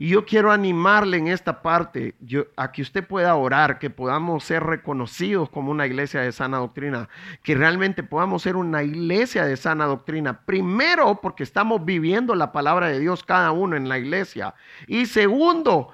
Y 0.01 0.11
yo 0.11 0.25
quiero 0.25 0.53
animarle 0.53 1.17
en 1.17 1.27
esta 1.27 1.61
parte 1.61 2.15
a 2.57 2.71
que 2.71 2.83
usted 2.83 3.05
pueda 3.05 3.35
orar, 3.35 3.81
que 3.81 3.91
podamos 3.91 4.45
ser 4.45 4.63
reconocidos 4.63 5.51
como 5.51 5.73
una 5.73 5.87
iglesia 5.87 6.21
de 6.21 6.31
sana 6.31 6.59
doctrina, 6.59 7.09
que 7.43 7.57
realmente 7.57 8.05
podamos 8.05 8.43
ser 8.43 8.55
una 8.55 8.85
iglesia 8.85 9.45
de 9.45 9.57
sana 9.57 9.87
doctrina. 9.87 10.43
Primero, 10.47 11.21
porque 11.21 11.43
estamos 11.43 11.85
viviendo 11.85 12.37
la 12.37 12.53
palabra 12.53 12.87
de 12.87 13.01
Dios 13.01 13.25
cada 13.25 13.51
uno 13.51 13.75
en 13.75 13.89
la 13.89 13.99
iglesia. 13.99 14.55
Y 14.87 15.07
segundo, 15.07 15.93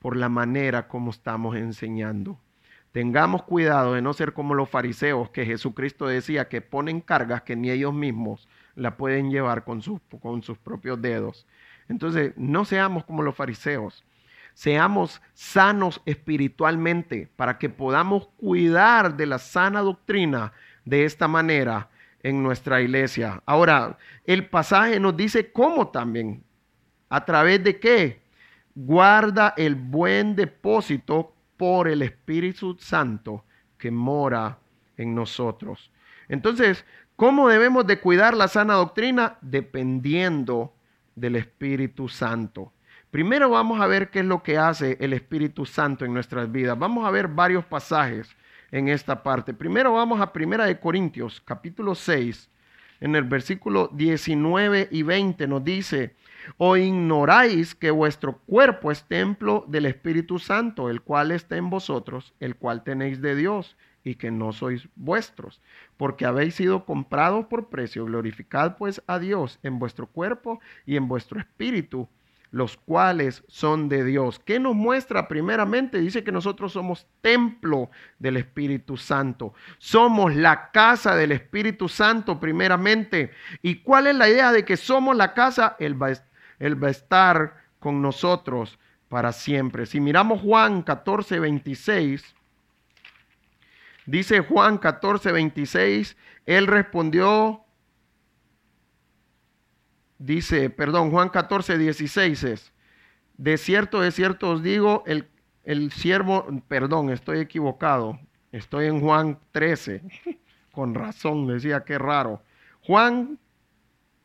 por 0.00 0.18
la 0.18 0.28
manera 0.28 0.86
como 0.86 1.10
estamos 1.10 1.56
enseñando. 1.56 2.38
Tengamos 2.92 3.42
cuidado 3.42 3.94
de 3.94 4.02
no 4.02 4.12
ser 4.12 4.34
como 4.34 4.54
los 4.54 4.68
fariseos 4.68 5.30
que 5.30 5.46
Jesucristo 5.46 6.06
decía 6.06 6.48
que 6.48 6.60
ponen 6.60 7.00
cargas 7.00 7.42
que 7.42 7.56
ni 7.56 7.70
ellos 7.70 7.92
mismos 7.92 8.48
la 8.74 8.96
pueden 8.96 9.30
llevar 9.30 9.64
con 9.64 9.80
con 10.20 10.42
sus 10.42 10.58
propios 10.58 11.00
dedos. 11.00 11.46
Entonces, 11.88 12.32
no 12.36 12.64
seamos 12.64 13.04
como 13.04 13.22
los 13.22 13.34
fariseos. 13.34 14.04
Seamos 14.54 15.20
sanos 15.34 16.00
espiritualmente 16.06 17.28
para 17.36 17.58
que 17.58 17.68
podamos 17.68 18.28
cuidar 18.38 19.16
de 19.16 19.26
la 19.26 19.38
sana 19.38 19.82
doctrina 19.82 20.52
de 20.84 21.04
esta 21.04 21.28
manera 21.28 21.90
en 22.22 22.42
nuestra 22.42 22.80
iglesia. 22.80 23.42
Ahora, 23.44 23.98
el 24.24 24.48
pasaje 24.48 24.98
nos 24.98 25.16
dice 25.16 25.52
cómo 25.52 25.88
también. 25.88 26.42
¿A 27.08 27.24
través 27.24 27.62
de 27.62 27.78
qué? 27.78 28.22
Guarda 28.74 29.54
el 29.56 29.74
buen 29.74 30.34
depósito 30.34 31.34
por 31.56 31.88
el 31.88 32.02
Espíritu 32.02 32.76
Santo 32.80 33.44
que 33.78 33.90
mora 33.90 34.58
en 34.96 35.14
nosotros. 35.14 35.90
Entonces, 36.28 36.84
¿cómo 37.14 37.48
debemos 37.48 37.86
de 37.86 38.00
cuidar 38.00 38.34
la 38.34 38.48
sana 38.48 38.74
doctrina? 38.74 39.38
Dependiendo 39.40 40.72
del 41.16 41.34
Espíritu 41.34 42.08
Santo. 42.08 42.72
Primero 43.10 43.50
vamos 43.50 43.80
a 43.80 43.86
ver 43.86 44.10
qué 44.10 44.20
es 44.20 44.26
lo 44.26 44.42
que 44.42 44.58
hace 44.58 44.96
el 45.00 45.12
Espíritu 45.12 45.66
Santo 45.66 46.04
en 46.04 46.14
nuestras 46.14 46.52
vidas. 46.52 46.78
Vamos 46.78 47.06
a 47.06 47.10
ver 47.10 47.28
varios 47.28 47.64
pasajes 47.64 48.36
en 48.70 48.88
esta 48.88 49.22
parte. 49.22 49.54
Primero 49.54 49.92
vamos 49.94 50.20
a 50.20 50.32
Primera 50.32 50.66
de 50.66 50.78
Corintios, 50.78 51.40
capítulo 51.40 51.94
6, 51.94 52.50
en 53.00 53.16
el 53.16 53.24
versículo 53.24 53.90
19 53.92 54.88
y 54.90 55.02
20 55.02 55.46
nos 55.46 55.64
dice, 55.64 56.14
o 56.58 56.76
ignoráis 56.76 57.74
que 57.74 57.90
vuestro 57.90 58.38
cuerpo 58.38 58.92
es 58.92 59.04
templo 59.04 59.64
del 59.68 59.86
Espíritu 59.86 60.38
Santo, 60.38 60.90
el 60.90 61.02
cual 61.02 61.32
está 61.32 61.56
en 61.56 61.70
vosotros, 61.70 62.34
el 62.40 62.56
cual 62.56 62.84
tenéis 62.84 63.20
de 63.20 63.34
Dios 63.34 63.76
y 64.06 64.14
que 64.14 64.30
no 64.30 64.52
sois 64.52 64.88
vuestros, 64.94 65.60
porque 65.96 66.26
habéis 66.26 66.54
sido 66.54 66.84
comprados 66.84 67.46
por 67.46 67.68
precio. 67.68 68.04
Glorificad 68.04 68.76
pues 68.76 69.02
a 69.08 69.18
Dios 69.18 69.58
en 69.64 69.80
vuestro 69.80 70.06
cuerpo 70.06 70.60
y 70.86 70.96
en 70.96 71.08
vuestro 71.08 71.40
espíritu, 71.40 72.08
los 72.52 72.76
cuales 72.76 73.42
son 73.48 73.88
de 73.88 74.04
Dios. 74.04 74.38
¿Qué 74.38 74.60
nos 74.60 74.76
muestra 74.76 75.26
primeramente? 75.26 75.98
Dice 75.98 76.22
que 76.22 76.30
nosotros 76.30 76.72
somos 76.72 77.08
templo 77.20 77.90
del 78.20 78.36
Espíritu 78.36 78.96
Santo. 78.96 79.54
Somos 79.78 80.36
la 80.36 80.70
casa 80.70 81.16
del 81.16 81.32
Espíritu 81.32 81.88
Santo 81.88 82.38
primeramente. 82.38 83.32
¿Y 83.60 83.80
cuál 83.80 84.06
es 84.06 84.14
la 84.14 84.28
idea 84.28 84.52
de 84.52 84.64
que 84.64 84.76
somos 84.76 85.16
la 85.16 85.34
casa? 85.34 85.74
Él 85.80 86.00
va, 86.00 86.12
él 86.60 86.80
va 86.80 86.86
a 86.86 86.92
estar 86.92 87.56
con 87.80 88.00
nosotros 88.00 88.78
para 89.08 89.32
siempre. 89.32 89.84
Si 89.84 89.98
miramos 89.98 90.42
Juan 90.42 90.82
14, 90.82 91.40
26, 91.40 92.35
Dice 94.06 94.40
Juan 94.40 94.78
14, 94.78 95.32
26, 95.32 96.16
él 96.46 96.66
respondió, 96.68 97.64
dice, 100.18 100.70
perdón, 100.70 101.10
Juan 101.10 101.28
14, 101.28 101.76
16 101.76 102.44
es, 102.44 102.72
de 103.36 103.58
cierto, 103.58 104.00
de 104.00 104.12
cierto 104.12 104.50
os 104.50 104.62
digo, 104.62 105.02
el, 105.06 105.28
el 105.64 105.90
siervo, 105.90 106.46
perdón, 106.68 107.10
estoy 107.10 107.40
equivocado, 107.40 108.20
estoy 108.52 108.86
en 108.86 109.00
Juan 109.00 109.40
13, 109.50 110.02
con 110.72 110.94
razón, 110.94 111.48
decía, 111.48 111.84
qué 111.84 111.98
raro. 111.98 112.42
Juan 112.82 113.40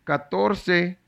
14, 0.03 0.99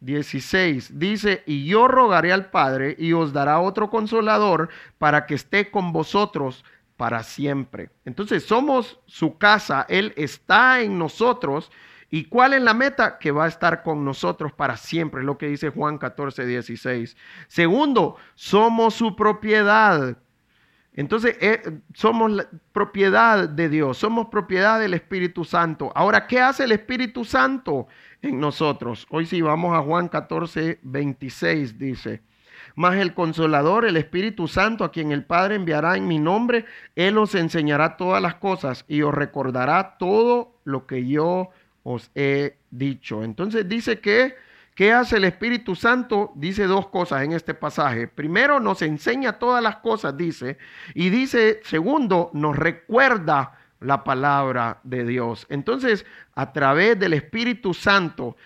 16 0.00 0.98
dice, 0.98 1.42
y 1.46 1.66
yo 1.66 1.88
rogaré 1.88 2.32
al 2.32 2.50
Padre 2.50 2.96
y 2.98 3.12
os 3.12 3.32
dará 3.32 3.60
otro 3.60 3.90
consolador 3.90 4.68
para 4.98 5.26
que 5.26 5.34
esté 5.34 5.70
con 5.70 5.92
vosotros 5.92 6.64
para 6.96 7.22
siempre. 7.22 7.90
Entonces 8.04 8.44
somos 8.44 9.00
su 9.06 9.38
casa, 9.38 9.86
Él 9.88 10.12
está 10.16 10.80
en 10.80 10.98
nosotros. 10.98 11.70
¿Y 12.10 12.24
cuál 12.24 12.54
es 12.54 12.62
la 12.62 12.74
meta? 12.74 13.18
Que 13.18 13.32
va 13.32 13.44
a 13.44 13.48
estar 13.48 13.82
con 13.82 14.04
nosotros 14.04 14.52
para 14.52 14.76
siempre, 14.76 15.24
lo 15.24 15.38
que 15.38 15.48
dice 15.48 15.70
Juan 15.70 15.98
14, 15.98 16.46
16. 16.46 17.16
Segundo, 17.48 18.16
somos 18.34 18.94
su 18.94 19.16
propiedad. 19.16 20.16
Entonces 20.94 21.36
eh, 21.40 21.80
somos 21.92 22.30
la 22.30 22.48
propiedad 22.72 23.46
de 23.48 23.68
Dios, 23.68 23.98
somos 23.98 24.28
propiedad 24.28 24.80
del 24.80 24.94
Espíritu 24.94 25.44
Santo. 25.44 25.92
Ahora, 25.94 26.26
¿qué 26.26 26.40
hace 26.40 26.64
el 26.64 26.72
Espíritu 26.72 27.24
Santo 27.24 27.86
en 28.22 28.40
nosotros? 28.40 29.06
Hoy 29.10 29.26
sí 29.26 29.42
vamos 29.42 29.76
a 29.76 29.82
Juan 29.82 30.08
14, 30.08 30.78
26, 30.82 31.78
dice. 31.78 32.22
Mas 32.74 32.96
el 32.96 33.14
consolador, 33.14 33.84
el 33.84 33.96
Espíritu 33.96 34.48
Santo, 34.48 34.84
a 34.84 34.92
quien 34.92 35.12
el 35.12 35.24
Padre 35.24 35.54
enviará 35.54 35.96
en 35.96 36.06
mi 36.06 36.18
nombre, 36.18 36.64
Él 36.94 37.18
os 37.18 37.34
enseñará 37.34 37.96
todas 37.96 38.22
las 38.22 38.36
cosas 38.36 38.84
y 38.88 39.02
os 39.02 39.14
recordará 39.14 39.96
todo 39.98 40.58
lo 40.64 40.86
que 40.86 41.06
yo 41.06 41.50
os 41.82 42.10
he 42.14 42.56
dicho. 42.70 43.22
Entonces 43.22 43.68
dice 43.68 44.00
que, 44.00 44.34
¿qué 44.74 44.92
hace 44.92 45.18
el 45.18 45.24
Espíritu 45.24 45.76
Santo? 45.76 46.32
Dice 46.34 46.64
dos 46.64 46.88
cosas 46.88 47.22
en 47.22 47.32
este 47.32 47.54
pasaje. 47.54 48.08
Primero, 48.08 48.58
nos 48.58 48.82
enseña 48.82 49.38
todas 49.38 49.62
las 49.62 49.76
cosas, 49.76 50.16
dice. 50.16 50.58
Y 50.94 51.10
dice, 51.10 51.60
segundo, 51.62 52.30
nos 52.32 52.56
recuerda 52.56 53.58
la 53.80 54.04
palabra 54.04 54.80
de 54.82 55.04
Dios. 55.04 55.46
Entonces, 55.48 56.04
a 56.34 56.52
través 56.52 56.98
del 56.98 57.12
Espíritu 57.12 57.72
Santo 57.74 58.36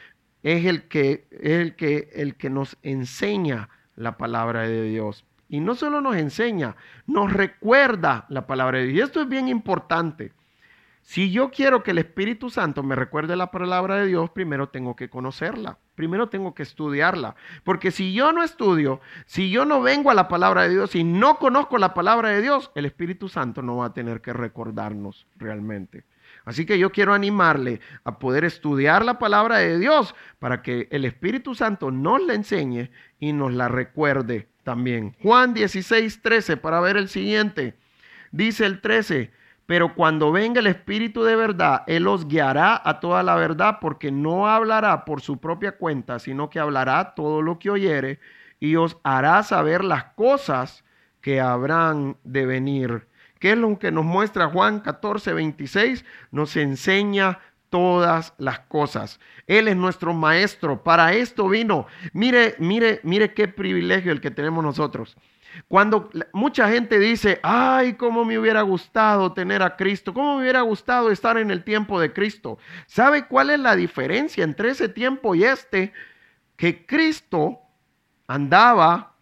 es 0.42 0.66
el 0.66 0.88
que, 0.88 1.26
es 1.30 1.50
el 1.50 1.76
que, 1.76 2.10
el 2.14 2.34
que 2.36 2.50
nos 2.50 2.76
enseña 2.82 3.68
la 4.00 4.16
palabra 4.16 4.62
de 4.62 4.82
Dios. 4.84 5.24
Y 5.48 5.60
no 5.60 5.74
solo 5.74 6.00
nos 6.00 6.16
enseña, 6.16 6.76
nos 7.06 7.32
recuerda 7.32 8.24
la 8.28 8.46
palabra 8.46 8.78
de 8.78 8.86
Dios. 8.86 8.98
Y 8.98 9.02
esto 9.02 9.20
es 9.20 9.28
bien 9.28 9.48
importante. 9.48 10.32
Si 11.02 11.30
yo 11.30 11.50
quiero 11.50 11.82
que 11.82 11.90
el 11.90 11.98
Espíritu 11.98 12.50
Santo 12.50 12.82
me 12.82 12.94
recuerde 12.94 13.34
la 13.34 13.50
palabra 13.50 13.96
de 13.96 14.06
Dios, 14.06 14.30
primero 14.30 14.68
tengo 14.68 14.94
que 14.94 15.08
conocerla, 15.08 15.78
primero 15.96 16.28
tengo 16.28 16.54
que 16.54 16.62
estudiarla. 16.62 17.34
Porque 17.64 17.90
si 17.90 18.12
yo 18.12 18.32
no 18.32 18.42
estudio, 18.42 19.00
si 19.26 19.50
yo 19.50 19.64
no 19.64 19.82
vengo 19.82 20.10
a 20.10 20.14
la 20.14 20.28
palabra 20.28 20.62
de 20.62 20.70
Dios 20.70 20.94
y 20.94 21.02
no 21.02 21.38
conozco 21.38 21.78
la 21.78 21.94
palabra 21.94 22.28
de 22.28 22.42
Dios, 22.42 22.70
el 22.74 22.86
Espíritu 22.86 23.28
Santo 23.28 23.60
no 23.60 23.78
va 23.78 23.86
a 23.86 23.92
tener 23.92 24.20
que 24.20 24.32
recordarnos 24.32 25.26
realmente. 25.36 26.04
Así 26.50 26.66
que 26.66 26.80
yo 26.80 26.90
quiero 26.90 27.14
animarle 27.14 27.78
a 28.02 28.18
poder 28.18 28.44
estudiar 28.44 29.04
la 29.04 29.20
palabra 29.20 29.58
de 29.58 29.78
Dios 29.78 30.16
para 30.40 30.62
que 30.62 30.88
el 30.90 31.04
Espíritu 31.04 31.54
Santo 31.54 31.92
nos 31.92 32.20
la 32.24 32.34
enseñe 32.34 32.90
y 33.20 33.32
nos 33.32 33.52
la 33.52 33.68
recuerde 33.68 34.48
también. 34.64 35.14
Juan 35.22 35.54
16, 35.54 36.20
13, 36.20 36.56
para 36.56 36.80
ver 36.80 36.96
el 36.96 37.08
siguiente. 37.08 37.76
Dice 38.32 38.66
el 38.66 38.80
13, 38.80 39.30
pero 39.66 39.94
cuando 39.94 40.32
venga 40.32 40.58
el 40.58 40.66
Espíritu 40.66 41.22
de 41.22 41.36
verdad, 41.36 41.84
Él 41.86 42.08
os 42.08 42.26
guiará 42.26 42.82
a 42.84 42.98
toda 42.98 43.22
la 43.22 43.36
verdad 43.36 43.78
porque 43.80 44.10
no 44.10 44.48
hablará 44.48 45.04
por 45.04 45.20
su 45.20 45.38
propia 45.38 45.78
cuenta, 45.78 46.18
sino 46.18 46.50
que 46.50 46.58
hablará 46.58 47.14
todo 47.14 47.42
lo 47.42 47.60
que 47.60 47.70
oyere 47.70 48.18
y 48.58 48.74
os 48.74 48.96
hará 49.04 49.44
saber 49.44 49.84
las 49.84 50.02
cosas 50.14 50.82
que 51.20 51.40
habrán 51.40 52.16
de 52.24 52.44
venir. 52.44 53.06
¿Qué 53.40 53.52
es 53.52 53.58
lo 53.58 53.78
que 53.78 53.90
nos 53.90 54.04
muestra 54.04 54.48
Juan 54.48 54.80
14, 54.80 55.32
26? 55.32 56.04
Nos 56.30 56.56
enseña 56.56 57.40
todas 57.70 58.34
las 58.36 58.60
cosas. 58.60 59.18
Él 59.46 59.66
es 59.66 59.76
nuestro 59.76 60.12
maestro. 60.12 60.84
Para 60.84 61.14
esto 61.14 61.48
vino. 61.48 61.86
Mire, 62.12 62.54
mire, 62.58 63.00
mire 63.02 63.32
qué 63.32 63.48
privilegio 63.48 64.12
el 64.12 64.20
que 64.20 64.30
tenemos 64.30 64.62
nosotros. 64.62 65.16
Cuando 65.68 66.10
mucha 66.34 66.68
gente 66.68 66.98
dice, 66.98 67.40
ay, 67.42 67.94
cómo 67.94 68.26
me 68.26 68.38
hubiera 68.38 68.60
gustado 68.60 69.32
tener 69.32 69.62
a 69.62 69.74
Cristo, 69.74 70.12
cómo 70.12 70.36
me 70.36 70.42
hubiera 70.42 70.60
gustado 70.60 71.10
estar 71.10 71.38
en 71.38 71.50
el 71.50 71.64
tiempo 71.64 71.98
de 71.98 72.12
Cristo. 72.12 72.58
¿Sabe 72.86 73.26
cuál 73.26 73.48
es 73.48 73.58
la 73.58 73.74
diferencia 73.74 74.44
entre 74.44 74.68
ese 74.68 74.90
tiempo 74.90 75.34
y 75.34 75.44
este? 75.44 75.94
Que 76.56 76.84
Cristo 76.84 77.58
andaba. 78.26 79.14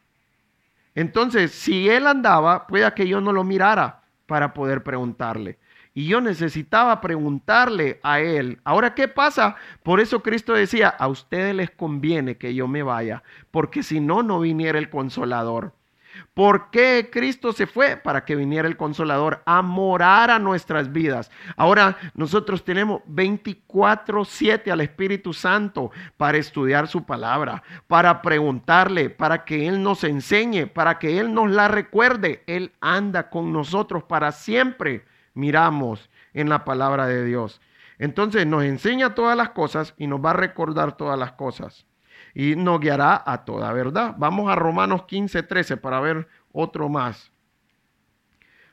Entonces, 0.97 1.53
si 1.53 1.89
Él 1.89 2.09
andaba, 2.09 2.67
pueda 2.67 2.95
que 2.95 3.07
yo 3.07 3.21
no 3.21 3.33
lo 3.33 3.45
mirara 3.45 3.99
para 4.29 4.53
poder 4.53 4.85
preguntarle. 4.85 5.59
Y 5.95 6.07
yo 6.07 6.21
necesitaba 6.21 7.01
preguntarle 7.01 7.99
a 8.05 8.21
él. 8.21 8.61
Ahora, 8.63 8.95
¿qué 8.95 9.09
pasa? 9.09 9.57
Por 9.83 9.99
eso 9.99 10.23
Cristo 10.23 10.53
decía, 10.53 10.89
a 10.91 11.09
ustedes 11.09 11.55
les 11.57 11.71
conviene 11.71 12.37
que 12.37 12.55
yo 12.55 12.69
me 12.69 12.85
vaya, 12.85 13.25
porque 13.51 13.83
si 13.83 13.99
no, 13.99 14.23
no 14.23 14.39
viniera 14.39 14.79
el 14.79 14.91
consolador. 14.91 15.73
¿Por 16.35 16.71
qué 16.71 17.09
Cristo 17.13 17.53
se 17.53 17.67
fue? 17.67 17.97
Para 17.97 18.25
que 18.25 18.37
viniera 18.37 18.69
el 18.69 18.77
consolador 18.77 19.43
a 19.45 19.63
morar 19.63 20.31
a 20.31 20.39
nuestras 20.39 20.93
vidas. 20.93 21.31
Ahora 21.57 21.97
nosotros 22.15 22.65
tenemos 22.65 23.03
24/7 23.07 24.71
al 24.71 24.81
Espíritu 24.81 25.33
Santo 25.33 25.91
para 26.17 26.39
estudiar 26.39 26.87
su 26.87 27.05
palabra, 27.05 27.63
para 27.87 28.23
preguntarle, 28.23 29.11
para 29.11 29.45
que 29.45 29.67
Él 29.67 29.83
nos 29.83 30.05
enseñe, 30.05 30.67
para 30.67 30.99
que 30.99 31.19
Él 31.19 31.35
nos 31.35 31.51
la 31.51 31.69
recuerde. 31.69 32.45
Él 32.47 32.73
anda 32.81 33.31
con 33.31 33.53
nosotros 33.53 34.05
para 34.05 34.33
siempre. 34.33 35.05
Miramos 35.35 36.09
en 36.35 36.49
la 36.49 36.65
palabra 36.65 37.07
de 37.07 37.25
Dios. 37.25 37.61
Entonces 37.99 38.47
nos 38.47 38.63
enseña 38.63 39.15
todas 39.15 39.37
las 39.37 39.51
cosas 39.51 39.95
y 39.99 40.07
nos 40.07 40.25
va 40.25 40.31
a 40.31 40.35
recordar 40.35 40.97
todas 40.97 41.19
las 41.19 41.33
cosas 41.33 41.88
y 42.39 42.55
nos 42.55 42.79
guiará 42.79 43.21
a 43.27 43.45
toda 43.45 43.73
verdad. 43.73 44.15
Vamos 44.17 44.49
a 44.49 44.55
Romanos 44.55 45.07
15, 45.07 45.43
13 45.43 45.77
para 45.77 45.99
ver 45.99 46.29
otro 46.53 46.89
más. 46.89 47.33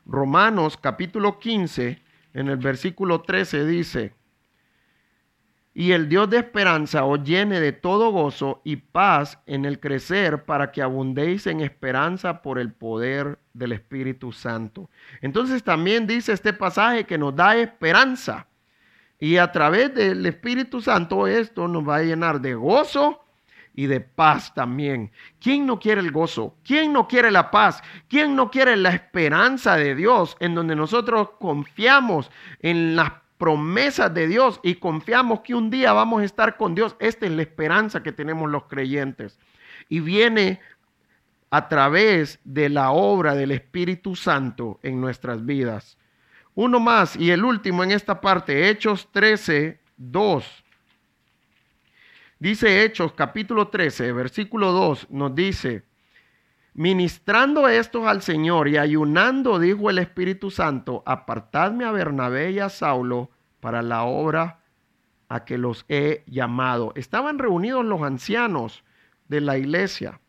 Romanos 0.06 0.78
capítulo 0.78 1.40
15, 1.40 2.00
en 2.36 2.48
el 2.48 2.58
versículo 2.58 3.22
13 3.24 3.66
dice, 3.66 4.14
y 5.74 5.94
el 5.94 6.08
Dios 6.10 6.30
de 6.30 6.38
esperanza 6.38 7.06
os 7.06 7.24
llene 7.24 7.60
de 7.60 7.72
todo 7.72 8.12
gozo 8.12 8.62
y 8.64 8.76
paz 8.76 9.40
en 9.48 9.66
el 9.66 9.80
crecer 9.80 10.46
para 10.46 10.72
que 10.72 10.84
abundéis 10.84 11.48
en 11.48 11.62
esperanza 11.62 12.44
por 12.44 12.60
el 12.60 12.72
poder 12.72 13.40
del 13.54 13.72
Espíritu 13.72 14.32
Santo. 14.32 14.92
Entonces 15.22 15.64
también 15.64 16.06
dice 16.06 16.34
este 16.34 16.54
pasaje 16.54 17.06
que 17.06 17.18
nos 17.18 17.36
da 17.36 17.58
esperanza. 17.58 18.46
Y 19.18 19.38
a 19.38 19.52
través 19.52 19.92
del 19.96 20.24
Espíritu 20.28 20.82
Santo 20.82 21.26
esto 21.26 21.68
nos 21.68 21.88
va 21.90 21.96
a 21.96 22.04
llenar 22.04 22.40
de 22.40 22.54
gozo 22.54 23.25
y 23.76 23.88
de 23.88 24.00
paz 24.00 24.54
también. 24.54 25.12
¿Quién 25.40 25.66
no 25.66 25.80
quiere 25.80 26.02
el 26.02 26.12
gozo? 26.12 26.56
¿Quién 26.64 26.94
no 26.94 27.08
quiere 27.08 27.30
la 27.30 27.52
paz? 27.52 27.84
¿Quién 28.08 28.36
no 28.36 28.50
quiere 28.50 28.76
la 28.76 28.90
esperanza 28.90 29.76
de 29.76 29.96
Dios 29.96 30.38
en 30.40 30.56
donde 30.56 30.76
nosotros 30.76 31.32
confiamos 31.40 32.32
en 32.62 32.96
las 32.96 33.12
promesas 33.38 34.14
de 34.14 34.28
Dios 34.28 34.62
y 34.64 34.76
confiamos 34.76 35.42
que 35.42 35.54
un 35.54 35.70
día 35.70 35.92
vamos 35.92 36.22
a 36.22 36.26
estar 36.26 36.58
con 36.58 36.74
Dios? 36.74 36.96
Esta 37.00 37.26
es 37.26 37.34
la 37.34 37.42
esperanza 37.42 38.02
que 38.02 38.14
tenemos 38.14 38.50
los 38.50 38.64
creyentes. 38.64 39.38
Y 39.90 40.00
viene 40.00 40.62
a 41.50 41.68
través 41.68 42.40
de 42.44 42.70
la 42.70 42.92
obra 42.92 43.36
del 43.36 43.52
Espíritu 43.52 44.16
Santo 44.16 44.80
en 44.84 45.00
nuestras 45.00 45.46
vidas. 45.46 45.98
Uno 46.54 46.80
más 46.80 47.18
y 47.18 47.32
el 47.32 47.44
último 47.44 47.84
en 47.84 47.92
esta 47.92 48.22
parte, 48.22 48.70
Hechos 48.70 49.10
13, 49.12 49.80
2. 49.98 50.65
Dice 52.38 52.84
Hechos 52.84 53.14
capítulo 53.14 53.70
13, 53.70 54.12
versículo 54.12 54.74
2, 54.74 55.08
nos 55.10 55.34
dice, 55.34 55.86
ministrando 56.74 57.70
estos 57.70 58.06
al 58.06 58.22
Señor 58.22 58.68
y 58.68 58.78
ayunando, 58.78 59.58
dijo 59.58 59.90
el 59.90 60.00
Espíritu 60.00 60.52
Santo, 60.52 61.02
apartadme 61.06 61.86
a 61.86 61.92
Bernabé 61.92 62.52
y 62.52 62.60
a 62.60 62.68
Saulo 62.68 63.32
para 63.62 63.82
la 63.82 64.04
obra 64.04 64.60
a 65.30 65.46
que 65.46 65.58
los 65.58 65.86
he 65.88 66.26
llamado. 66.28 66.92
Estaban 66.96 67.40
reunidos 67.40 67.86
los 67.86 68.02
ancianos 68.02 68.84
de 69.30 69.40
la 69.40 69.58
iglesia 69.58 70.20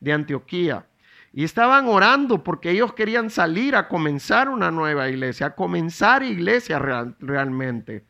de 0.00 0.14
Antioquía 0.14 0.86
y 1.34 1.44
estaban 1.44 1.86
orando 1.86 2.42
porque 2.42 2.70
ellos 2.70 2.94
querían 2.94 3.28
salir 3.28 3.76
a 3.76 3.88
comenzar 3.88 4.48
una 4.48 4.70
nueva 4.70 5.10
iglesia, 5.10 5.48
a 5.48 5.54
comenzar 5.54 6.22
iglesia 6.22 6.78
realmente. 6.78 8.06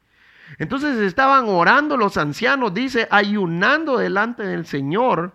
Entonces 0.59 0.99
estaban 0.99 1.49
orando 1.49 1.97
los 1.97 2.17
ancianos, 2.17 2.75
dice, 2.75 3.09
ayunando 3.11 3.99
delante 3.99 4.43
del 4.43 4.67
Señor, 4.67 5.35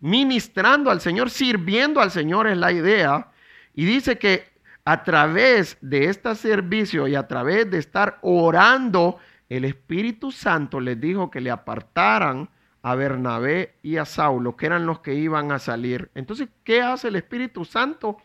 ministrando 0.00 0.90
al 0.90 1.00
Señor, 1.00 1.30
sirviendo 1.30 2.00
al 2.00 2.10
Señor 2.10 2.46
es 2.46 2.56
la 2.56 2.72
idea. 2.72 3.28
Y 3.74 3.84
dice 3.84 4.18
que 4.18 4.52
a 4.84 5.02
través 5.02 5.78
de 5.80 6.06
este 6.06 6.34
servicio 6.34 7.08
y 7.08 7.14
a 7.14 7.26
través 7.26 7.70
de 7.70 7.78
estar 7.78 8.18
orando, 8.22 9.18
el 9.48 9.64
Espíritu 9.64 10.30
Santo 10.30 10.80
les 10.80 11.00
dijo 11.00 11.30
que 11.30 11.40
le 11.40 11.50
apartaran 11.50 12.48
a 12.82 12.94
Bernabé 12.94 13.76
y 13.82 13.96
a 13.96 14.04
Saulo, 14.04 14.56
que 14.56 14.66
eran 14.66 14.84
los 14.84 15.00
que 15.00 15.14
iban 15.14 15.52
a 15.52 15.58
salir. 15.58 16.10
Entonces, 16.14 16.48
¿qué 16.64 16.82
hace 16.82 17.08
el 17.08 17.16
Espíritu 17.16 17.64
Santo? 17.64 18.18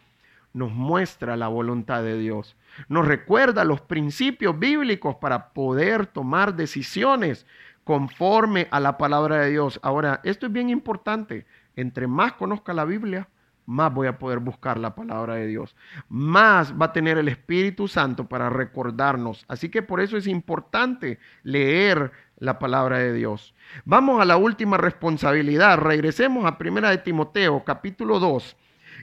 Nos 0.54 0.72
muestra 0.72 1.38
la 1.38 1.48
voluntad 1.48 2.04
de 2.04 2.18
Dios. 2.18 2.56
Nos 2.88 3.08
recuerda 3.08 3.64
los 3.64 3.82
principios 3.82 4.58
bíblicos 4.58 5.16
para 5.16 5.50
poder 5.50 6.08
tomar 6.08 6.56
decisiones 6.56 7.46
conforme 7.84 8.68
a 8.72 8.80
la 8.80 8.98
palabra 8.98 9.38
de 9.38 9.52
Dios. 9.52 9.80
Ahora, 9.84 10.22
esto 10.24 10.46
es 10.46 10.52
bien 10.52 10.70
importante. 10.70 11.46
Entre 11.76 12.08
más 12.08 12.34
conozca 12.34 12.74
la 12.74 12.86
Biblia, 12.86 13.28
más 13.70 13.94
voy 13.94 14.08
a 14.08 14.18
poder 14.18 14.40
buscar 14.40 14.80
la 14.80 14.96
palabra 14.96 15.36
de 15.36 15.46
Dios. 15.46 15.76
Más 16.10 16.74
va 16.74 16.88
a 16.88 16.92
tener 16.92 17.20
el 17.20 17.28
Espíritu 17.28 17.88
Santo 17.88 18.28
para 18.28 18.50
recordarnos. 18.50 19.46
Así 19.48 19.70
que 19.70 19.84
por 19.84 20.02
eso 20.02 20.18
es 20.18 20.26
importante 20.26 21.20
leer 21.44 22.12
la 22.38 22.58
palabra 22.58 22.98
de 22.98 23.14
Dios. 23.14 23.54
Vamos 23.86 24.20
a 24.20 24.26
la 24.26 24.38
última 24.38 24.78
responsabilidad. 24.78 25.78
Regresemos 25.78 26.46
a 26.46 26.58
Primera 26.58 26.90
de 26.90 26.98
Timoteo, 26.98 27.64
capítulo 27.64 28.20
2, 28.20 28.58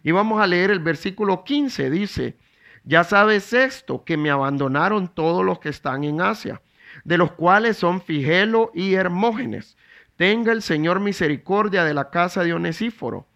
y 0.06 0.12
vamos 0.12 0.40
a 0.40 0.46
leer 0.46 0.70
el 0.70 0.78
versículo 0.78 1.42
15. 1.42 1.90
Dice, 1.90 2.36
ya 2.84 3.02
sabes 3.02 3.52
esto, 3.52 4.04
que 4.04 4.16
me 4.16 4.30
abandonaron 4.30 5.08
todos 5.08 5.44
los 5.44 5.58
que 5.58 5.68
están 5.68 6.04
en 6.04 6.20
Asia, 6.20 6.62
de 7.02 7.18
los 7.18 7.32
cuales 7.32 7.76
son 7.76 8.00
Figelo 8.00 8.70
y 8.72 8.94
Hermógenes. 8.94 9.76
Tenga 10.14 10.52
el 10.52 10.62
Señor 10.62 11.00
misericordia 11.00 11.82
de 11.82 11.92
la 11.92 12.10
casa 12.10 12.44
de 12.44 12.54
Onesíforo, 12.54 13.26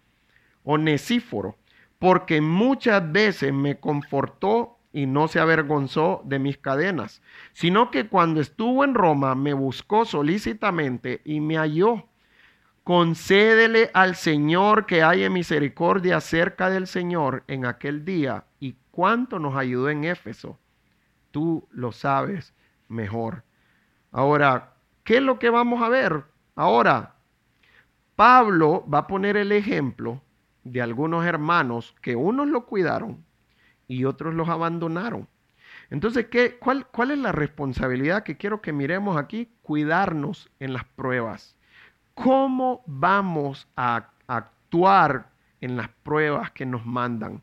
Onesíforo, 0.63 1.57
porque 1.99 2.39
muchas 2.39 3.11
veces 3.11 3.51
me 3.51 3.77
confortó 3.77 4.77
y 4.93 5.07
no 5.07 5.27
se 5.27 5.41
avergonzó 5.41 6.21
de 6.23 6.39
mis 6.39 6.57
cadenas, 6.57 7.21
sino 7.51 7.91
que 7.91 8.07
cuando 8.07 8.39
estuvo 8.39 8.85
en 8.85 8.93
Roma 8.93 9.35
me 9.35 9.51
buscó 9.51 10.05
solícitamente 10.05 11.19
y 11.25 11.41
me 11.41 11.57
halló. 11.57 12.07
Concédele 12.83 13.91
al 13.93 14.15
Señor 14.15 14.87
que 14.87 15.03
haya 15.03 15.29
misericordia 15.29 16.19
cerca 16.19 16.71
del 16.71 16.87
Señor 16.87 17.43
en 17.47 17.65
aquel 17.67 18.03
día 18.03 18.45
y 18.59 18.75
cuánto 18.89 19.37
nos 19.37 19.55
ayudó 19.55 19.89
en 19.89 20.03
Éfeso. 20.03 20.59
Tú 21.29 21.67
lo 21.71 21.91
sabes 21.91 22.55
mejor. 22.87 23.43
Ahora, 24.11 24.73
¿qué 25.03 25.17
es 25.17 25.21
lo 25.21 25.37
que 25.37 25.51
vamos 25.51 25.83
a 25.83 25.89
ver? 25.89 26.23
Ahora, 26.55 27.15
Pablo 28.15 28.83
va 28.91 28.99
a 28.99 29.07
poner 29.07 29.37
el 29.37 29.51
ejemplo 29.51 30.21
de 30.63 30.81
algunos 30.81 31.23
hermanos 31.25 31.95
que 32.01 32.15
unos 32.15 32.47
lo 32.47 32.65
cuidaron 32.65 33.23
y 33.87 34.05
otros 34.05 34.33
los 34.33 34.49
abandonaron. 34.49 35.27
Entonces, 35.91 36.27
¿qué, 36.31 36.57
¿cuál 36.57 37.11
es 37.11 37.17
la 37.19 37.31
responsabilidad 37.31 38.23
que 38.23 38.37
quiero 38.37 38.61
que 38.61 38.73
miremos 38.73 39.17
aquí? 39.17 39.53
Cuidarnos 39.61 40.49
en 40.59 40.73
las 40.73 40.85
pruebas. 40.85 41.55
¿Cómo 42.13 42.83
vamos 42.85 43.67
a 43.75 44.09
actuar 44.27 45.29
en 45.61 45.77
las 45.77 45.89
pruebas 46.03 46.51
que 46.51 46.65
nos 46.65 46.85
mandan? 46.85 47.41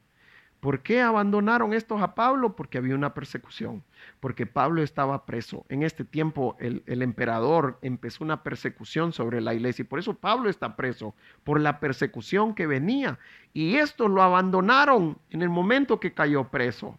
¿Por 0.61 0.83
qué 0.83 1.01
abandonaron 1.01 1.73
estos 1.73 2.03
a 2.03 2.17
Pablo? 2.17 2.57
Porque 2.57 2.79
había 2.79 2.97
una 2.97 3.15
persecución, 3.15 3.85
porque 4.19 4.45
Pablo 4.45 4.83
estaba 4.83 5.25
preso. 5.25 5.65
En 5.69 5.85
este 5.85 6.05
tiempo 6.05 6.57
el, 6.59 6.83
emperador 7.03 7.79
empezó 7.81 8.25
una 8.25 8.43
persecución 8.43 9.13
sobre 9.13 9.41
la 9.41 9.55
iglesia 9.55 9.83
y 9.83 9.87
por 9.87 10.01
eso 10.01 10.15
Pablo 10.15 10.51
está 10.51 10.75
preso, 10.75 11.15
por 11.45 11.61
la 11.61 11.79
persecución 11.79 12.55
que 12.57 12.67
venía. 12.67 13.21
Y 13.53 13.77
estos 13.77 14.11
lo 14.11 14.21
abandonaron 14.21 15.19
en 15.31 15.43
el 15.43 15.49
momento 15.49 16.01
que 16.01 16.13
cayó 16.13 16.49
preso. 16.49 16.99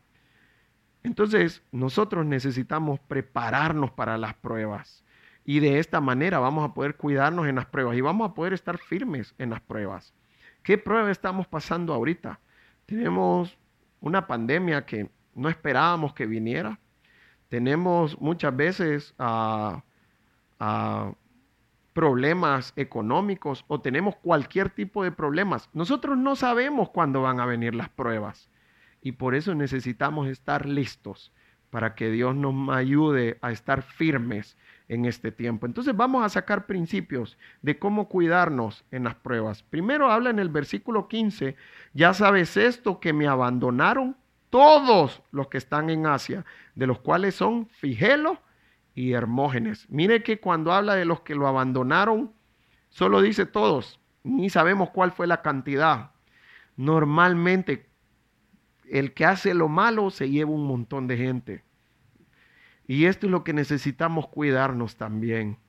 Entonces 1.04 1.62
nosotros 1.72 2.26
necesitamos 2.26 3.00
prepararnos 3.02 3.92
para 3.92 4.18
las 4.18 4.36
pruebas 4.36 5.04
y 5.50 5.62
de 5.62 5.80
esta 5.80 6.00
manera 6.00 6.38
vamos 6.38 6.64
a 6.64 6.76
poder 6.76 6.96
cuidarnos 6.96 7.48
en 7.48 7.56
las 7.56 7.66
pruebas 7.66 7.98
y 7.98 8.02
vamos 8.02 8.30
a 8.30 8.36
poder 8.36 8.54
estar 8.54 8.78
firmes 8.78 9.34
en 9.40 9.50
las 9.50 9.60
pruebas. 9.60 10.14
¿Qué 10.62 10.78
prueba 10.78 11.10
estamos 11.10 11.48
pasando 11.48 11.92
ahorita? 11.92 12.40
Tenemos 12.86 13.58
una 14.00 14.28
pandemia 14.28 14.86
que 14.86 15.10
no 15.34 15.50
esperábamos 15.50 16.14
que 16.14 16.28
viniera. 16.28 16.80
Tenemos 17.48 18.22
muchas 18.22 18.56
veces 18.56 19.16
uh, 19.18 19.80
uh, 20.64 21.16
problemas 21.94 22.72
económicos 22.76 23.66
o 23.68 23.82
tenemos 23.82 24.18
cualquier 24.18 24.70
tipo 24.70 25.04
de 25.04 25.12
problemas. 25.12 25.68
Nosotros 25.74 26.16
no 26.16 26.36
sabemos 26.36 26.92
cuándo 26.92 27.24
van 27.24 27.40
a 27.40 27.48
venir 27.48 27.74
las 27.74 27.90
pruebas 27.90 28.52
y 29.02 29.14
por 29.14 29.34
eso 29.34 29.56
necesitamos 29.56 30.28
estar 30.28 30.68
listos 30.68 31.34
para 31.72 31.96
que 31.96 32.12
Dios 32.12 32.36
nos 32.36 32.70
ayude 32.70 33.40
a 33.42 33.52
estar 33.52 33.82
firmes 33.82 34.56
en 34.90 35.06
este 35.06 35.32
tiempo. 35.32 35.66
Entonces 35.66 35.96
vamos 35.96 36.26
a 36.26 36.30
sacar 36.30 36.66
principios 36.66 37.38
de 37.62 37.80
cómo 37.80 38.10
cuidarnos 38.10 38.84
en 38.92 39.06
las 39.06 39.16
pruebas. 39.16 39.64
Primero 39.64 40.12
habla 40.12 40.32
en 40.32 40.40
el 40.40 40.50
versículo 40.50 41.08
15, 41.08 41.56
ya 41.94 42.14
sabes 42.14 42.58
esto, 42.58 43.00
que 43.00 43.14
me 43.14 43.28
abandonaron 43.28 44.18
todos 44.50 45.22
los 45.32 45.48
que 45.48 45.60
están 45.60 45.92
en 45.92 46.08
Asia, 46.08 46.44
de 46.74 46.88
los 46.88 47.00
cuales 47.00 47.36
son 47.36 47.68
Figelo 47.68 48.42
y 48.96 49.14
Hermógenes. 49.14 49.86
Mire 49.90 50.24
que 50.24 50.40
cuando 50.40 50.74
habla 50.74 50.96
de 50.96 51.06
los 51.06 51.22
que 51.22 51.36
lo 51.36 51.48
abandonaron, 51.48 52.34
solo 52.90 53.22
dice 53.22 53.46
todos, 53.46 54.00
ni 54.24 54.50
sabemos 54.50 54.90
cuál 54.90 55.12
fue 55.12 55.28
la 55.28 55.44
cantidad. 55.44 56.12
Normalmente 56.76 57.86
el 58.90 59.14
que 59.14 59.26
hace 59.26 59.54
lo 59.54 59.68
malo 59.68 60.10
se 60.10 60.30
lleva 60.30 60.50
un 60.50 60.66
montón 60.66 61.06
de 61.06 61.18
gente. 61.18 61.64
Y 62.90 63.06
esto 63.06 63.28
es 63.28 63.32
lo 63.32 63.44
que 63.44 63.54
necesitamos 63.54 64.28
cuidarnos 64.30 64.96
también, 64.96 65.60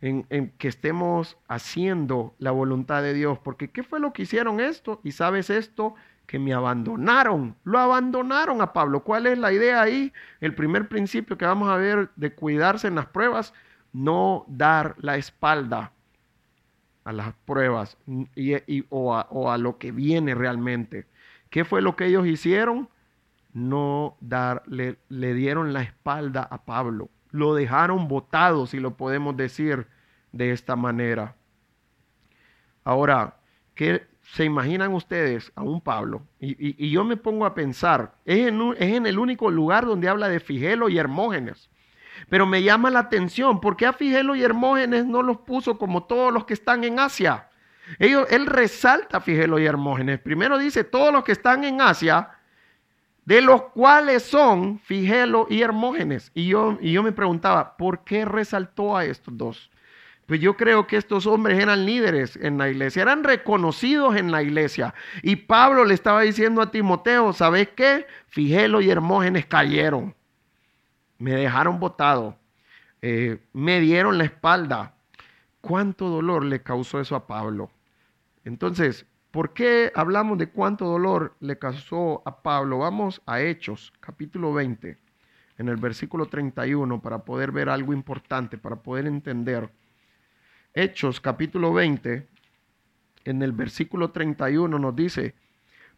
en, 0.00 0.52
que 0.56 0.68
estemos 0.68 1.36
haciendo 1.48 2.36
la 2.38 2.52
voluntad 2.52 3.02
de 3.02 3.12
Dios. 3.12 3.40
Porque 3.40 3.72
¿qué 3.72 3.82
fue 3.82 3.98
lo 3.98 4.12
que 4.12 4.22
hicieron 4.22 4.60
esto? 4.60 5.00
Y 5.02 5.10
sabes 5.10 5.50
esto, 5.50 5.96
que 6.28 6.38
me 6.38 6.54
abandonaron, 6.54 7.56
lo 7.64 7.80
abandonaron 7.80 8.62
a 8.62 8.72
Pablo. 8.72 9.02
¿Cuál 9.02 9.26
es 9.26 9.36
la 9.36 9.52
idea 9.52 9.82
ahí? 9.82 10.12
El 10.40 10.54
primer 10.54 10.88
principio 10.88 11.36
que 11.36 11.44
vamos 11.44 11.68
a 11.68 11.76
ver 11.76 12.10
de 12.14 12.32
cuidarse 12.32 12.86
en 12.86 12.94
las 12.94 13.06
pruebas, 13.06 13.52
no 13.92 14.44
dar 14.46 14.94
la 15.00 15.16
espalda 15.16 15.90
a 17.02 17.12
las 17.12 17.34
pruebas 17.46 17.98
y, 18.36 18.84
o, 18.90 19.12
a, 19.12 19.26
o 19.30 19.50
a 19.50 19.58
lo 19.58 19.78
que 19.78 19.90
viene 19.90 20.36
realmente. 20.36 21.08
¿Qué 21.50 21.64
fue 21.64 21.82
lo 21.82 21.96
que 21.96 22.06
ellos 22.06 22.28
hicieron? 22.28 22.88
No 23.54 24.16
darle, 24.20 24.98
le 25.08 25.32
dieron 25.32 25.72
la 25.72 25.82
espalda 25.82 26.42
a 26.42 26.64
Pablo. 26.64 27.08
Lo 27.30 27.54
dejaron 27.54 28.08
botado, 28.08 28.66
si 28.66 28.80
lo 28.80 28.96
podemos 28.96 29.36
decir 29.36 29.86
de 30.32 30.50
esta 30.50 30.76
manera. 30.76 31.36
Ahora, 32.82 33.36
¿qué 33.74 34.06
se 34.22 34.44
imaginan 34.44 34.92
ustedes 34.92 35.52
a 35.54 35.62
un 35.62 35.80
Pablo? 35.80 36.22
Y, 36.40 36.90
yo 36.90 37.04
me 37.04 37.16
pongo 37.16 37.46
a 37.46 37.54
pensar, 37.54 38.14
es 38.24 38.48
en, 38.48 38.60
es 38.78 38.92
en, 38.92 39.06
el 39.06 39.18
único 39.18 39.50
lugar 39.50 39.86
donde 39.86 40.08
habla 40.08 40.28
de 40.28 40.40
Figelo 40.40 40.88
y 40.88 40.98
Hermógenes. 40.98 41.70
Pero 42.28 42.46
me 42.46 42.62
llama 42.62 42.90
la 42.90 43.00
atención, 43.00 43.60
¿por 43.60 43.76
qué 43.76 43.86
a 43.86 43.92
Figelo 43.92 44.34
y 44.34 44.42
Hermógenes 44.42 45.06
no 45.06 45.22
los 45.22 45.38
puso 45.38 45.78
como 45.78 46.04
todos 46.04 46.32
los 46.32 46.44
que 46.44 46.54
están 46.54 46.82
en 46.84 46.98
Asia? 46.98 47.48
Él 47.98 48.46
resalta 48.46 49.18
a 49.18 49.20
Figelo 49.20 49.58
y 49.58 49.66
Hermógenes. 49.66 50.18
Primero 50.20 50.58
dice, 50.58 50.84
todos 50.84 51.12
los 51.12 51.22
que 51.22 51.32
están 51.32 51.64
en 51.64 51.80
Asia, 51.80 52.33
de 53.24 53.40
los 53.40 53.62
cuales 53.62 54.22
son 54.22 54.78
Figelo 54.80 55.46
y 55.48 55.62
Hermógenes. 55.62 56.30
Y 56.34 56.48
yo, 56.48 56.78
y 56.80 56.92
yo 56.92 57.02
me 57.02 57.12
preguntaba, 57.12 57.76
¿por 57.76 58.04
qué 58.04 58.24
resaltó 58.24 58.96
a 58.96 59.04
estos 59.04 59.36
dos? 59.36 59.70
Pues 60.26 60.40
yo 60.40 60.56
creo 60.56 60.86
que 60.86 60.96
estos 60.96 61.26
hombres 61.26 61.58
eran 61.58 61.84
líderes 61.84 62.36
en 62.36 62.56
la 62.56 62.70
iglesia, 62.70 63.02
eran 63.02 63.24
reconocidos 63.24 64.16
en 64.16 64.30
la 64.30 64.42
iglesia. 64.42 64.94
Y 65.22 65.36
Pablo 65.36 65.84
le 65.84 65.94
estaba 65.94 66.22
diciendo 66.22 66.62
a 66.62 66.70
Timoteo, 66.70 67.32
¿sabes 67.32 67.68
qué? 67.76 68.06
Figelo 68.28 68.80
y 68.80 68.90
Hermógenes 68.90 69.44
cayeron. 69.46 70.14
Me 71.18 71.32
dejaron 71.32 71.78
botado. 71.78 72.38
Eh, 73.02 73.38
me 73.52 73.80
dieron 73.80 74.16
la 74.16 74.24
espalda. 74.24 74.94
¿Cuánto 75.60 76.08
dolor 76.08 76.44
le 76.44 76.62
causó 76.62 77.00
eso 77.00 77.16
a 77.16 77.26
Pablo? 77.26 77.70
Entonces, 78.44 79.06
¿Por 79.34 79.52
qué 79.52 79.90
hablamos 79.96 80.38
de 80.38 80.48
cuánto 80.48 80.84
dolor 80.84 81.34
le 81.40 81.58
causó 81.58 82.22
a 82.24 82.40
Pablo? 82.40 82.78
Vamos 82.78 83.20
a 83.26 83.40
Hechos, 83.40 83.92
capítulo 83.98 84.52
20, 84.52 84.96
en 85.58 85.68
el 85.68 85.74
versículo 85.74 86.26
31, 86.26 87.02
para 87.02 87.24
poder 87.24 87.50
ver 87.50 87.68
algo 87.68 87.92
importante, 87.92 88.58
para 88.58 88.76
poder 88.76 89.08
entender. 89.08 89.70
Hechos, 90.72 91.20
capítulo 91.20 91.72
20, 91.72 92.28
en 93.24 93.42
el 93.42 93.50
versículo 93.50 94.12
31 94.12 94.78
nos 94.78 94.94
dice, 94.94 95.34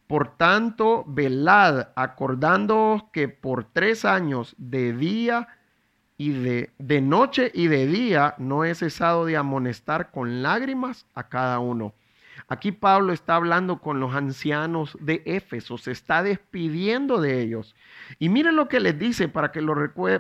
por 0.07 0.39
tanto, 0.39 1.05
velad, 1.07 1.89
acordándoos 1.95 3.05
que 3.13 3.29
por 3.29 3.65
tres 3.65 4.07
años 4.07 4.55
de 4.57 4.95
día 4.95 5.47
y 6.17 6.31
de, 6.31 6.71
de 6.79 7.03
noche 7.03 7.51
y 7.53 7.67
de 7.67 7.87
día 7.87 8.35
no 8.39 8.65
he 8.65 8.75
cesado 8.75 9.27
de 9.27 9.37
amonestar 9.37 10.11
con 10.11 10.43
lágrimas 10.43 11.05
a 11.13 11.29
cada 11.29 11.59
uno 11.59 11.93
Aquí 12.49 12.71
Pablo 12.71 13.13
está 13.13 13.35
hablando 13.35 13.81
con 13.81 13.99
los 13.99 14.15
ancianos 14.15 14.97
de 15.01 15.23
Éfeso, 15.27 15.79
se 15.79 15.91
está 15.91 16.23
despidiendo 16.23 17.21
de 17.21 17.41
ellos. 17.41 17.75
Y 18.21 18.29
miren 18.29 18.55
lo 18.55 18.69
que 18.69 18.79
les 18.79 18.97
dice 18.97 19.29
para 19.29 19.51
que, 19.51 19.61
lo 19.61 19.75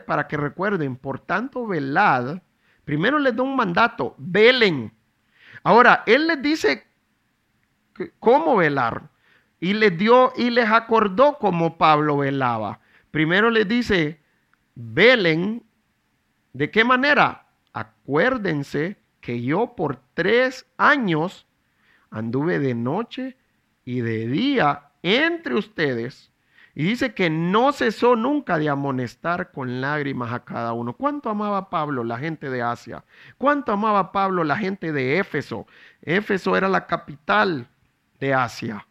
para 0.04 0.26
que 0.26 0.36
recuerden, 0.36 0.96
por 0.96 1.20
tanto, 1.20 1.66
velad. 1.68 2.42
Primero 2.84 3.20
les 3.20 3.36
da 3.36 3.44
un 3.44 3.54
mandato, 3.54 4.16
velen. 4.18 4.92
Ahora, 5.62 6.02
él 6.06 6.26
les 6.26 6.42
dice 6.42 6.86
cómo 8.18 8.56
velar. 8.56 9.08
Y 9.60 9.74
les 9.74 9.96
dio 9.96 10.32
y 10.36 10.50
les 10.50 10.68
acordó 10.68 11.38
como 11.38 11.78
Pablo 11.78 12.18
velaba. 12.18 12.80
Primero 13.12 13.50
les 13.50 13.68
dice, 13.68 14.20
velen. 14.74 15.62
¿De 16.52 16.70
qué 16.70 16.84
manera? 16.84 17.46
Acuérdense 17.72 18.96
que 19.20 19.42
yo 19.42 19.74
por 19.76 20.00
tres 20.14 20.66
años 20.76 21.45
anduve 22.16 22.58
de 22.58 22.74
noche 22.74 23.36
y 23.84 24.00
de 24.00 24.26
día 24.26 24.90
entre 25.02 25.54
ustedes. 25.54 26.32
Y 26.74 26.84
dice 26.84 27.14
que 27.14 27.30
no 27.30 27.72
cesó 27.72 28.16
nunca 28.16 28.58
de 28.58 28.68
amonestar 28.68 29.50
con 29.50 29.80
lágrimas 29.80 30.32
a 30.32 30.44
cada 30.44 30.74
uno. 30.74 30.92
¿Cuánto 30.92 31.30
amaba 31.30 31.70
Pablo 31.70 32.04
la 32.04 32.18
gente 32.18 32.50
de 32.50 32.60
Asia? 32.60 33.02
¿Cuánto 33.38 33.72
amaba 33.72 34.12
Pablo 34.12 34.44
la 34.44 34.56
gente 34.56 34.92
de 34.92 35.18
Éfeso? 35.18 35.66
Éfeso 36.02 36.54
era 36.54 36.68
la 36.68 36.86
capital 36.86 37.66
de 38.20 38.34
Asia. 38.34 38.86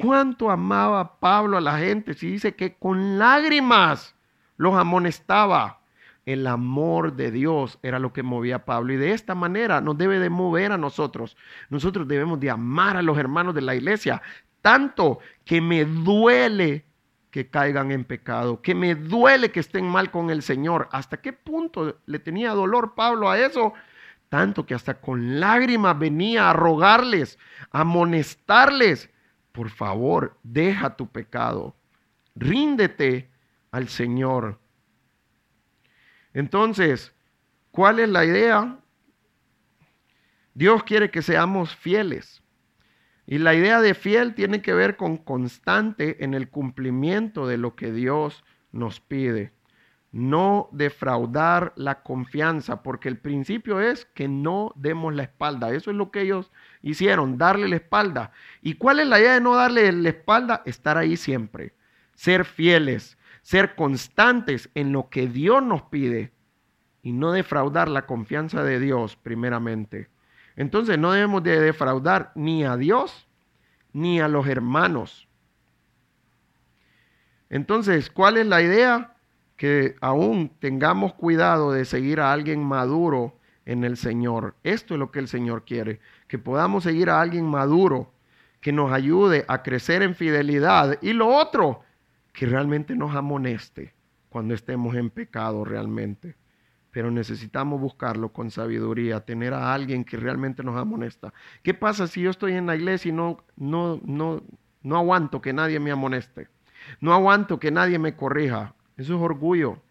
¿Cuánto 0.00 0.50
amaba 0.50 1.18
Pablo 1.18 1.56
a 1.56 1.60
la 1.60 1.78
gente? 1.78 2.14
Si 2.14 2.30
dice 2.30 2.54
que 2.54 2.74
con 2.74 3.18
lágrimas 3.18 4.14
los 4.56 4.74
amonestaba. 4.74 5.80
El 6.26 6.48
amor 6.48 7.14
de 7.14 7.30
Dios 7.30 7.78
era 7.84 8.00
lo 8.00 8.12
que 8.12 8.24
movía 8.24 8.56
a 8.56 8.64
Pablo 8.64 8.92
y 8.92 8.96
de 8.96 9.12
esta 9.12 9.36
manera 9.36 9.80
nos 9.80 9.96
debe 9.96 10.18
de 10.18 10.28
mover 10.28 10.72
a 10.72 10.76
nosotros. 10.76 11.36
Nosotros 11.70 12.08
debemos 12.08 12.40
de 12.40 12.50
amar 12.50 12.96
a 12.96 13.02
los 13.02 13.16
hermanos 13.16 13.54
de 13.54 13.62
la 13.62 13.76
iglesia, 13.76 14.20
tanto 14.60 15.20
que 15.44 15.60
me 15.60 15.84
duele 15.84 16.84
que 17.30 17.48
caigan 17.48 17.92
en 17.92 18.04
pecado, 18.04 18.60
que 18.60 18.74
me 18.74 18.96
duele 18.96 19.52
que 19.52 19.60
estén 19.60 19.86
mal 19.86 20.10
con 20.10 20.30
el 20.30 20.42
Señor. 20.42 20.88
¿Hasta 20.90 21.18
qué 21.18 21.32
punto 21.32 22.00
le 22.06 22.18
tenía 22.18 22.50
dolor 22.54 22.94
Pablo 22.96 23.30
a 23.30 23.38
eso? 23.38 23.72
Tanto 24.28 24.66
que 24.66 24.74
hasta 24.74 25.00
con 25.00 25.38
lágrimas 25.38 25.96
venía 25.96 26.50
a 26.50 26.54
rogarles, 26.54 27.38
a 27.70 27.82
amonestarles, 27.82 29.10
por 29.52 29.70
favor, 29.70 30.36
deja 30.42 30.96
tu 30.96 31.06
pecado, 31.06 31.76
ríndete 32.34 33.30
al 33.70 33.88
Señor. 33.88 34.58
Entonces, 36.36 37.14
¿cuál 37.70 37.98
es 37.98 38.10
la 38.10 38.26
idea? 38.26 38.78
Dios 40.52 40.84
quiere 40.84 41.10
que 41.10 41.22
seamos 41.22 41.74
fieles. 41.74 42.42
Y 43.26 43.38
la 43.38 43.54
idea 43.54 43.80
de 43.80 43.94
fiel 43.94 44.34
tiene 44.34 44.60
que 44.60 44.74
ver 44.74 44.98
con 44.98 45.16
constante 45.16 46.22
en 46.22 46.34
el 46.34 46.50
cumplimiento 46.50 47.46
de 47.46 47.56
lo 47.56 47.74
que 47.74 47.90
Dios 47.90 48.44
nos 48.70 49.00
pide. 49.00 49.54
No 50.12 50.68
defraudar 50.72 51.72
la 51.74 52.02
confianza, 52.02 52.82
porque 52.82 53.08
el 53.08 53.16
principio 53.16 53.80
es 53.80 54.04
que 54.04 54.28
no 54.28 54.74
demos 54.76 55.14
la 55.14 55.22
espalda. 55.22 55.72
Eso 55.72 55.90
es 55.90 55.96
lo 55.96 56.10
que 56.10 56.20
ellos 56.20 56.52
hicieron, 56.82 57.38
darle 57.38 57.66
la 57.66 57.76
espalda. 57.76 58.30
¿Y 58.60 58.74
cuál 58.74 59.00
es 59.00 59.06
la 59.06 59.20
idea 59.20 59.32
de 59.32 59.40
no 59.40 59.54
darle 59.54 59.90
la 59.90 60.10
espalda? 60.10 60.62
Estar 60.66 60.98
ahí 60.98 61.16
siempre, 61.16 61.72
ser 62.14 62.44
fieles, 62.44 63.16
ser 63.46 63.76
constantes 63.76 64.68
en 64.74 64.90
lo 64.90 65.08
que 65.08 65.28
Dios 65.28 65.62
nos 65.62 65.82
pide 65.82 66.32
y 67.00 67.12
no 67.12 67.30
defraudar 67.30 67.86
la 67.86 68.04
confianza 68.04 68.64
de 68.64 68.80
Dios 68.80 69.14
primeramente. 69.14 70.08
Entonces 70.56 70.98
no 70.98 71.12
debemos 71.12 71.44
de 71.44 71.60
defraudar 71.60 72.32
ni 72.34 72.64
a 72.64 72.76
Dios 72.76 73.28
ni 73.92 74.20
a 74.20 74.26
los 74.26 74.48
hermanos. 74.48 75.28
Entonces, 77.48 78.10
¿cuál 78.10 78.36
es 78.36 78.48
la 78.48 78.62
idea? 78.62 79.14
Que 79.54 79.94
aún 80.00 80.50
tengamos 80.58 81.14
cuidado 81.14 81.70
de 81.70 81.84
seguir 81.84 82.18
a 82.18 82.32
alguien 82.32 82.64
maduro 82.64 83.38
en 83.64 83.84
el 83.84 83.96
Señor. 83.96 84.56
Esto 84.64 84.94
es 84.94 84.98
lo 84.98 85.12
que 85.12 85.20
el 85.20 85.28
Señor 85.28 85.64
quiere, 85.64 86.00
que 86.26 86.40
podamos 86.40 86.82
seguir 86.82 87.10
a 87.10 87.20
alguien 87.20 87.46
maduro 87.46 88.12
que 88.60 88.72
nos 88.72 88.90
ayude 88.90 89.44
a 89.46 89.62
crecer 89.62 90.02
en 90.02 90.16
fidelidad. 90.16 90.98
Y 91.00 91.12
lo 91.12 91.28
otro, 91.28 91.85
que 92.36 92.44
realmente 92.44 92.94
nos 92.94 93.16
amoneste 93.16 93.94
cuando 94.28 94.52
estemos 94.52 94.94
en 94.94 95.08
pecado 95.08 95.64
realmente. 95.64 96.36
Pero 96.90 97.10
necesitamos 97.10 97.80
buscarlo 97.80 98.30
con 98.30 98.50
sabiduría, 98.50 99.24
tener 99.24 99.54
a 99.54 99.72
alguien 99.72 100.04
que 100.04 100.18
realmente 100.18 100.62
nos 100.62 100.76
amonesta. 100.76 101.32
¿Qué 101.62 101.72
pasa 101.72 102.06
si 102.06 102.20
yo 102.20 102.30
estoy 102.30 102.52
en 102.52 102.66
la 102.66 102.76
iglesia 102.76 103.08
y 103.08 103.12
no, 103.12 103.38
no, 103.56 103.98
no, 104.04 104.42
no 104.82 104.96
aguanto 104.98 105.40
que 105.40 105.54
nadie 105.54 105.80
me 105.80 105.90
amoneste? 105.90 106.48
No 107.00 107.14
aguanto 107.14 107.58
que 107.58 107.70
nadie 107.70 107.98
me 107.98 108.16
corrija. 108.16 108.74
Eso 108.98 109.16
es 109.16 109.20
orgullo. 109.22 109.82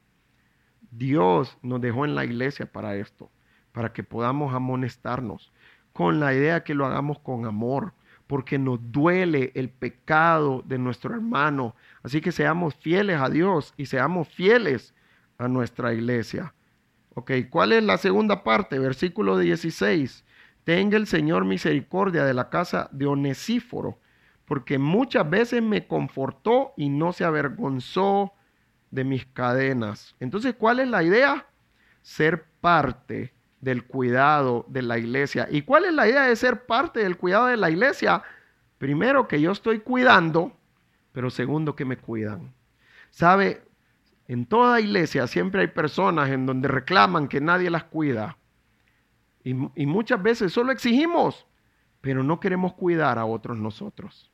Dios 0.92 1.58
nos 1.64 1.82
dejó 1.82 2.06
en 2.06 2.14
la 2.14 2.26
iglesia 2.26 2.72
para 2.72 2.96
esto, 2.96 3.32
para 3.72 3.92
que 3.92 4.04
podamos 4.04 4.54
amonestarnos, 4.54 5.52
con 5.94 6.20
la 6.20 6.32
idea 6.36 6.64
que 6.64 6.76
lo 6.76 6.86
hagamos 6.86 7.18
con 7.18 7.48
amor, 7.48 7.95
porque 8.28 8.58
nos 8.58 8.80
duele 8.92 9.52
el 9.56 9.70
pecado 9.70 10.64
de 10.66 10.78
nuestro 10.78 11.14
hermano. 11.14 11.76
Así 12.04 12.22
que 12.22 12.32
seamos 12.32 12.76
fieles 12.76 13.20
a 13.22 13.30
Dios 13.30 13.74
y 13.78 13.86
seamos 13.86 14.28
fieles 14.28 14.94
a 15.38 15.48
nuestra 15.48 15.94
iglesia. 15.94 16.54
Ok, 17.14 17.32
¿cuál 17.50 17.72
es 17.74 17.84
la 17.84 17.98
segunda 17.98 18.44
parte? 18.44 18.80
Versículo 18.80 19.38
16. 19.38 20.26
Tenga 20.64 20.98
el 20.98 21.06
Señor 21.06 21.46
misericordia 21.46 22.26
de 22.26 22.34
la 22.34 22.50
casa 22.50 22.90
de 22.92 23.06
Onesíforo, 23.06 24.00
porque 24.46 24.80
muchas 24.80 25.30
veces 25.30 25.62
me 25.62 25.86
confortó 25.86 26.74
y 26.76 26.90
no 26.90 27.14
se 27.14 27.24
avergonzó 27.24 28.34
de 28.90 29.04
mis 29.04 29.26
cadenas. 29.28 30.16
Entonces, 30.20 30.56
¿cuál 30.56 30.80
es 30.80 30.88
la 30.88 31.04
idea? 31.04 31.46
Ser 32.02 32.46
parte 32.62 33.35
del 33.62 33.86
cuidado 33.86 34.66
de 34.68 34.82
la 34.82 34.98
iglesia. 34.98 35.48
¿Y 35.50 35.64
cuál 35.64 35.86
es 35.86 35.94
la 35.94 36.08
idea 36.08 36.24
de 36.24 36.36
ser 36.36 36.66
parte 36.66 37.02
del 37.02 37.18
cuidado 37.18 37.48
de 37.48 37.58
la 37.58 37.70
iglesia? 37.70 38.24
Primero, 38.78 39.28
que 39.28 39.42
yo 39.42 39.52
estoy 39.52 39.80
cuidando, 39.80 40.56
pero 41.12 41.30
segundo, 41.30 41.76
que 41.76 41.86
me 41.86 41.98
cuidan. 41.98 42.54
¿Sabe? 43.10 43.64
En 44.28 44.46
toda 44.46 44.82
iglesia 44.82 45.28
siempre 45.28 45.62
hay 45.62 45.68
personas 45.68 46.30
en 46.30 46.46
donde 46.46 46.68
reclaman 46.68 47.28
que 47.28 47.42
nadie 47.42 47.70
las 47.70 47.86
cuida. 47.86 48.38
Y, 49.44 49.52
y 49.76 49.86
muchas 49.86 50.22
veces 50.22 50.52
solo 50.52 50.72
exigimos, 50.72 51.46
pero 52.02 52.24
no 52.24 52.40
queremos 52.40 52.74
cuidar 52.74 53.20
a 53.20 53.26
otros 53.26 53.58
nosotros 53.58 54.32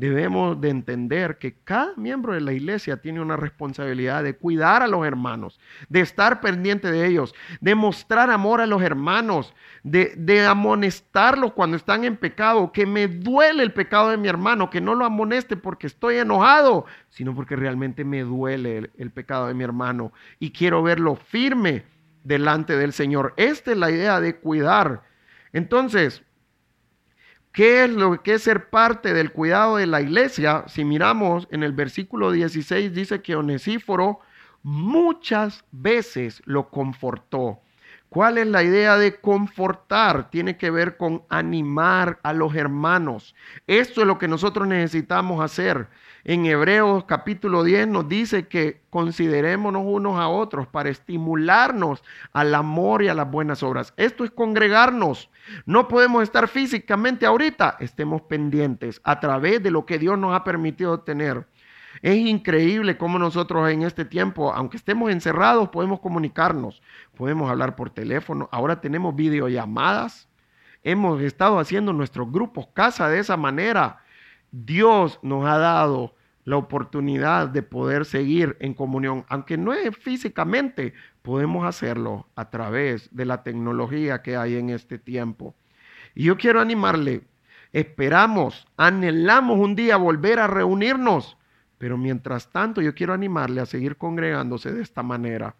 debemos 0.00 0.58
de 0.60 0.70
entender 0.70 1.36
que 1.36 1.54
cada 1.62 1.94
miembro 1.96 2.32
de 2.32 2.40
la 2.40 2.54
iglesia 2.54 2.96
tiene 2.96 3.20
una 3.20 3.36
responsabilidad 3.36 4.24
de 4.24 4.34
cuidar 4.34 4.82
a 4.82 4.88
los 4.88 5.06
hermanos, 5.06 5.60
de 5.90 6.00
estar 6.00 6.40
pendiente 6.40 6.90
de 6.90 7.06
ellos, 7.06 7.34
de 7.60 7.74
mostrar 7.74 8.30
amor 8.30 8.62
a 8.62 8.66
los 8.66 8.80
hermanos, 8.80 9.52
de, 9.82 10.46
amonestarlos 10.46 11.52
cuando 11.52 11.76
están 11.76 12.04
en 12.04 12.16
pecado, 12.16 12.72
que 12.72 12.86
me 12.86 13.08
duele 13.08 13.62
el 13.62 13.72
pecado 13.72 14.08
de 14.08 14.16
mi 14.16 14.26
hermano, 14.26 14.70
que 14.70 14.80
no 14.80 14.94
lo 14.94 15.04
amoneste 15.04 15.56
porque 15.56 15.86
estoy 15.86 16.16
enojado, 16.16 16.86
sino 17.10 17.34
porque 17.34 17.54
realmente 17.54 18.02
me 18.02 18.22
duele 18.22 18.78
el, 18.78 18.90
el 18.96 19.10
pecado 19.10 19.48
de 19.48 19.54
mi 19.54 19.64
hermano 19.64 20.12
y 20.38 20.50
quiero 20.50 20.82
verlo 20.82 21.14
firme 21.14 21.84
delante 22.24 22.74
del 22.74 22.94
Señor. 22.94 23.34
Esta 23.36 23.72
es 23.72 23.76
la 23.76 23.90
idea 23.90 24.18
de 24.18 24.36
cuidar. 24.36 25.02
Entonces, 25.52 26.22
¿Qué 27.52 27.84
es 27.84 27.90
lo 27.90 28.22
que 28.22 28.34
es 28.34 28.42
ser 28.44 28.70
parte 28.70 29.12
del 29.12 29.32
cuidado 29.32 29.76
de 29.76 29.86
la 29.86 30.00
iglesia? 30.00 30.64
Si 30.68 30.84
miramos 30.84 31.48
en 31.50 31.64
el 31.64 31.72
versículo 31.72 32.30
16 32.30 32.94
dice 32.94 33.22
que 33.22 33.34
Onesíforo 33.34 34.20
muchas 34.62 35.64
veces 35.72 36.42
lo 36.44 36.68
confortó. 36.70 37.60
¿Cuál 38.08 38.38
es 38.38 38.46
la 38.46 38.62
idea 38.62 38.96
de 38.96 39.20
confortar? 39.20 40.30
Tiene 40.30 40.56
que 40.56 40.70
ver 40.70 40.96
con 40.96 41.24
animar 41.28 42.18
a 42.22 42.32
los 42.32 42.54
hermanos. 42.54 43.34
Esto 43.66 44.00
es 44.00 44.06
lo 44.06 44.18
que 44.18 44.28
nosotros 44.28 44.66
necesitamos 44.68 45.40
hacer. 45.44 45.88
En 46.24 46.44
Hebreos 46.44 47.04
capítulo 47.04 47.64
10 47.64 47.88
nos 47.88 48.06
dice 48.06 48.46
que 48.46 48.82
considerémonos 48.90 49.82
unos 49.86 50.18
a 50.18 50.28
otros 50.28 50.66
para 50.66 50.90
estimularnos 50.90 52.04
al 52.34 52.54
amor 52.54 53.02
y 53.02 53.08
a 53.08 53.14
las 53.14 53.30
buenas 53.30 53.62
obras. 53.62 53.94
Esto 53.96 54.24
es 54.24 54.30
congregarnos. 54.30 55.30
No 55.64 55.88
podemos 55.88 56.22
estar 56.22 56.46
físicamente 56.46 57.24
ahorita, 57.24 57.76
estemos 57.80 58.20
pendientes 58.22 59.00
a 59.02 59.18
través 59.18 59.62
de 59.62 59.70
lo 59.70 59.86
que 59.86 59.98
Dios 59.98 60.18
nos 60.18 60.34
ha 60.34 60.44
permitido 60.44 61.00
tener. 61.00 61.46
Es 62.02 62.16
increíble 62.16 62.98
cómo 62.98 63.18
nosotros 63.18 63.70
en 63.70 63.82
este 63.82 64.04
tiempo, 64.04 64.52
aunque 64.52 64.76
estemos 64.76 65.10
encerrados, 65.10 65.70
podemos 65.70 66.00
comunicarnos, 66.00 66.82
podemos 67.16 67.50
hablar 67.50 67.76
por 67.76 67.90
teléfono, 67.90 68.48
ahora 68.52 68.80
tenemos 68.80 69.16
videollamadas, 69.16 70.28
hemos 70.82 71.20
estado 71.22 71.58
haciendo 71.58 71.92
nuestros 71.94 72.30
grupos 72.30 72.68
casa 72.74 73.08
de 73.08 73.18
esa 73.18 73.36
manera 73.36 74.02
Dios 74.52 75.18
nos 75.22 75.46
ha 75.46 75.58
dado 75.58 76.14
la 76.44 76.56
oportunidad 76.56 77.48
de 77.48 77.62
poder 77.62 78.04
seguir 78.04 78.56
en 78.60 78.74
comunión, 78.74 79.24
aunque 79.28 79.56
no 79.56 79.72
es 79.72 79.96
físicamente, 79.96 80.94
podemos 81.22 81.66
hacerlo 81.66 82.26
a 82.34 82.50
través 82.50 83.08
de 83.14 83.24
la 83.24 83.42
tecnología 83.42 84.22
que 84.22 84.36
hay 84.36 84.56
en 84.56 84.70
este 84.70 84.98
tiempo. 84.98 85.54
Y 86.14 86.24
yo 86.24 86.36
quiero 86.36 86.60
animarle, 86.60 87.22
esperamos, 87.72 88.66
anhelamos 88.76 89.58
un 89.58 89.76
día 89.76 89.96
volver 89.96 90.40
a 90.40 90.46
reunirnos. 90.46 91.36
Pero 91.78 91.96
mientras 91.96 92.50
tanto 92.50 92.82
yo 92.82 92.94
quiero 92.94 93.14
animarle 93.14 93.60
a 93.60 93.66
seguir 93.66 93.96
congregándose 93.96 94.72
de 94.72 94.82
esta 94.82 95.02
manera 95.02 95.54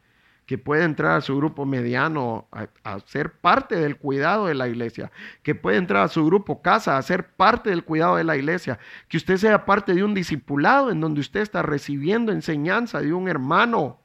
que 0.50 0.58
puede 0.58 0.82
entrar 0.82 1.16
a 1.16 1.20
su 1.20 1.36
grupo 1.36 1.64
mediano 1.64 2.48
a, 2.50 2.98
ser 3.06 3.34
parte 3.34 3.76
del 3.76 3.98
cuidado 3.98 4.46
de 4.48 4.54
la 4.56 4.66
iglesia, 4.66 5.12
que 5.44 5.54
puede 5.54 5.76
entrar 5.76 6.02
a 6.02 6.08
su 6.08 6.26
grupo 6.26 6.60
casa 6.60 6.98
a 6.98 7.02
ser 7.02 7.28
parte 7.34 7.70
del 7.70 7.84
cuidado 7.84 8.16
de 8.16 8.24
la 8.24 8.36
iglesia, 8.36 8.80
que 9.06 9.16
usted 9.16 9.36
sea 9.36 9.64
parte 9.64 9.94
de 9.94 10.02
un 10.02 10.12
discipulado 10.12 10.90
en 10.90 11.00
donde 11.00 11.20
usted 11.20 11.38
está 11.38 11.62
recibiendo 11.62 12.32
enseñanza 12.32 13.00
de 13.00 13.12
un 13.12 13.28
hermano, 13.28 14.00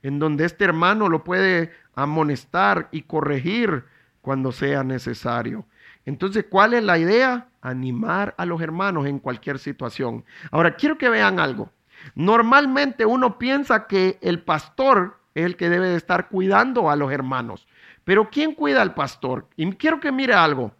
en 0.00 0.20
donde 0.20 0.44
este 0.44 0.64
hermano 0.64 1.08
lo 1.08 1.24
puede 1.24 1.72
amonestar 1.96 2.88
y 2.92 3.02
corregir 3.02 3.82
cuando 4.20 4.52
sea 4.52 4.84
necesario. 4.84 5.66
Entonces, 6.06 6.44
¿cuál 6.48 6.72
es 6.72 6.84
la 6.84 6.98
idea? 6.98 7.48
Animar 7.62 8.32
a 8.38 8.46
los 8.46 8.60
hermanos 8.60 9.06
en 9.06 9.18
cualquier 9.18 9.58
situación. 9.58 10.24
Ahora, 10.52 10.76
quiero 10.76 10.98
que 10.98 11.08
vean 11.08 11.40
algo. 11.40 11.72
Normalmente 12.14 13.04
uno 13.04 13.38
piensa 13.38 13.88
que 13.88 14.20
el 14.22 14.40
pastor 14.44 15.17
es 15.34 15.44
el 15.44 15.56
que 15.56 15.68
debe 15.68 15.88
de 15.88 15.96
estar 15.96 16.28
cuidando 16.28 16.90
a 16.90 16.96
los 16.96 17.12
hermanos. 17.12 17.66
Pero 18.04 18.30
¿quién 18.30 18.54
cuida 18.54 18.82
al 18.82 18.94
pastor? 18.94 19.46
Y 19.56 19.70
quiero 19.72 20.00
que 20.00 20.12
mire 20.12 20.34
algo. 20.34 20.72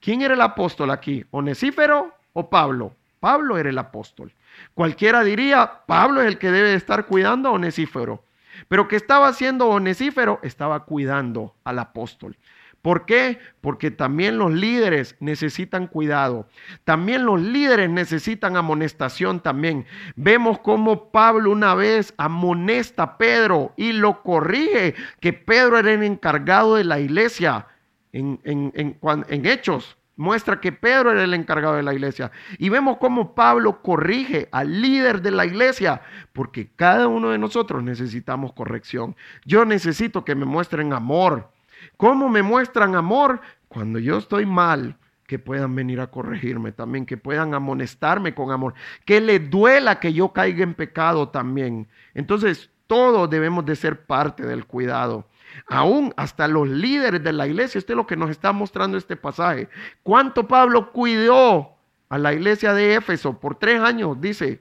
¿Quién 0.00 0.22
era 0.22 0.34
el 0.34 0.40
apóstol 0.40 0.90
aquí? 0.90 1.24
¿Onesífero 1.30 2.14
o 2.32 2.48
Pablo? 2.48 2.94
Pablo 3.20 3.58
era 3.58 3.68
el 3.68 3.78
apóstol. 3.78 4.32
Cualquiera 4.74 5.22
diría, 5.22 5.82
Pablo 5.86 6.22
es 6.22 6.28
el 6.28 6.38
que 6.38 6.50
debe 6.50 6.70
de 6.70 6.76
estar 6.76 7.06
cuidando 7.06 7.50
a 7.50 7.52
Onesífero. 7.52 8.24
Pero 8.68 8.88
¿qué 8.88 8.96
estaba 8.96 9.28
haciendo 9.28 9.68
Onesífero? 9.68 10.40
Estaba 10.42 10.84
cuidando 10.84 11.54
al 11.64 11.78
apóstol. 11.78 12.36
¿Por 12.82 13.04
qué? 13.04 13.38
Porque 13.60 13.90
también 13.90 14.38
los 14.38 14.52
líderes 14.52 15.16
necesitan 15.20 15.86
cuidado. 15.86 16.48
También 16.84 17.26
los 17.26 17.40
líderes 17.40 17.90
necesitan 17.90 18.56
amonestación 18.56 19.40
también. 19.40 19.84
Vemos 20.16 20.58
cómo 20.60 21.10
Pablo 21.10 21.50
una 21.50 21.74
vez 21.74 22.14
amonesta 22.16 23.02
a 23.02 23.18
Pedro 23.18 23.74
y 23.76 23.92
lo 23.92 24.22
corrige, 24.22 24.94
que 25.20 25.32
Pedro 25.32 25.78
era 25.78 25.92
el 25.92 26.02
encargado 26.02 26.76
de 26.76 26.84
la 26.84 27.00
iglesia. 27.00 27.66
En, 28.12 28.40
en 28.44 29.46
Hechos 29.46 29.96
muestra 30.20 30.60
que 30.60 30.70
Pedro 30.70 31.12
era 31.12 31.24
el 31.24 31.32
encargado 31.32 31.76
de 31.76 31.82
la 31.82 31.94
iglesia. 31.94 32.30
Y 32.58 32.68
vemos 32.68 32.98
cómo 32.98 33.34
Pablo 33.34 33.80
corrige 33.80 34.48
al 34.52 34.82
líder 34.82 35.22
de 35.22 35.30
la 35.30 35.46
iglesia, 35.46 36.02
porque 36.34 36.70
cada 36.76 37.08
uno 37.08 37.30
de 37.30 37.38
nosotros 37.38 37.82
necesitamos 37.82 38.52
corrección. 38.52 39.16
Yo 39.46 39.64
necesito 39.64 40.22
que 40.24 40.34
me 40.34 40.44
muestren 40.44 40.92
amor. 40.92 41.50
¿Cómo 41.96 42.28
me 42.28 42.42
muestran 42.42 42.94
amor? 42.94 43.40
Cuando 43.68 43.98
yo 43.98 44.18
estoy 44.18 44.46
mal, 44.46 44.96
que 45.30 45.38
puedan 45.38 45.76
venir 45.76 46.00
a 46.00 46.08
corregirme 46.08 46.72
también, 46.72 47.06
que 47.06 47.16
puedan 47.16 47.54
amonestarme 47.54 48.34
con 48.34 48.50
amor, 48.50 48.74
que 49.04 49.20
le 49.20 49.38
duela 49.38 50.00
que 50.00 50.12
yo 50.12 50.32
caiga 50.32 50.64
en 50.64 50.74
pecado 50.74 51.28
también. 51.28 51.86
Entonces, 52.14 52.68
todos 52.88 53.30
debemos 53.30 53.64
de 53.64 53.76
ser 53.76 54.06
parte 54.06 54.44
del 54.44 54.66
cuidado. 54.66 55.28
Aún 55.68 56.12
hasta 56.16 56.48
los 56.48 56.68
líderes 56.68 57.22
de 57.22 57.32
la 57.32 57.46
iglesia, 57.46 57.78
esto 57.78 57.92
es 57.92 57.96
lo 57.96 58.08
que 58.08 58.16
nos 58.16 58.30
está 58.30 58.52
mostrando 58.52 58.98
este 58.98 59.14
pasaje. 59.14 59.68
¿Cuánto 60.02 60.48
Pablo 60.48 60.90
cuidó 60.90 61.76
a 62.08 62.18
la 62.18 62.32
iglesia 62.32 62.74
de 62.74 62.96
Éfeso 62.96 63.38
por 63.38 63.54
tres 63.54 63.80
años? 63.80 64.20
Dice, 64.20 64.60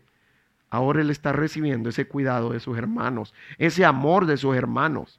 ahora 0.70 1.02
él 1.02 1.10
está 1.10 1.32
recibiendo 1.32 1.90
ese 1.90 2.08
cuidado 2.08 2.52
de 2.52 2.60
sus 2.60 2.78
hermanos, 2.78 3.34
ese 3.58 3.86
amor 3.86 4.28
de 4.28 4.38
sus 4.38 4.56
hermanos. 4.56 5.19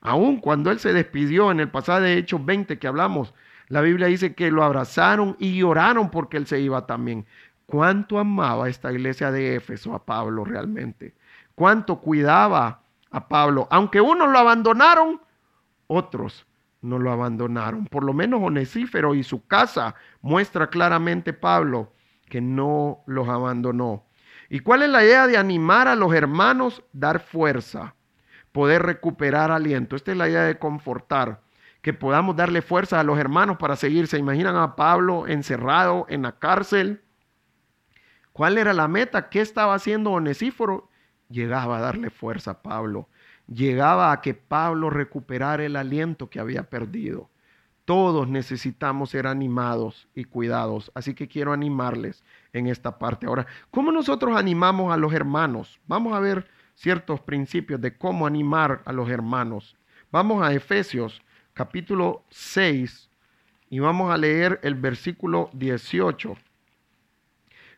Aún 0.00 0.38
cuando 0.38 0.70
él 0.70 0.78
se 0.78 0.92
despidió 0.92 1.50
en 1.50 1.60
el 1.60 1.70
pasaje 1.70 2.00
de 2.02 2.18
Hechos 2.18 2.44
20 2.44 2.78
que 2.78 2.88
hablamos, 2.88 3.34
la 3.68 3.82
Biblia 3.82 4.08
dice 4.08 4.34
que 4.34 4.50
lo 4.50 4.64
abrazaron 4.64 5.36
y 5.38 5.58
lloraron 5.58 6.10
porque 6.10 6.36
él 6.36 6.46
se 6.46 6.60
iba 6.60 6.86
también. 6.86 7.26
¿Cuánto 7.66 8.18
amaba 8.18 8.68
esta 8.68 8.90
iglesia 8.92 9.30
de 9.30 9.56
Éfeso 9.56 9.94
a 9.94 10.04
Pablo 10.04 10.44
realmente? 10.44 11.14
¿Cuánto 11.54 12.00
cuidaba 12.00 12.80
a 13.10 13.28
Pablo? 13.28 13.68
Aunque 13.70 14.00
unos 14.00 14.28
lo 14.28 14.38
abandonaron, 14.38 15.20
otros 15.86 16.46
no 16.80 16.98
lo 16.98 17.12
abandonaron. 17.12 17.86
Por 17.86 18.02
lo 18.02 18.12
menos 18.12 18.40
Onesífero 18.42 19.14
y 19.14 19.22
su 19.22 19.46
casa 19.46 19.94
muestra 20.22 20.68
claramente 20.68 21.32
Pablo 21.32 21.92
que 22.28 22.40
no 22.40 23.02
los 23.06 23.28
abandonó. 23.28 24.04
¿Y 24.48 24.60
cuál 24.60 24.82
es 24.82 24.88
la 24.88 25.04
idea 25.04 25.26
de 25.26 25.36
animar 25.36 25.86
a 25.86 25.94
los 25.94 26.12
hermanos? 26.12 26.82
Dar 26.92 27.20
fuerza 27.20 27.94
poder 28.52 28.82
recuperar 28.82 29.50
aliento. 29.50 29.96
Esta 29.96 30.12
es 30.12 30.16
la 30.16 30.28
idea 30.28 30.42
de 30.42 30.58
confortar, 30.58 31.40
que 31.82 31.92
podamos 31.92 32.36
darle 32.36 32.62
fuerza 32.62 33.00
a 33.00 33.04
los 33.04 33.18
hermanos 33.18 33.56
para 33.58 33.76
seguir. 33.76 34.06
¿Se 34.06 34.18
imaginan 34.18 34.56
a 34.56 34.76
Pablo 34.76 35.26
encerrado 35.26 36.06
en 36.08 36.22
la 36.22 36.32
cárcel? 36.38 37.02
¿Cuál 38.32 38.58
era 38.58 38.72
la 38.72 38.88
meta? 38.88 39.28
¿Qué 39.28 39.40
estaba 39.40 39.74
haciendo 39.74 40.10
Onesíforo? 40.12 40.88
Llegaba 41.28 41.78
a 41.78 41.80
darle 41.80 42.10
fuerza 42.10 42.52
a 42.52 42.62
Pablo. 42.62 43.08
Llegaba 43.46 44.12
a 44.12 44.20
que 44.20 44.34
Pablo 44.34 44.90
recuperara 44.90 45.64
el 45.64 45.76
aliento 45.76 46.30
que 46.30 46.40
había 46.40 46.64
perdido. 46.64 47.30
Todos 47.84 48.28
necesitamos 48.28 49.10
ser 49.10 49.26
animados 49.26 50.08
y 50.14 50.24
cuidados. 50.24 50.92
Así 50.94 51.14
que 51.14 51.28
quiero 51.28 51.52
animarles 51.52 52.22
en 52.52 52.68
esta 52.68 52.98
parte. 52.98 53.26
Ahora, 53.26 53.46
¿cómo 53.70 53.90
nosotros 53.90 54.36
animamos 54.36 54.92
a 54.92 54.96
los 54.96 55.12
hermanos? 55.12 55.80
Vamos 55.86 56.12
a 56.12 56.20
ver 56.20 56.46
ciertos 56.80 57.20
principios 57.20 57.78
de 57.82 57.94
cómo 57.94 58.26
animar 58.26 58.80
a 58.86 58.92
los 58.92 59.10
hermanos. 59.10 59.76
Vamos 60.10 60.42
a 60.42 60.54
Efesios 60.54 61.20
capítulo 61.52 62.24
6 62.30 63.10
y 63.68 63.80
vamos 63.80 64.10
a 64.10 64.16
leer 64.16 64.58
el 64.62 64.76
versículo 64.76 65.50
18. 65.52 66.38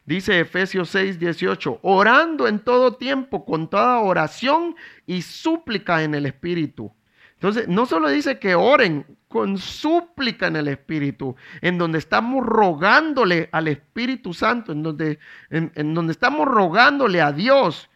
Dice 0.04 0.38
Efesios 0.38 0.88
6, 0.90 1.18
18, 1.18 1.80
orando 1.82 2.46
en 2.46 2.60
todo 2.60 2.94
tiempo 2.94 3.44
con 3.44 3.68
toda 3.68 3.98
oración 3.98 4.76
y 5.04 5.22
súplica 5.22 6.04
en 6.04 6.14
el 6.14 6.26
Espíritu. 6.26 6.92
Entonces, 7.34 7.66
no 7.66 7.86
solo 7.86 8.08
dice 8.08 8.38
que 8.38 8.54
oren 8.54 9.04
con 9.26 9.58
súplica 9.58 10.46
en 10.46 10.54
el 10.54 10.68
Espíritu, 10.68 11.34
en 11.60 11.76
donde 11.76 11.98
estamos 11.98 12.46
rogándole 12.46 13.48
al 13.50 13.66
Espíritu 13.66 14.32
Santo, 14.32 14.70
en 14.70 14.84
donde, 14.84 15.18
en 15.50 15.94
donde 15.94 16.12
estamos 16.12 16.46
rogándole 16.46 17.20
a 17.20 17.32
Dios 17.32 17.88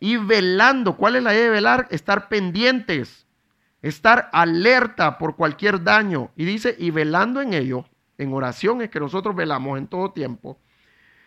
y 0.00 0.16
velando. 0.16 0.96
¿Cuál 0.96 1.16
es 1.16 1.22
la 1.22 1.34
idea 1.34 1.44
de 1.44 1.50
velar? 1.50 1.88
Estar 1.90 2.28
pendientes, 2.28 3.26
estar 3.82 4.28
alerta 4.32 5.18
por 5.18 5.36
cualquier 5.36 5.82
daño. 5.82 6.30
Y 6.36 6.44
dice, 6.44 6.74
y 6.78 6.90
velando 6.90 7.40
en 7.40 7.54
ello, 7.54 7.84
en 8.16 8.32
oración 8.32 8.82
es 8.82 8.90
que 8.90 9.00
nosotros 9.00 9.34
velamos 9.34 9.78
en 9.78 9.86
todo 9.86 10.10
tiempo, 10.10 10.58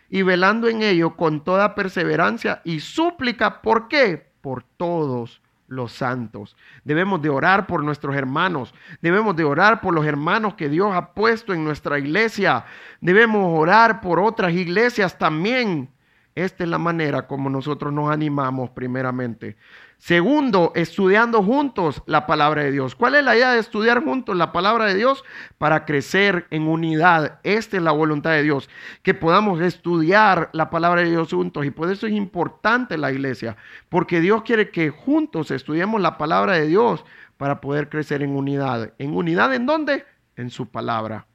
y 0.09 0.24
velando 0.24 0.67
en 0.67 0.84
ello 0.84 1.15
con 1.15 1.43
toda 1.43 1.74
perseverancia 1.74 2.61
y 2.65 2.82
súplica. 2.82 3.61
¿Por 3.61 3.88
qué? 3.88 4.32
Por 4.41 4.63
todos 4.63 5.41
los 5.67 5.93
santos. 5.93 6.57
Debemos 6.84 7.22
de 7.22 7.30
orar 7.30 7.65
por 7.65 7.82
nuestros 7.82 8.13
hermanos. 8.15 8.74
Debemos 9.01 9.38
de 9.38 9.45
orar 9.45 9.80
por 9.80 9.93
los 9.93 10.05
hermanos 10.05 10.55
que 10.55 10.67
Dios 10.67 10.93
ha 10.93 11.13
puesto 11.13 11.53
en 11.53 11.63
nuestra 11.63 11.97
iglesia. 11.97 12.65
Debemos 12.99 13.57
orar 13.57 14.01
por 14.01 14.19
otras 14.19 14.51
iglesias 14.51 15.17
también 15.17 15.89
esta 16.36 16.64
es 16.64 16.70
la 16.70 16.78
manera 16.78 17.28
como 17.28 17.50
nosotros 17.50 17.92
nos 17.92 18.10
animamos 18.10 18.70
primeramente. 18.70 19.58
Segundo, 19.98 20.72
estudiando 20.74 21.44
juntos 21.44 22.02
la 22.08 22.26
palabra 22.26 22.64
de 22.64 22.72
Dios. 22.72 22.96
¿Cuál 22.96 23.16
es 23.16 23.24
la 23.24 23.36
idea 23.36 23.52
de 23.52 23.60
estudiar 23.60 24.04
juntos 24.04 24.36
la 24.36 24.52
palabra 24.52 24.86
de 24.86 24.96
Dios? 24.96 25.24
Para 25.60 25.86
crecer 25.86 26.48
en 26.50 26.64
unidad. 26.64 27.40
Esta 27.44 27.78
es 27.78 27.84
la 27.84 27.92
voluntad 27.92 28.32
de 28.32 28.42
Dios, 28.42 28.68
que 29.04 29.14
podamos 29.14 29.62
estudiar 29.62 30.50
la 30.54 30.72
palabra 30.72 31.02
de 31.02 31.12
Dios 31.12 31.32
juntos. 31.32 31.66
Y 31.66 31.72
por 31.72 31.92
eso 31.92 32.08
es 32.08 32.14
importante 32.14 32.98
la 32.98 33.12
iglesia, 33.12 33.58
porque 33.90 34.22
Dios 34.22 34.42
quiere 34.42 34.72
que 34.72 34.90
juntos 34.90 35.52
estudiemos 35.52 36.02
la 36.02 36.18
palabra 36.18 36.54
de 36.54 36.66
Dios 36.66 37.06
para 37.38 37.62
poder 37.62 37.90
crecer 37.90 38.24
en 38.24 38.36
unidad. 38.36 38.94
¿En 38.98 39.16
unidad 39.16 39.54
en 39.54 39.68
dónde? 39.68 40.06
En 40.36 40.50
su 40.50 40.70
palabra. 40.70 41.28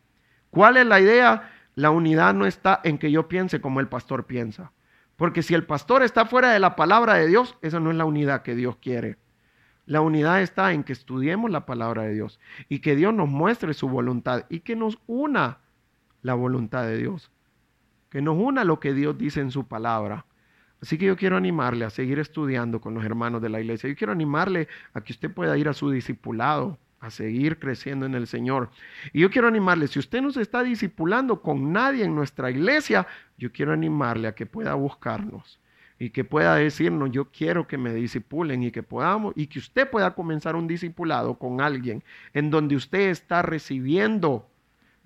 ¿Cuál 0.51 0.77
es 0.77 0.87
la 0.87 1.01
idea? 1.01 1.53
La 1.77 1.91
unidad 1.91 2.35
no 2.35 2.47
está 2.47 2.81
en 2.83 2.99
que 2.99 3.13
yo 3.13 3.29
piense 3.29 3.61
como 3.61 3.79
el 3.79 3.87
pastor 3.87 4.25
piensa. 4.25 4.73
Porque 5.17 5.43
si 5.43 5.55
el 5.55 5.65
pastor 5.65 6.03
está 6.03 6.27
fuera 6.27 6.53
de 6.53 6.61
la 6.61 6.77
palabra 6.77 7.15
de 7.15 7.27
Dios, 7.27 7.57
esa 7.63 7.81
no 7.81 7.91
es 7.91 7.97
la 7.97 8.05
unidad 8.05 8.43
que 8.43 8.55
Dios 8.55 8.77
quiere. 8.77 9.19
La 9.87 10.01
unidad 10.01 10.43
está 10.43 10.73
en 10.73 10.85
que 10.85 10.93
estudiemos 10.93 11.51
la 11.51 11.65
palabra 11.65 12.03
de 12.03 12.15
Dios 12.15 12.41
y 12.69 12.81
que 12.81 12.97
Dios 12.97 13.15
nos 13.15 13.29
muestre 13.29 13.73
su 13.73 13.89
voluntad 13.89 14.45
y 14.49 14.61
que 14.61 14.77
nos 14.77 14.99
una 15.07 15.61
la 16.23 16.35
voluntad 16.35 16.85
de 16.85 16.99
Dios. 16.99 17.31
Que 18.11 18.21
nos 18.21 18.37
una 18.37 18.65
lo 18.65 18.81
que 18.81 18.93
Dios 18.93 19.17
dice 19.17 19.41
en 19.41 19.51
su 19.51 19.67
palabra. 19.67 20.27
Así 20.83 20.99
que 20.99 21.07
yo 21.07 21.17
quiero 21.17 21.37
animarle 21.37 21.85
a 21.85 21.91
seguir 21.91 22.19
estudiando 22.19 22.81
con 22.81 22.95
los 22.95 23.05
hermanos 23.05 23.41
de 23.41 23.49
la 23.49 23.61
iglesia. 23.61 23.89
Yo 23.89 23.97
quiero 23.97 24.13
animarle 24.13 24.69
a 24.93 25.01
que 25.01 25.13
usted 25.13 25.33
pueda 25.33 25.57
ir 25.57 25.69
a 25.69 25.73
su 25.73 25.91
discipulado 25.91 26.79
a 27.01 27.11
seguir 27.11 27.59
creciendo 27.59 28.07
en 28.07 28.15
el 28.15 28.27
Señor. 28.27 28.71
Y 29.13 29.21
yo 29.21 29.31
quiero 29.31 29.49
animarle, 29.49 29.87
si 29.87 29.99
usted 29.99 30.23
no 30.23 30.31
se 30.31 30.43
está 30.43 30.63
discipulando 30.63 31.43
con 31.43 31.73
nadie 31.73 32.05
en 32.05 32.15
nuestra 32.15 32.51
iglesia, 32.51 33.07
yo 33.39 33.53
quiero 33.53 33.73
animarle 33.73 34.29
a 34.29 34.35
que 34.35 34.47
pueda 34.47 34.75
buscarnos 34.75 35.59
y 35.99 36.11
que 36.11 36.25
pueda 36.25 36.57
decirnos, 36.57 37.11
yo 37.11 37.27
quiero 37.27 37.67
que 37.67 37.79
me 37.79 37.95
disipulen 37.95 38.63
y 38.63 38.71
que 38.71 38.83
podamos, 38.83 39.33
y 39.37 39.47
que 39.47 39.59
usted 39.59 39.89
pueda 39.89 40.15
comenzar 40.15 40.57
un 40.57 40.67
discipulado 40.67 41.39
con 41.39 41.61
alguien 41.61 42.03
en 42.35 42.51
donde 42.51 42.77
usted 42.77 43.09
está 43.09 43.43
recibiendo 43.43 44.47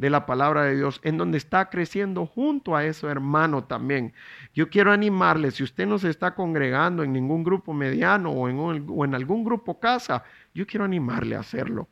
de 0.00 0.08
la 0.08 0.24
palabra 0.24 0.62
de 0.62 0.76
Dios, 0.76 0.98
en 1.04 1.18
donde 1.18 1.36
está 1.36 1.68
creciendo 1.68 2.24
junto 2.24 2.74
a 2.74 2.86
ese 2.86 3.06
hermano 3.06 3.64
también. 3.64 4.14
Yo 4.54 4.70
quiero 4.70 4.92
animarle, 4.92 5.50
si 5.50 5.62
usted 5.62 5.86
no 5.86 5.98
se 5.98 6.08
está 6.08 6.34
congregando 6.34 7.02
en 7.02 7.12
ningún 7.12 7.44
grupo 7.44 7.74
mediano 7.74 8.30
o 8.30 8.48
en, 8.48 8.86
o 8.88 9.04
en 9.04 9.14
algún 9.14 9.44
grupo 9.44 9.78
casa, 9.78 10.24
yo 10.54 10.66
quiero 10.66 10.86
animarle 10.86 11.36
a 11.36 11.40
hacerlo 11.40 11.86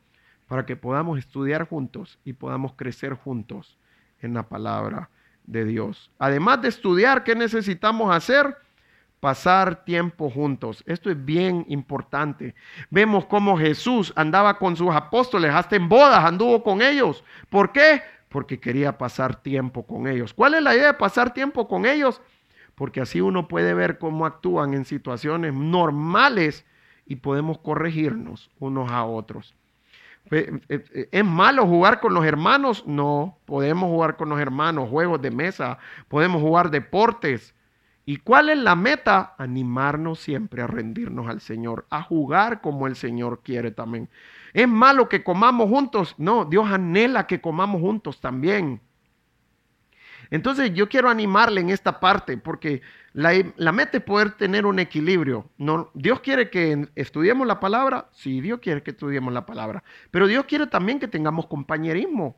para 0.47 0.65
que 0.65 0.75
podamos 0.75 1.19
estudiar 1.19 1.69
juntos 1.69 2.17
y 2.25 2.33
podamos 2.33 2.73
crecer 2.73 3.13
juntos 3.13 3.77
en 4.21 4.33
la 4.33 4.49
palabra 4.49 5.11
de 5.45 5.65
Dios. 5.65 6.09
Además 6.17 6.63
de 6.63 6.69
estudiar, 6.69 7.23
¿qué 7.23 7.35
necesitamos 7.35 8.11
hacer? 8.11 8.57
Pasar 9.19 9.83
tiempo 9.83 10.29
juntos. 10.29 10.83
Esto 10.85 11.09
es 11.09 11.25
bien 11.25 11.65
importante. 11.67 12.55
Vemos 12.89 13.25
cómo 13.25 13.57
Jesús 13.57 14.13
andaba 14.15 14.57
con 14.57 14.75
sus 14.75 14.93
apóstoles, 14.93 15.53
hasta 15.53 15.75
en 15.75 15.89
bodas 15.89 16.23
anduvo 16.23 16.63
con 16.63 16.81
ellos. 16.81 17.23
¿Por 17.49 17.71
qué? 17.71 18.01
Porque 18.29 18.59
quería 18.59 18.97
pasar 18.97 19.35
tiempo 19.35 19.85
con 19.85 20.07
ellos. 20.07 20.33
¿Cuál 20.33 20.53
es 20.55 20.63
la 20.63 20.75
idea 20.75 20.87
de 20.87 20.93
pasar 20.93 21.33
tiempo 21.33 21.67
con 21.67 21.85
ellos? 21.85 22.21
Porque 22.75 23.01
así 23.01 23.19
uno 23.19 23.47
puede 23.47 23.73
ver 23.73 23.97
cómo 23.97 24.25
actúan 24.25 24.73
en 24.73 24.85
situaciones 24.85 25.53
normales 25.53 26.65
y 27.05 27.17
podemos 27.17 27.57
corregirnos 27.57 28.49
unos 28.59 28.91
a 28.91 29.03
otros. 29.03 29.53
Eh, 30.31 30.59
eh, 30.69 31.09
¿Es 31.11 31.25
malo 31.25 31.65
jugar 31.65 31.99
con 31.99 32.13
los 32.13 32.23
hermanos? 32.23 32.85
No, 32.85 33.37
podemos 33.45 33.89
jugar 33.89 34.15
con 34.15 34.29
los 34.29 34.39
hermanos, 34.39 34.89
juegos 34.89 35.21
de 35.21 35.31
mesa, 35.31 35.79
podemos 36.07 36.41
jugar 36.41 36.69
deportes, 36.69 37.55
¿Y 38.05 38.17
cuál 38.17 38.49
es 38.49 38.57
la 38.57 38.75
meta? 38.75 39.35
Animarnos 39.37 40.19
siempre 40.19 40.61
a 40.61 40.67
rendirnos 40.67 41.27
al 41.27 41.41
Señor, 41.41 41.85
a 41.89 42.01
jugar 42.01 42.61
como 42.61 42.87
el 42.87 42.95
Señor 42.95 43.41
quiere 43.43 43.71
también. 43.71 44.09
¿Es 44.53 44.67
malo 44.67 45.09
que 45.09 45.23
comamos 45.23 45.69
juntos? 45.69 46.15
No, 46.17 46.45
Dios 46.45 46.67
anhela 46.71 47.27
que 47.27 47.39
comamos 47.39 47.81
juntos 47.81 48.19
también. 48.19 48.81
Entonces 50.31 50.73
yo 50.73 50.89
quiero 50.89 51.09
animarle 51.09 51.61
en 51.61 51.69
esta 51.69 51.99
parte 51.99 52.37
porque 52.37 52.81
la, 53.13 53.71
meta 53.71 53.97
es 53.97 54.03
poder 54.03 54.31
tener 54.31 54.65
un 54.65 54.79
equilibrio. 54.79 55.49
No, 55.57 55.89
Dios 55.93 56.19
quiere 56.19 56.49
que 56.49 56.87
estudiemos 56.95 57.47
la 57.47 57.59
palabra, 57.59 58.09
sí, 58.11 58.39
Dios 58.41 58.59
quiere 58.59 58.83
que 58.83 58.91
estudiemos 58.91 59.33
la 59.33 59.45
palabra, 59.45 59.83
pero 60.11 60.27
Dios 60.27 60.45
quiere 60.45 60.67
también 60.67 60.99
que 60.99 61.07
tengamos 61.07 61.47
compañerismo. 61.47 62.37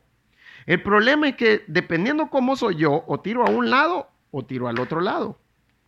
El 0.65 0.81
problema 0.81 1.27
es 1.27 1.35
que 1.35 1.63
dependiendo 1.67 2.29
cómo 2.29 2.55
soy 2.55 2.75
yo, 2.75 3.03
o 3.07 3.19
tiro 3.19 3.45
a 3.45 3.49
un 3.49 3.69
lado 3.69 4.09
o 4.31 4.45
tiro 4.45 4.67
al 4.69 4.79
otro 4.79 5.01
lado. 5.01 5.40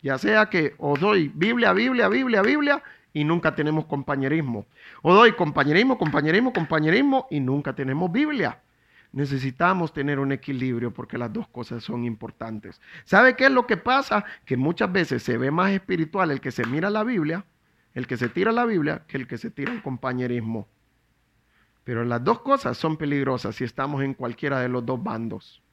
Ya 0.04 0.18
sea 0.18 0.50
que 0.50 0.74
o 0.76 0.98
doy 0.98 1.32
Biblia, 1.34 1.72
Biblia, 1.72 2.10
Biblia, 2.10 2.42
Biblia 2.42 2.82
y 3.14 3.24
nunca 3.24 3.54
tenemos 3.54 3.86
compañerismo. 3.86 4.66
O 5.00 5.14
doy 5.14 5.32
compañerismo, 5.32 5.96
compañerismo, 5.96 6.52
compañerismo 6.52 7.26
y 7.30 7.40
nunca 7.40 7.74
tenemos 7.74 8.12
Biblia. 8.12 8.60
Necesitamos 9.12 9.94
tener 9.94 10.18
un 10.18 10.30
equilibrio 10.30 10.92
porque 10.92 11.16
las 11.16 11.32
dos 11.32 11.48
cosas 11.48 11.82
son 11.82 12.04
importantes. 12.04 12.82
¿Sabe 13.06 13.34
qué 13.34 13.46
es 13.46 13.50
lo 13.50 13.66
que 13.66 13.78
pasa? 13.78 14.26
Que 14.44 14.58
muchas 14.58 14.92
veces 14.92 15.22
se 15.22 15.38
ve 15.38 15.50
más 15.50 15.70
espiritual 15.70 16.30
el 16.30 16.42
que 16.42 16.50
se 16.50 16.66
mira 16.66 16.90
la 16.90 17.02
Biblia, 17.02 17.46
el 17.94 18.06
que 18.06 18.18
se 18.18 18.28
tira 18.28 18.52
la 18.52 18.66
Biblia, 18.66 19.04
que 19.08 19.16
el 19.16 19.26
que 19.26 19.38
se 19.38 19.50
tira 19.50 19.72
el 19.72 19.82
compañerismo. 19.82 20.68
Pero 21.82 22.04
las 22.04 22.22
dos 22.22 22.40
cosas 22.40 22.76
son 22.76 22.98
peligrosas 22.98 23.56
si 23.56 23.64
estamos 23.64 24.02
en 24.02 24.12
cualquiera 24.12 24.60
de 24.60 24.68
los 24.68 24.84
dos 24.84 25.02
bandos. 25.02 25.63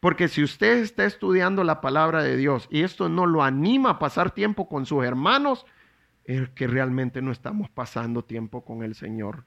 Porque 0.00 0.28
si 0.28 0.42
usted 0.42 0.78
está 0.78 1.04
estudiando 1.04 1.64
la 1.64 1.80
palabra 1.80 2.22
de 2.22 2.36
Dios 2.36 2.68
y 2.70 2.82
esto 2.82 3.08
no 3.08 3.26
lo 3.26 3.42
anima 3.42 3.90
a 3.90 3.98
pasar 3.98 4.30
tiempo 4.32 4.68
con 4.68 4.86
sus 4.86 5.04
hermanos, 5.04 5.66
es 6.24 6.48
que 6.50 6.66
realmente 6.66 7.22
no 7.22 7.32
estamos 7.32 7.70
pasando 7.70 8.24
tiempo 8.24 8.64
con 8.64 8.82
el 8.82 8.94
Señor. 8.94 9.44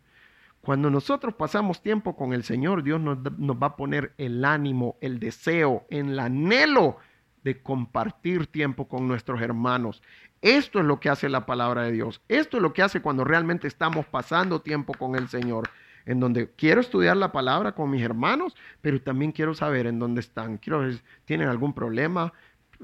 Cuando 0.61 0.89
nosotros 0.89 1.35
pasamos 1.35 1.81
tiempo 1.81 2.15
con 2.15 2.33
el 2.33 2.43
Señor, 2.43 2.81
Dios 2.81 2.99
nos, 2.99 3.17
va 3.19 3.67
a 3.67 3.75
poner 3.75 4.13
el 4.17 4.43
ánimo, 4.43 4.97
el 4.99 5.19
deseo, 5.19 5.85
el 5.89 6.17
anhelo 6.19 6.97
de 7.43 7.61
compartir 7.61 8.47
tiempo 8.47 8.87
con 8.87 9.07
nuestros 9.07 9.41
hermanos. 9.41 10.01
Esto 10.41 10.79
es 10.79 10.85
lo 10.85 10.99
que 10.99 11.09
hace 11.09 11.29
la 11.29 11.45
palabra 11.45 11.83
de 11.83 11.91
Dios. 11.91 12.21
Esto 12.27 12.57
es 12.57 12.63
lo 12.63 12.73
que 12.73 12.81
hace 12.81 13.01
cuando 13.01 13.23
realmente 13.23 13.67
estamos 13.67 14.07
pasando 14.07 14.61
tiempo 14.61 14.93
con 14.95 15.15
el 15.15 15.27
Señor 15.27 15.69
en 16.05 16.19
donde 16.19 16.51
quiero 16.55 16.81
estudiar 16.81 17.17
la 17.17 17.31
palabra 17.31 17.73
con 17.73 17.89
mis 17.89 18.01
hermanos, 18.01 18.55
pero 18.81 19.01
también 19.01 19.31
quiero 19.31 19.53
saber 19.53 19.87
en 19.87 19.99
dónde 19.99 20.21
están. 20.21 20.57
Quiero 20.57 20.79
ver 20.79 20.93
si 20.95 21.01
tienen 21.25 21.47
algún 21.47 21.73
problema, 21.73 22.33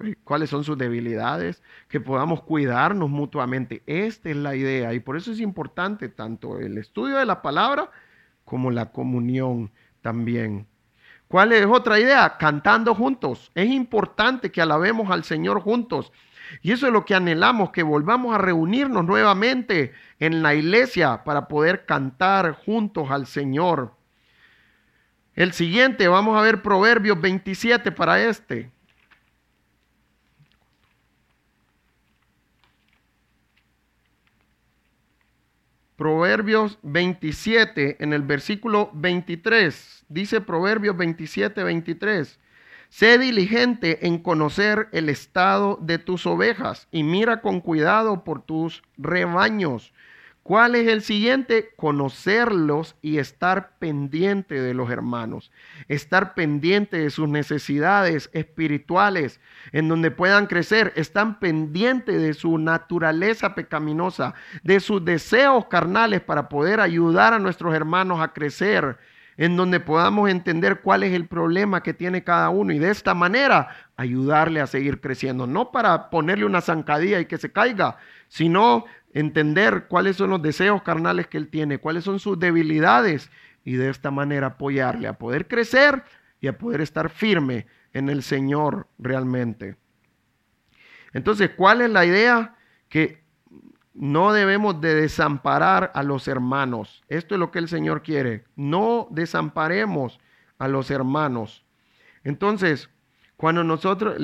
eh, 0.04 0.16
cuáles 0.24 0.50
son 0.50 0.64
sus 0.64 0.78
debilidades, 0.78 1.62
que 1.88 2.00
podamos 2.00 2.42
cuidarnos 2.44 3.10
mutuamente. 3.10 3.84
Esta 3.86 4.30
es 4.30 4.38
la 4.38 4.56
idea 4.56 4.94
y 4.94 5.00
por 5.00 5.18
eso 5.18 5.32
es 5.32 5.40
importante 5.40 6.10
tanto 6.10 6.60
el 6.60 6.78
estudio 6.78 7.18
de 7.18 7.26
la 7.26 7.42
palabra 7.42 7.92
como 8.46 8.72
la 8.72 8.92
comunión 8.92 9.72
también. 10.02 10.68
¿Cuál 11.28 11.54
es 11.54 11.66
otra 11.66 11.98
idea? 11.98 12.38
Cantando 12.38 12.94
juntos. 12.94 13.52
Es 13.56 13.70
importante 13.70 14.52
que 14.52 14.62
alabemos 14.62 15.10
al 15.12 15.24
Señor 15.24 15.62
juntos. 15.62 16.12
Y 16.62 16.72
eso 16.72 16.88
es 16.88 16.94
lo 16.94 17.06
que 17.06 17.16
anhelamos, 17.16 17.72
que 17.72 17.84
volvamos 17.84 18.34
a 18.36 18.38
reunirnos 18.38 19.06
nuevamente 19.06 19.94
en 20.20 20.44
la 20.44 20.54
iglesia 20.54 21.24
para 21.24 21.48
poder 21.48 21.86
cantar 21.86 22.54
juntos 22.54 23.10
al 23.12 23.28
Señor. 23.28 23.96
El 25.36 25.54
siguiente, 25.54 26.08
vamos 26.08 26.38
a 26.38 26.42
ver 26.42 26.62
Proverbios 26.62 27.20
27 27.20 27.92
para 27.92 28.22
este. 28.24 28.72
Proverbios 36.02 36.80
27 36.82 38.04
en 38.04 38.12
el 38.12 38.24
versículo 38.24 38.90
23. 38.94 40.06
Dice 40.10 40.42
Proverbios 40.42 40.98
27, 40.98 41.64
23. 41.64 42.40
Sé 42.92 43.18
diligente 43.18 44.06
en 44.06 44.18
conocer 44.18 44.90
el 44.92 45.08
estado 45.08 45.80
de 45.82 45.98
tus 45.98 46.28
ovejas 46.28 46.90
y 46.92 47.04
mira 47.04 47.40
con 47.40 47.62
cuidado 47.62 48.26
por 48.26 48.42
tus 48.42 48.84
rebaños. 48.98 49.94
¿Cuál 50.44 50.76
es 50.76 50.90
el 50.90 51.02
siguiente? 51.02 51.70
Conocerlos 51.78 52.98
y 53.02 53.20
estar 53.20 53.78
pendiente 53.80 54.60
de 54.60 54.74
los 54.74 54.92
hermanos, 54.92 55.54
estar 55.88 56.34
pendiente 56.34 56.98
de 56.98 57.12
sus 57.12 57.30
necesidades 57.30 58.30
espirituales, 58.34 59.40
en 59.72 59.88
donde 59.88 60.12
puedan 60.12 60.48
crecer, 60.48 60.92
están 60.98 61.40
pendientes 61.40 62.22
de 62.22 62.34
su 62.34 62.58
naturaleza 62.58 63.56
pecaminosa, 63.56 64.34
de 64.64 64.82
sus 64.82 65.06
deseos 65.06 65.68
carnales 65.68 66.20
para 66.20 66.50
poder 66.50 66.82
ayudar 66.82 67.34
a 67.34 67.40
nuestros 67.40 67.74
hermanos 67.74 68.20
a 68.20 68.34
crecer 68.34 68.98
en 69.42 69.58
donde 69.58 69.80
podamos 69.80 70.30
entender 70.30 70.82
cuál 70.82 71.02
es 71.02 71.14
el 71.14 71.26
problema 71.26 71.82
que 71.82 71.96
tiene 71.96 72.24
cada 72.24 72.52
uno 72.52 72.74
y 72.74 72.78
de 72.78 72.92
esta 72.92 73.16
manera 73.16 73.70
ayudarle 73.98 74.62
a 74.62 74.68
seguir 74.68 75.02
creciendo. 75.02 75.48
No 75.48 75.72
para 75.72 76.12
ponerle 76.12 76.46
una 76.46 76.62
zancadilla 76.62 77.20
y 77.20 77.26
que 77.26 77.40
se 77.40 77.52
caiga, 77.52 77.98
sino 78.28 78.86
entender 79.16 79.88
cuáles 79.88 80.18
son 80.18 80.30
los 80.30 80.44
deseos 80.44 80.84
carnales 80.84 81.26
que 81.26 81.40
él 81.40 81.48
tiene, 81.48 81.80
cuáles 81.80 82.04
son 82.04 82.20
sus 82.20 82.38
debilidades 82.38 83.32
y 83.66 83.74
de 83.74 83.90
esta 83.90 84.12
manera 84.12 84.46
apoyarle 84.46 85.08
a 85.08 85.18
poder 85.18 85.48
crecer 85.48 86.04
y 86.40 86.46
a 86.46 86.60
poder 86.60 86.82
estar 86.82 87.10
firme 87.10 87.66
en 87.94 88.10
el 88.10 88.22
Señor 88.22 88.90
realmente. 89.00 89.76
Entonces, 91.14 91.50
¿cuál 91.58 91.82
es 91.82 91.90
la 91.90 92.06
idea? 92.06 92.58
Que 92.90 93.21
no 93.94 94.32
debemos 94.32 94.80
de 94.80 94.96
desamparar 94.96 95.92
a 95.94 96.04
los 96.04 96.28
hermanos. 96.28 97.04
Esto 97.08 97.36
es 97.36 97.40
lo 97.40 97.52
que 97.52 97.60
el 97.60 97.68
Señor 97.68 98.02
quiere. 98.04 98.46
No 98.56 99.08
desamparemos 99.12 100.20
a 100.58 100.68
los 100.68 100.92
hermanos. 100.92 101.66
Entonces, 102.24 102.90
cuando 103.36 103.64
nosotros, 103.64 104.16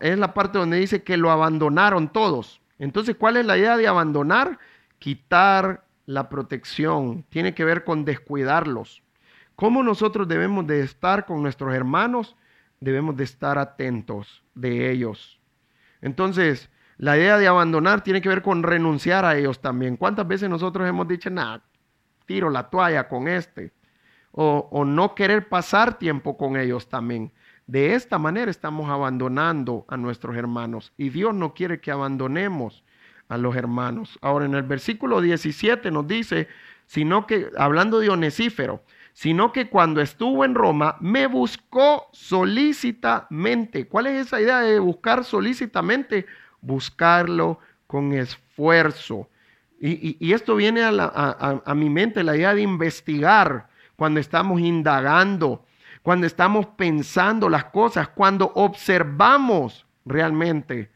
es 0.00 0.18
la 0.18 0.34
parte 0.34 0.58
donde 0.58 0.78
dice 0.78 1.02
que 1.02 1.16
lo 1.16 1.30
abandonaron 1.30 2.12
todos. 2.12 2.60
Entonces, 2.78 3.16
¿cuál 3.16 3.36
es 3.36 3.46
la 3.46 3.58
idea 3.58 3.76
de 3.76 3.86
abandonar? 3.86 4.58
Quitar 4.98 5.84
la 6.06 6.28
protección. 6.28 7.24
Tiene 7.28 7.54
que 7.54 7.64
ver 7.64 7.84
con 7.84 8.04
descuidarlos. 8.04 9.02
¿Cómo 9.54 9.82
nosotros 9.82 10.26
debemos 10.26 10.66
de 10.66 10.80
estar 10.80 11.26
con 11.26 11.42
nuestros 11.42 11.74
hermanos? 11.74 12.36
Debemos 12.80 13.16
de 13.16 13.24
estar 13.24 13.58
atentos 13.58 14.42
de 14.54 14.90
ellos. 14.90 15.38
Entonces, 16.00 16.70
la 16.98 17.16
idea 17.16 17.38
de 17.38 17.46
abandonar 17.46 18.02
tiene 18.02 18.20
que 18.20 18.28
ver 18.28 18.42
con 18.42 18.64
renunciar 18.64 19.24
a 19.24 19.36
ellos 19.36 19.60
también. 19.60 19.96
¿Cuántas 19.96 20.26
veces 20.26 20.50
nosotros 20.50 20.88
hemos 20.88 21.06
dicho, 21.06 21.30
nada, 21.30 21.62
tiro 22.26 22.50
la 22.50 22.68
toalla 22.68 23.08
con 23.08 23.28
este? 23.28 23.72
O, 24.32 24.84
no 24.84 25.14
querer 25.14 25.48
pasar 25.48 25.98
tiempo 25.98 26.36
con 26.36 26.56
ellos 26.56 26.88
también. 26.88 27.32
De 27.66 27.94
esta 27.94 28.18
manera 28.18 28.50
estamos 28.50 28.90
abandonando 28.90 29.84
a 29.88 29.96
nuestros 29.96 30.36
hermanos 30.36 30.92
y 30.96 31.10
Dios 31.10 31.34
no 31.34 31.54
quiere 31.54 31.80
que 31.80 31.90
abandonemos 31.90 32.84
a 33.28 33.36
los 33.36 33.54
hermanos. 33.54 34.18
Ahora 34.20 34.46
en 34.46 34.54
el 34.54 34.62
versículo 34.64 35.20
17 35.20 35.90
nos 35.90 36.06
dice, 36.06 36.48
sino 36.86 37.26
que, 37.26 37.50
hablando 37.56 38.00
de 38.00 38.10
Onesífero, 38.10 38.82
sino 39.12 39.52
que 39.52 39.68
cuando 39.68 40.00
estuvo 40.00 40.44
en 40.44 40.54
Roma 40.54 40.96
me 41.00 41.26
buscó 41.26 42.08
solícitamente. 42.12 43.86
¿Cuál 43.86 44.08
es 44.08 44.26
esa 44.26 44.40
idea 44.40 44.60
de 44.60 44.78
buscar 44.78 45.24
solícitamente? 45.24 46.26
Buscarlo 46.60 47.58
con 47.86 48.12
esfuerzo. 48.12 49.28
Y, 49.80 50.32
esto 50.32 50.56
viene 50.56 50.82
a, 50.82 51.74
mi 51.74 51.88
mente, 51.88 52.24
la 52.24 52.36
idea 52.36 52.54
de 52.54 52.62
investigar 52.62 53.68
cuando 53.96 54.18
estamos 54.18 54.60
indagando, 54.60 55.64
cuando 56.02 56.26
estamos 56.26 56.66
pensando 56.66 57.48
las 57.48 57.66
cosas, 57.66 58.08
cuando 58.08 58.52
observamos 58.54 59.86
realmente. 60.04 60.90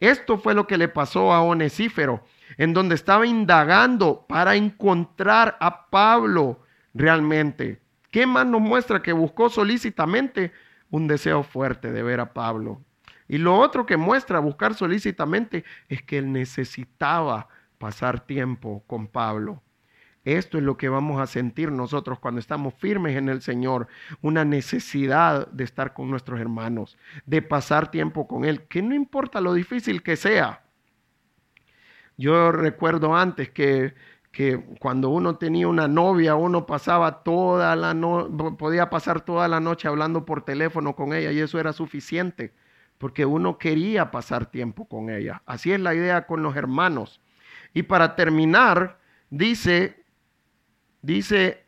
Esto 0.00 0.38
fue 0.38 0.54
lo 0.54 0.66
que 0.66 0.78
le 0.78 0.88
pasó 0.88 1.32
a 1.32 1.42
Onesífero, 1.42 2.24
en 2.56 2.72
donde 2.72 2.94
estaba 2.94 3.26
indagando 3.26 4.24
para 4.26 4.56
encontrar 4.56 5.56
a 5.60 5.90
Pablo 5.90 6.60
realmente. 6.94 7.80
¿Qué 8.10 8.26
más 8.26 8.46
nos 8.46 8.60
muestra 8.60 9.02
que 9.02 9.12
buscó 9.12 9.48
solícitamente 9.48 10.52
un 10.90 11.06
deseo 11.06 11.42
fuerte 11.42 11.92
de 11.92 12.02
ver 12.02 12.20
a 12.20 12.32
Pablo? 12.32 12.82
Y 13.32 13.38
lo 13.38 13.56
otro 13.56 13.86
que 13.86 13.96
muestra 13.96 14.40
buscar 14.40 14.74
solícitamente 14.74 15.64
es 15.88 16.02
que 16.02 16.18
él 16.18 16.32
necesitaba 16.32 17.48
pasar 17.78 18.20
tiempo 18.26 18.84
con 18.86 19.06
Pablo. 19.06 19.62
Esto 20.22 20.58
es 20.58 20.64
lo 20.64 20.76
que 20.76 20.90
vamos 20.90 21.18
a 21.18 21.26
sentir 21.26 21.72
nosotros 21.72 22.18
cuando 22.18 22.40
estamos 22.40 22.74
firmes 22.74 23.16
en 23.16 23.30
el 23.30 23.40
Señor, 23.40 23.88
una 24.20 24.44
necesidad 24.44 25.46
de 25.46 25.64
estar 25.64 25.94
con 25.94 26.10
nuestros 26.10 26.40
hermanos, 26.40 26.98
de 27.24 27.40
pasar 27.40 27.90
tiempo 27.90 28.28
con 28.28 28.44
Él, 28.44 28.64
que 28.64 28.82
no 28.82 28.94
importa 28.94 29.40
lo 29.40 29.54
difícil 29.54 30.02
que 30.02 30.16
sea. 30.16 30.64
Yo 32.18 32.52
recuerdo 32.52 33.16
antes 33.16 33.48
que, 33.48 33.94
que 34.30 34.62
cuando 34.78 35.08
uno 35.08 35.38
tenía 35.38 35.68
una 35.68 35.88
novia, 35.88 36.34
uno 36.34 36.66
pasaba 36.66 37.22
toda 37.22 37.76
la 37.76 37.94
no, 37.94 38.28
podía 38.58 38.90
pasar 38.90 39.22
toda 39.22 39.48
la 39.48 39.58
noche 39.58 39.88
hablando 39.88 40.26
por 40.26 40.44
teléfono 40.44 40.94
con 40.94 41.14
ella 41.14 41.32
y 41.32 41.38
eso 41.38 41.58
era 41.58 41.72
suficiente, 41.72 42.52
porque 43.02 43.26
uno 43.26 43.58
quería 43.58 44.12
pasar 44.12 44.46
tiempo 44.46 44.86
con 44.86 45.10
ella. 45.10 45.42
Así 45.44 45.72
es 45.72 45.80
la 45.80 45.92
idea 45.92 46.24
con 46.24 46.44
los 46.44 46.54
hermanos. 46.54 47.20
Y 47.74 47.82
para 47.82 48.14
terminar, 48.14 49.00
dice 49.28 49.96
dice, 51.02 51.64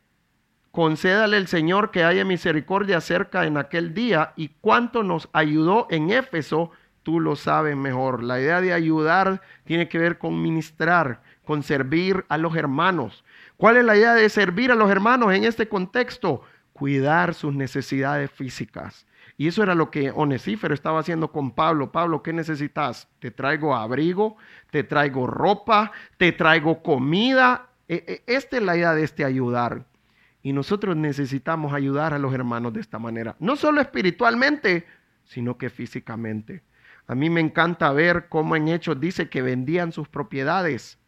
concédale 0.71 1.35
el 1.35 1.47
Señor 1.47 1.91
que 1.91 2.05
haya 2.05 2.23
misericordia 2.23 3.01
cerca 3.01 3.45
en 3.45 3.57
aquel 3.57 3.93
día 3.93 4.31
y 4.37 4.51
cuánto 4.61 5.03
nos 5.03 5.27
ayudó 5.33 5.87
en 5.89 6.09
Éfeso, 6.09 6.71
tú 7.03 7.19
lo 7.19 7.35
sabes 7.35 7.75
mejor. 7.75 8.23
La 8.23 8.39
idea 8.39 8.61
de 8.61 8.71
ayudar 8.71 9.41
tiene 9.65 9.89
que 9.89 9.99
ver 9.99 10.17
con 10.17 10.41
ministrar, 10.41 11.21
con 11.43 11.63
servir 11.63 12.23
a 12.29 12.37
los 12.37 12.55
hermanos. 12.55 13.25
¿Cuál 13.57 13.75
es 13.75 13.83
la 13.83 13.97
idea 13.97 14.13
de 14.13 14.29
servir 14.29 14.71
a 14.71 14.75
los 14.75 14.89
hermanos 14.89 15.33
en 15.33 15.43
este 15.43 15.67
contexto? 15.67 16.43
Cuidar 16.71 17.33
sus 17.33 17.53
necesidades 17.53 18.31
físicas. 18.31 19.05
Y 19.37 19.47
eso 19.47 19.63
era 19.63 19.75
lo 19.75 19.91
que 19.91 20.11
Onesífero 20.11 20.73
estaba 20.73 20.99
haciendo 20.99 21.31
con 21.31 21.51
Pablo. 21.51 21.91
Pablo, 21.91 22.23
¿qué 22.23 22.31
necesitas? 22.31 23.09
Te 23.19 23.31
traigo 23.31 23.75
abrigo, 23.75 24.37
te 24.71 24.83
traigo 24.83 25.27
ropa, 25.27 25.91
te 26.17 26.31
traigo 26.31 26.81
comida 26.81 27.69
e, 27.87 28.23
e, 28.27 28.33
esta 28.33 28.57
es 28.57 28.63
la 28.63 28.75
idea 28.77 28.93
de 28.93 29.03
este 29.03 29.25
ayudar. 29.25 29.85
Y 30.41 30.53
nosotros 30.53 30.95
necesitamos 30.95 31.73
ayudar 31.73 32.13
a 32.13 32.19
los 32.19 32.33
hermanos 32.33 32.73
de 32.73 32.81
esta 32.81 32.99
manera. 32.99 33.35
No 33.39 33.55
solo 33.55 33.81
espiritualmente, 33.81 34.85
sino 35.23 35.57
que 35.57 35.69
físicamente. 35.69 36.63
A 37.07 37.15
mí 37.15 37.29
me 37.29 37.41
encanta 37.41 37.91
ver 37.91 38.27
cómo 38.29 38.55
en 38.55 38.67
Hechos 38.67 38.99
dice 38.99 39.29
que 39.29 39.41
vendían 39.41 39.91
sus 39.91 40.07
propiedades. 40.07 40.99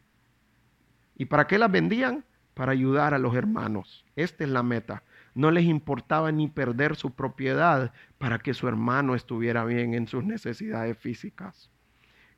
¿Y 1.15 1.25
para 1.25 1.47
qué 1.47 1.57
las 1.57 1.71
vendían? 1.71 2.25
Para 2.53 2.71
ayudar 2.71 3.13
a 3.13 3.19
los 3.19 3.35
hermanos. 3.35 4.05
Esta 4.15 4.43
es 4.43 4.49
la 4.49 4.63
meta. 4.63 5.03
No 5.37 5.51
les 5.51 5.65
importaba 5.65 6.31
ni 6.31 6.47
perder 6.47 6.95
su 6.95 7.11
propiedad 7.11 7.93
para 8.17 8.39
que 8.39 8.55
su 8.55 8.67
hermano 8.67 9.13
estuviera 9.13 9.65
bien 9.65 9.93
en 9.93 10.07
sus 10.07 10.23
necesidades 10.23 10.97
físicas. 10.97 11.69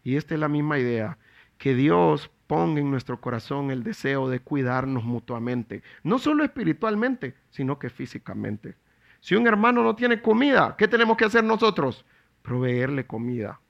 Y 0.04 0.18
esta 0.18 0.34
es 0.34 0.39
la 0.41 0.50
misma 0.50 0.80
idea, 0.80 1.18
que 1.58 1.76
Dios 1.76 2.30
ponga 2.45 2.82
en 2.82 2.91
nuestro 2.91 3.22
corazón 3.22 3.72
el 3.72 3.84
deseo 3.84 4.28
de 4.28 4.41
cuidarnos 4.41 5.06
mutuamente, 5.06 5.82
no 6.04 6.20
solo 6.20 6.43
espiritualmente, 6.43 7.36
sino 7.50 7.80
que 7.80 7.89
físicamente. 7.89 8.76
Si 9.22 9.34
un 9.34 9.47
hermano 9.47 9.82
no 9.82 9.95
tiene 9.95 10.22
comida, 10.22 10.76
¿qué 10.78 10.89
tenemos 10.89 11.16
que 11.16 11.24
hacer 11.24 11.45
nosotros? 11.45 12.06
Proveerle 12.41 13.08
comida. 13.08 13.62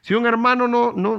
Si 0.00 0.14
un 0.14 0.26
hermano 0.26 0.66
no, 0.66 0.90
no, 0.90 1.18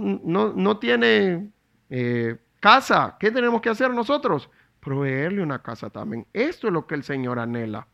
no, 0.54 0.78
tiene 0.80 1.50
eh, 1.90 2.38
casa, 2.60 3.16
¿qué 3.18 3.32
tenemos 3.32 3.62
que 3.62 3.70
hacer 3.70 3.90
nosotros? 3.92 4.50
Proveerle 4.82 5.42
una 5.42 5.62
casa 5.62 5.90
también. 5.90 6.28
Esto 6.34 6.68
es 6.68 6.74
lo 6.74 6.88
que 6.88 6.96
el 6.96 7.04
Señor 7.04 7.40
anhela. 7.40 7.88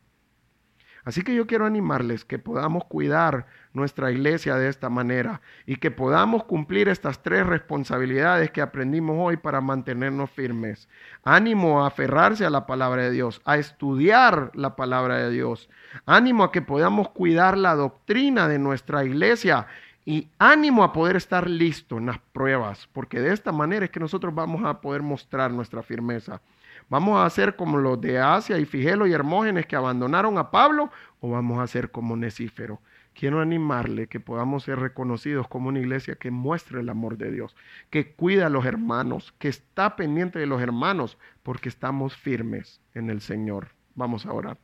Así 1.07 1.21
que 1.21 1.33
yo 1.33 1.47
quiero 1.47 1.65
animarles 1.65 2.25
que 2.25 2.37
podamos 2.37 2.83
cuidar 2.83 3.45
nuestra 3.71 4.11
iglesia 4.11 4.55
de 4.55 4.67
esta 4.67 4.89
manera 4.89 5.39
y 5.65 5.77
que 5.77 5.89
podamos 5.89 6.43
cumplir 6.43 6.89
estas 6.89 7.23
tres 7.23 7.45
responsabilidades 7.45 8.51
que 8.51 8.61
aprendimos 8.61 9.15
hoy 9.17 9.37
para 9.37 9.61
mantenernos 9.61 10.29
firmes. 10.29 10.89
Ánimo 11.23 11.81
a 11.81 11.87
aferrarse 11.87 12.45
a 12.45 12.49
la 12.49 12.65
palabra 12.67 13.03
de 13.03 13.11
Dios, 13.11 13.41
a 13.45 13.55
estudiar 13.55 14.51
la 14.53 14.75
palabra 14.75 15.15
de 15.15 15.29
Dios. 15.29 15.69
Ánimo 16.05 16.43
a 16.43 16.51
que 16.51 16.61
podamos 16.61 17.07
cuidar 17.11 17.57
la 17.57 17.75
doctrina 17.75 18.49
de 18.49 18.59
nuestra 18.59 19.05
iglesia 19.05 19.67
y 20.03 20.27
ánimo 20.39 20.83
a 20.83 20.91
poder 20.91 21.15
estar 21.15 21.49
listo 21.49 21.97
en 21.99 22.07
las 22.07 22.19
pruebas, 22.19 22.89
porque 22.91 23.21
de 23.21 23.31
esta 23.31 23.53
manera 23.53 23.85
es 23.85 23.91
que 23.91 24.01
nosotros 24.01 24.35
vamos 24.35 24.65
a 24.65 24.81
poder 24.81 25.03
mostrar 25.03 25.51
nuestra 25.51 25.83
firmeza. 25.83 26.41
¿Vamos 26.89 27.19
a 27.19 27.29
ser 27.29 27.57
como 27.57 27.77
los 27.77 27.99
de 27.99 28.17
Asia 28.19 28.57
y 28.57 28.65
Figelo 28.65 29.07
y 29.07 29.13
Hermógenes 29.13 29.65
que 29.65 29.75
abandonaron 29.75 30.37
a 30.37 30.51
Pablo 30.51 30.89
o 31.19 31.31
vamos 31.31 31.59
a 31.59 31.67
ser 31.67 31.91
como 31.91 32.15
Necífero? 32.15 32.79
Quiero 33.13 33.41
animarle 33.41 34.07
que 34.07 34.19
podamos 34.19 34.63
ser 34.63 34.79
reconocidos 34.79 35.47
como 35.47 35.69
una 35.69 35.79
iglesia 35.79 36.15
que 36.15 36.31
muestre 36.31 36.79
el 36.79 36.89
amor 36.89 37.17
de 37.17 37.31
Dios, 37.31 37.55
que 37.89 38.13
cuida 38.13 38.45
a 38.45 38.49
los 38.49 38.65
hermanos, 38.65 39.33
que 39.37 39.49
está 39.49 39.95
pendiente 39.95 40.39
de 40.39 40.45
los 40.45 40.61
hermanos, 40.61 41.17
porque 41.43 41.67
estamos 41.67 42.15
firmes 42.15 42.79
en 42.93 43.09
el 43.09 43.19
Señor. 43.19 43.69
Vamos 43.95 44.25
a 44.25 44.31
orar. 44.31 44.57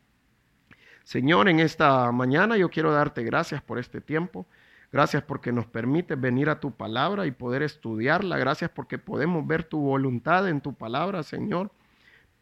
Señor, 1.03 1.49
en 1.49 1.59
esta 1.59 2.09
mañana 2.13 2.55
yo 2.55 2.69
quiero 2.69 2.93
darte 2.93 3.23
gracias 3.23 3.61
por 3.61 3.79
este 3.79 3.99
tiempo. 3.99 4.45
Gracias 4.93 5.23
porque 5.23 5.51
nos 5.51 5.65
permite 5.65 6.15
venir 6.15 6.49
a 6.49 6.59
tu 6.59 6.71
palabra 6.71 7.25
y 7.25 7.31
poder 7.31 7.63
estudiarla. 7.63 8.37
Gracias 8.37 8.69
porque 8.69 8.99
podemos 8.99 9.45
ver 9.45 9.63
tu 9.63 9.81
voluntad 9.81 10.47
en 10.47 10.61
tu 10.61 10.75
palabra, 10.75 11.23
Señor. 11.23 11.71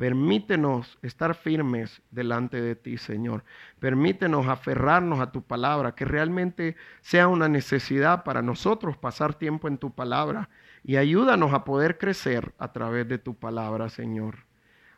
Permítenos 0.02 0.98
estar 1.04 1.36
firmes 1.36 2.02
delante 2.10 2.60
de 2.60 2.76
ti, 2.76 2.98
Señor. 2.98 3.44
Permítenos 3.78 4.48
aferrarnos 4.48 5.20
a 5.20 5.32
tu 5.32 5.44
palabra, 5.44 5.94
que 5.94 6.06
realmente 6.06 6.76
sea 7.02 7.28
una 7.28 7.48
necesidad 7.48 8.24
para 8.24 8.42
nosotros 8.42 8.98
pasar 8.98 9.36
tiempo 9.36 9.68
en 9.68 9.78
tu 9.78 9.94
palabra. 9.94 10.50
Y 10.84 10.96
ayúdanos 10.96 11.54
a 11.54 11.64
poder 11.64 12.00
crecer 12.00 12.52
a 12.58 12.72
través 12.72 13.08
de 13.10 13.20
tu 13.20 13.36
palabra, 13.36 13.90
Señor. 13.90 14.38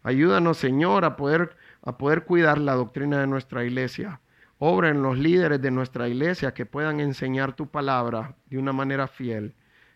Ayúdanos, 0.04 0.58
Señor, 0.58 1.04
a 1.04 1.18
poder, 1.18 1.58
a 1.82 1.98
poder 1.98 2.24
cuidar 2.24 2.58
la 2.58 2.76
doctrina 2.76 3.20
de 3.20 3.28
nuestra 3.28 3.66
iglesia. 3.66 4.22
Obra 4.58 4.88
en 4.88 5.02
los 5.02 5.18
líderes 5.18 5.62
de 5.62 5.72
nuestra 5.72 6.08
iglesia 6.08 6.54
que 6.54 6.66
puedan 6.66 7.02
enseñar 7.02 7.58
tu 7.58 7.68
palabra 7.68 8.38
de 8.46 8.58
una 8.58 8.72
manera 8.72 9.10
fiel, 9.10 9.54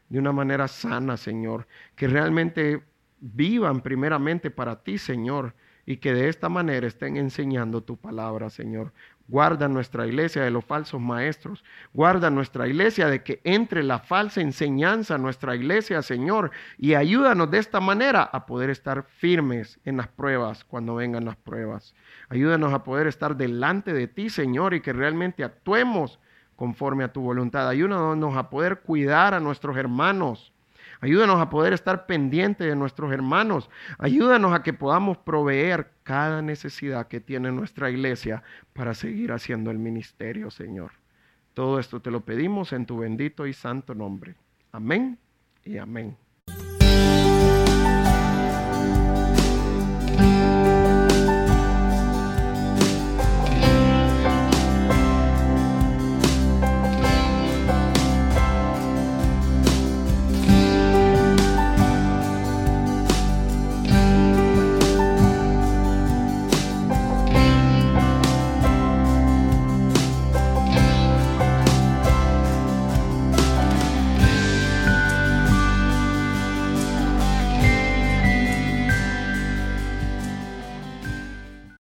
de 0.09 0.19
una 0.19 0.33
manera 0.33 0.67
sana, 0.67 1.15
Señor. 1.15 1.65
Que 1.95 2.09
realmente 2.09 2.83
vivan 3.19 3.81
primeramente 3.81 4.51
para 4.51 4.83
ti, 4.83 4.97
Señor, 4.97 5.53
y 5.85 5.97
que 5.97 6.13
de 6.13 6.27
esta 6.27 6.49
manera 6.49 6.85
estén 6.85 7.15
enseñando 7.15 7.81
tu 7.81 7.97
palabra, 7.97 8.49
Señor. 8.49 8.91
Guarda 9.29 9.67
nuestra 9.67 10.07
iglesia 10.07 10.43
de 10.43 10.51
los 10.51 10.63
falsos 10.63 11.01
maestros. 11.01 11.63
Guarda 11.93 12.29
nuestra 12.29 12.67
iglesia 12.67 13.07
de 13.07 13.23
que 13.23 13.41
entre 13.43 13.83
la 13.83 13.99
falsa 13.99 14.41
enseñanza 14.41 15.15
a 15.15 15.17
nuestra 15.17 15.55
iglesia, 15.55 16.01
Señor. 16.01 16.51
Y 16.77 16.93
ayúdanos 16.93 17.51
de 17.51 17.57
esta 17.57 17.79
manera 17.79 18.23
a 18.23 18.45
poder 18.45 18.69
estar 18.69 19.03
firmes 19.03 19.79
en 19.83 19.97
las 19.97 20.07
pruebas 20.07 20.63
cuando 20.63 20.95
vengan 20.95 21.25
las 21.25 21.35
pruebas. 21.35 21.93
Ayúdanos 22.29 22.73
a 22.73 22.83
poder 22.83 23.07
estar 23.07 23.35
delante 23.35 23.93
de 23.93 24.07
ti, 24.07 24.29
Señor, 24.29 24.73
y 24.73 24.81
que 24.81 24.93
realmente 24.93 25.43
actuemos 25.43 26.19
conforme 26.55 27.03
a 27.03 27.11
tu 27.11 27.21
voluntad. 27.21 27.67
Ayúdanos 27.67 28.35
a 28.35 28.49
poder 28.49 28.79
cuidar 28.79 29.33
a 29.33 29.39
nuestros 29.39 29.77
hermanos 29.77 30.53
Ayúdanos 31.01 31.39
a 31.39 31.49
poder 31.49 31.73
estar 31.73 32.05
pendiente 32.05 32.63
de 32.63 32.75
nuestros 32.75 33.11
hermanos. 33.11 33.69
Ayúdanos 33.97 34.53
a 34.53 34.63
que 34.63 34.73
podamos 34.73 35.17
proveer 35.17 35.91
cada 36.03 36.41
necesidad 36.41 37.07
que 37.07 37.19
tiene 37.19 37.51
nuestra 37.51 37.89
iglesia 37.89 38.43
para 38.73 38.93
seguir 38.93 39.31
haciendo 39.31 39.71
el 39.71 39.77
ministerio, 39.77 40.49
Señor. 40.49 40.91
Todo 41.53 41.79
esto 41.79 42.01
te 42.01 42.11
lo 42.11 42.21
pedimos 42.21 42.73
en 42.73 42.85
tu 42.85 42.97
bendito 42.97 43.47
y 43.47 43.53
santo 43.53 43.95
nombre. 43.95 44.35
Amén 44.71 45.17
y 45.63 45.77
amén. 45.77 46.17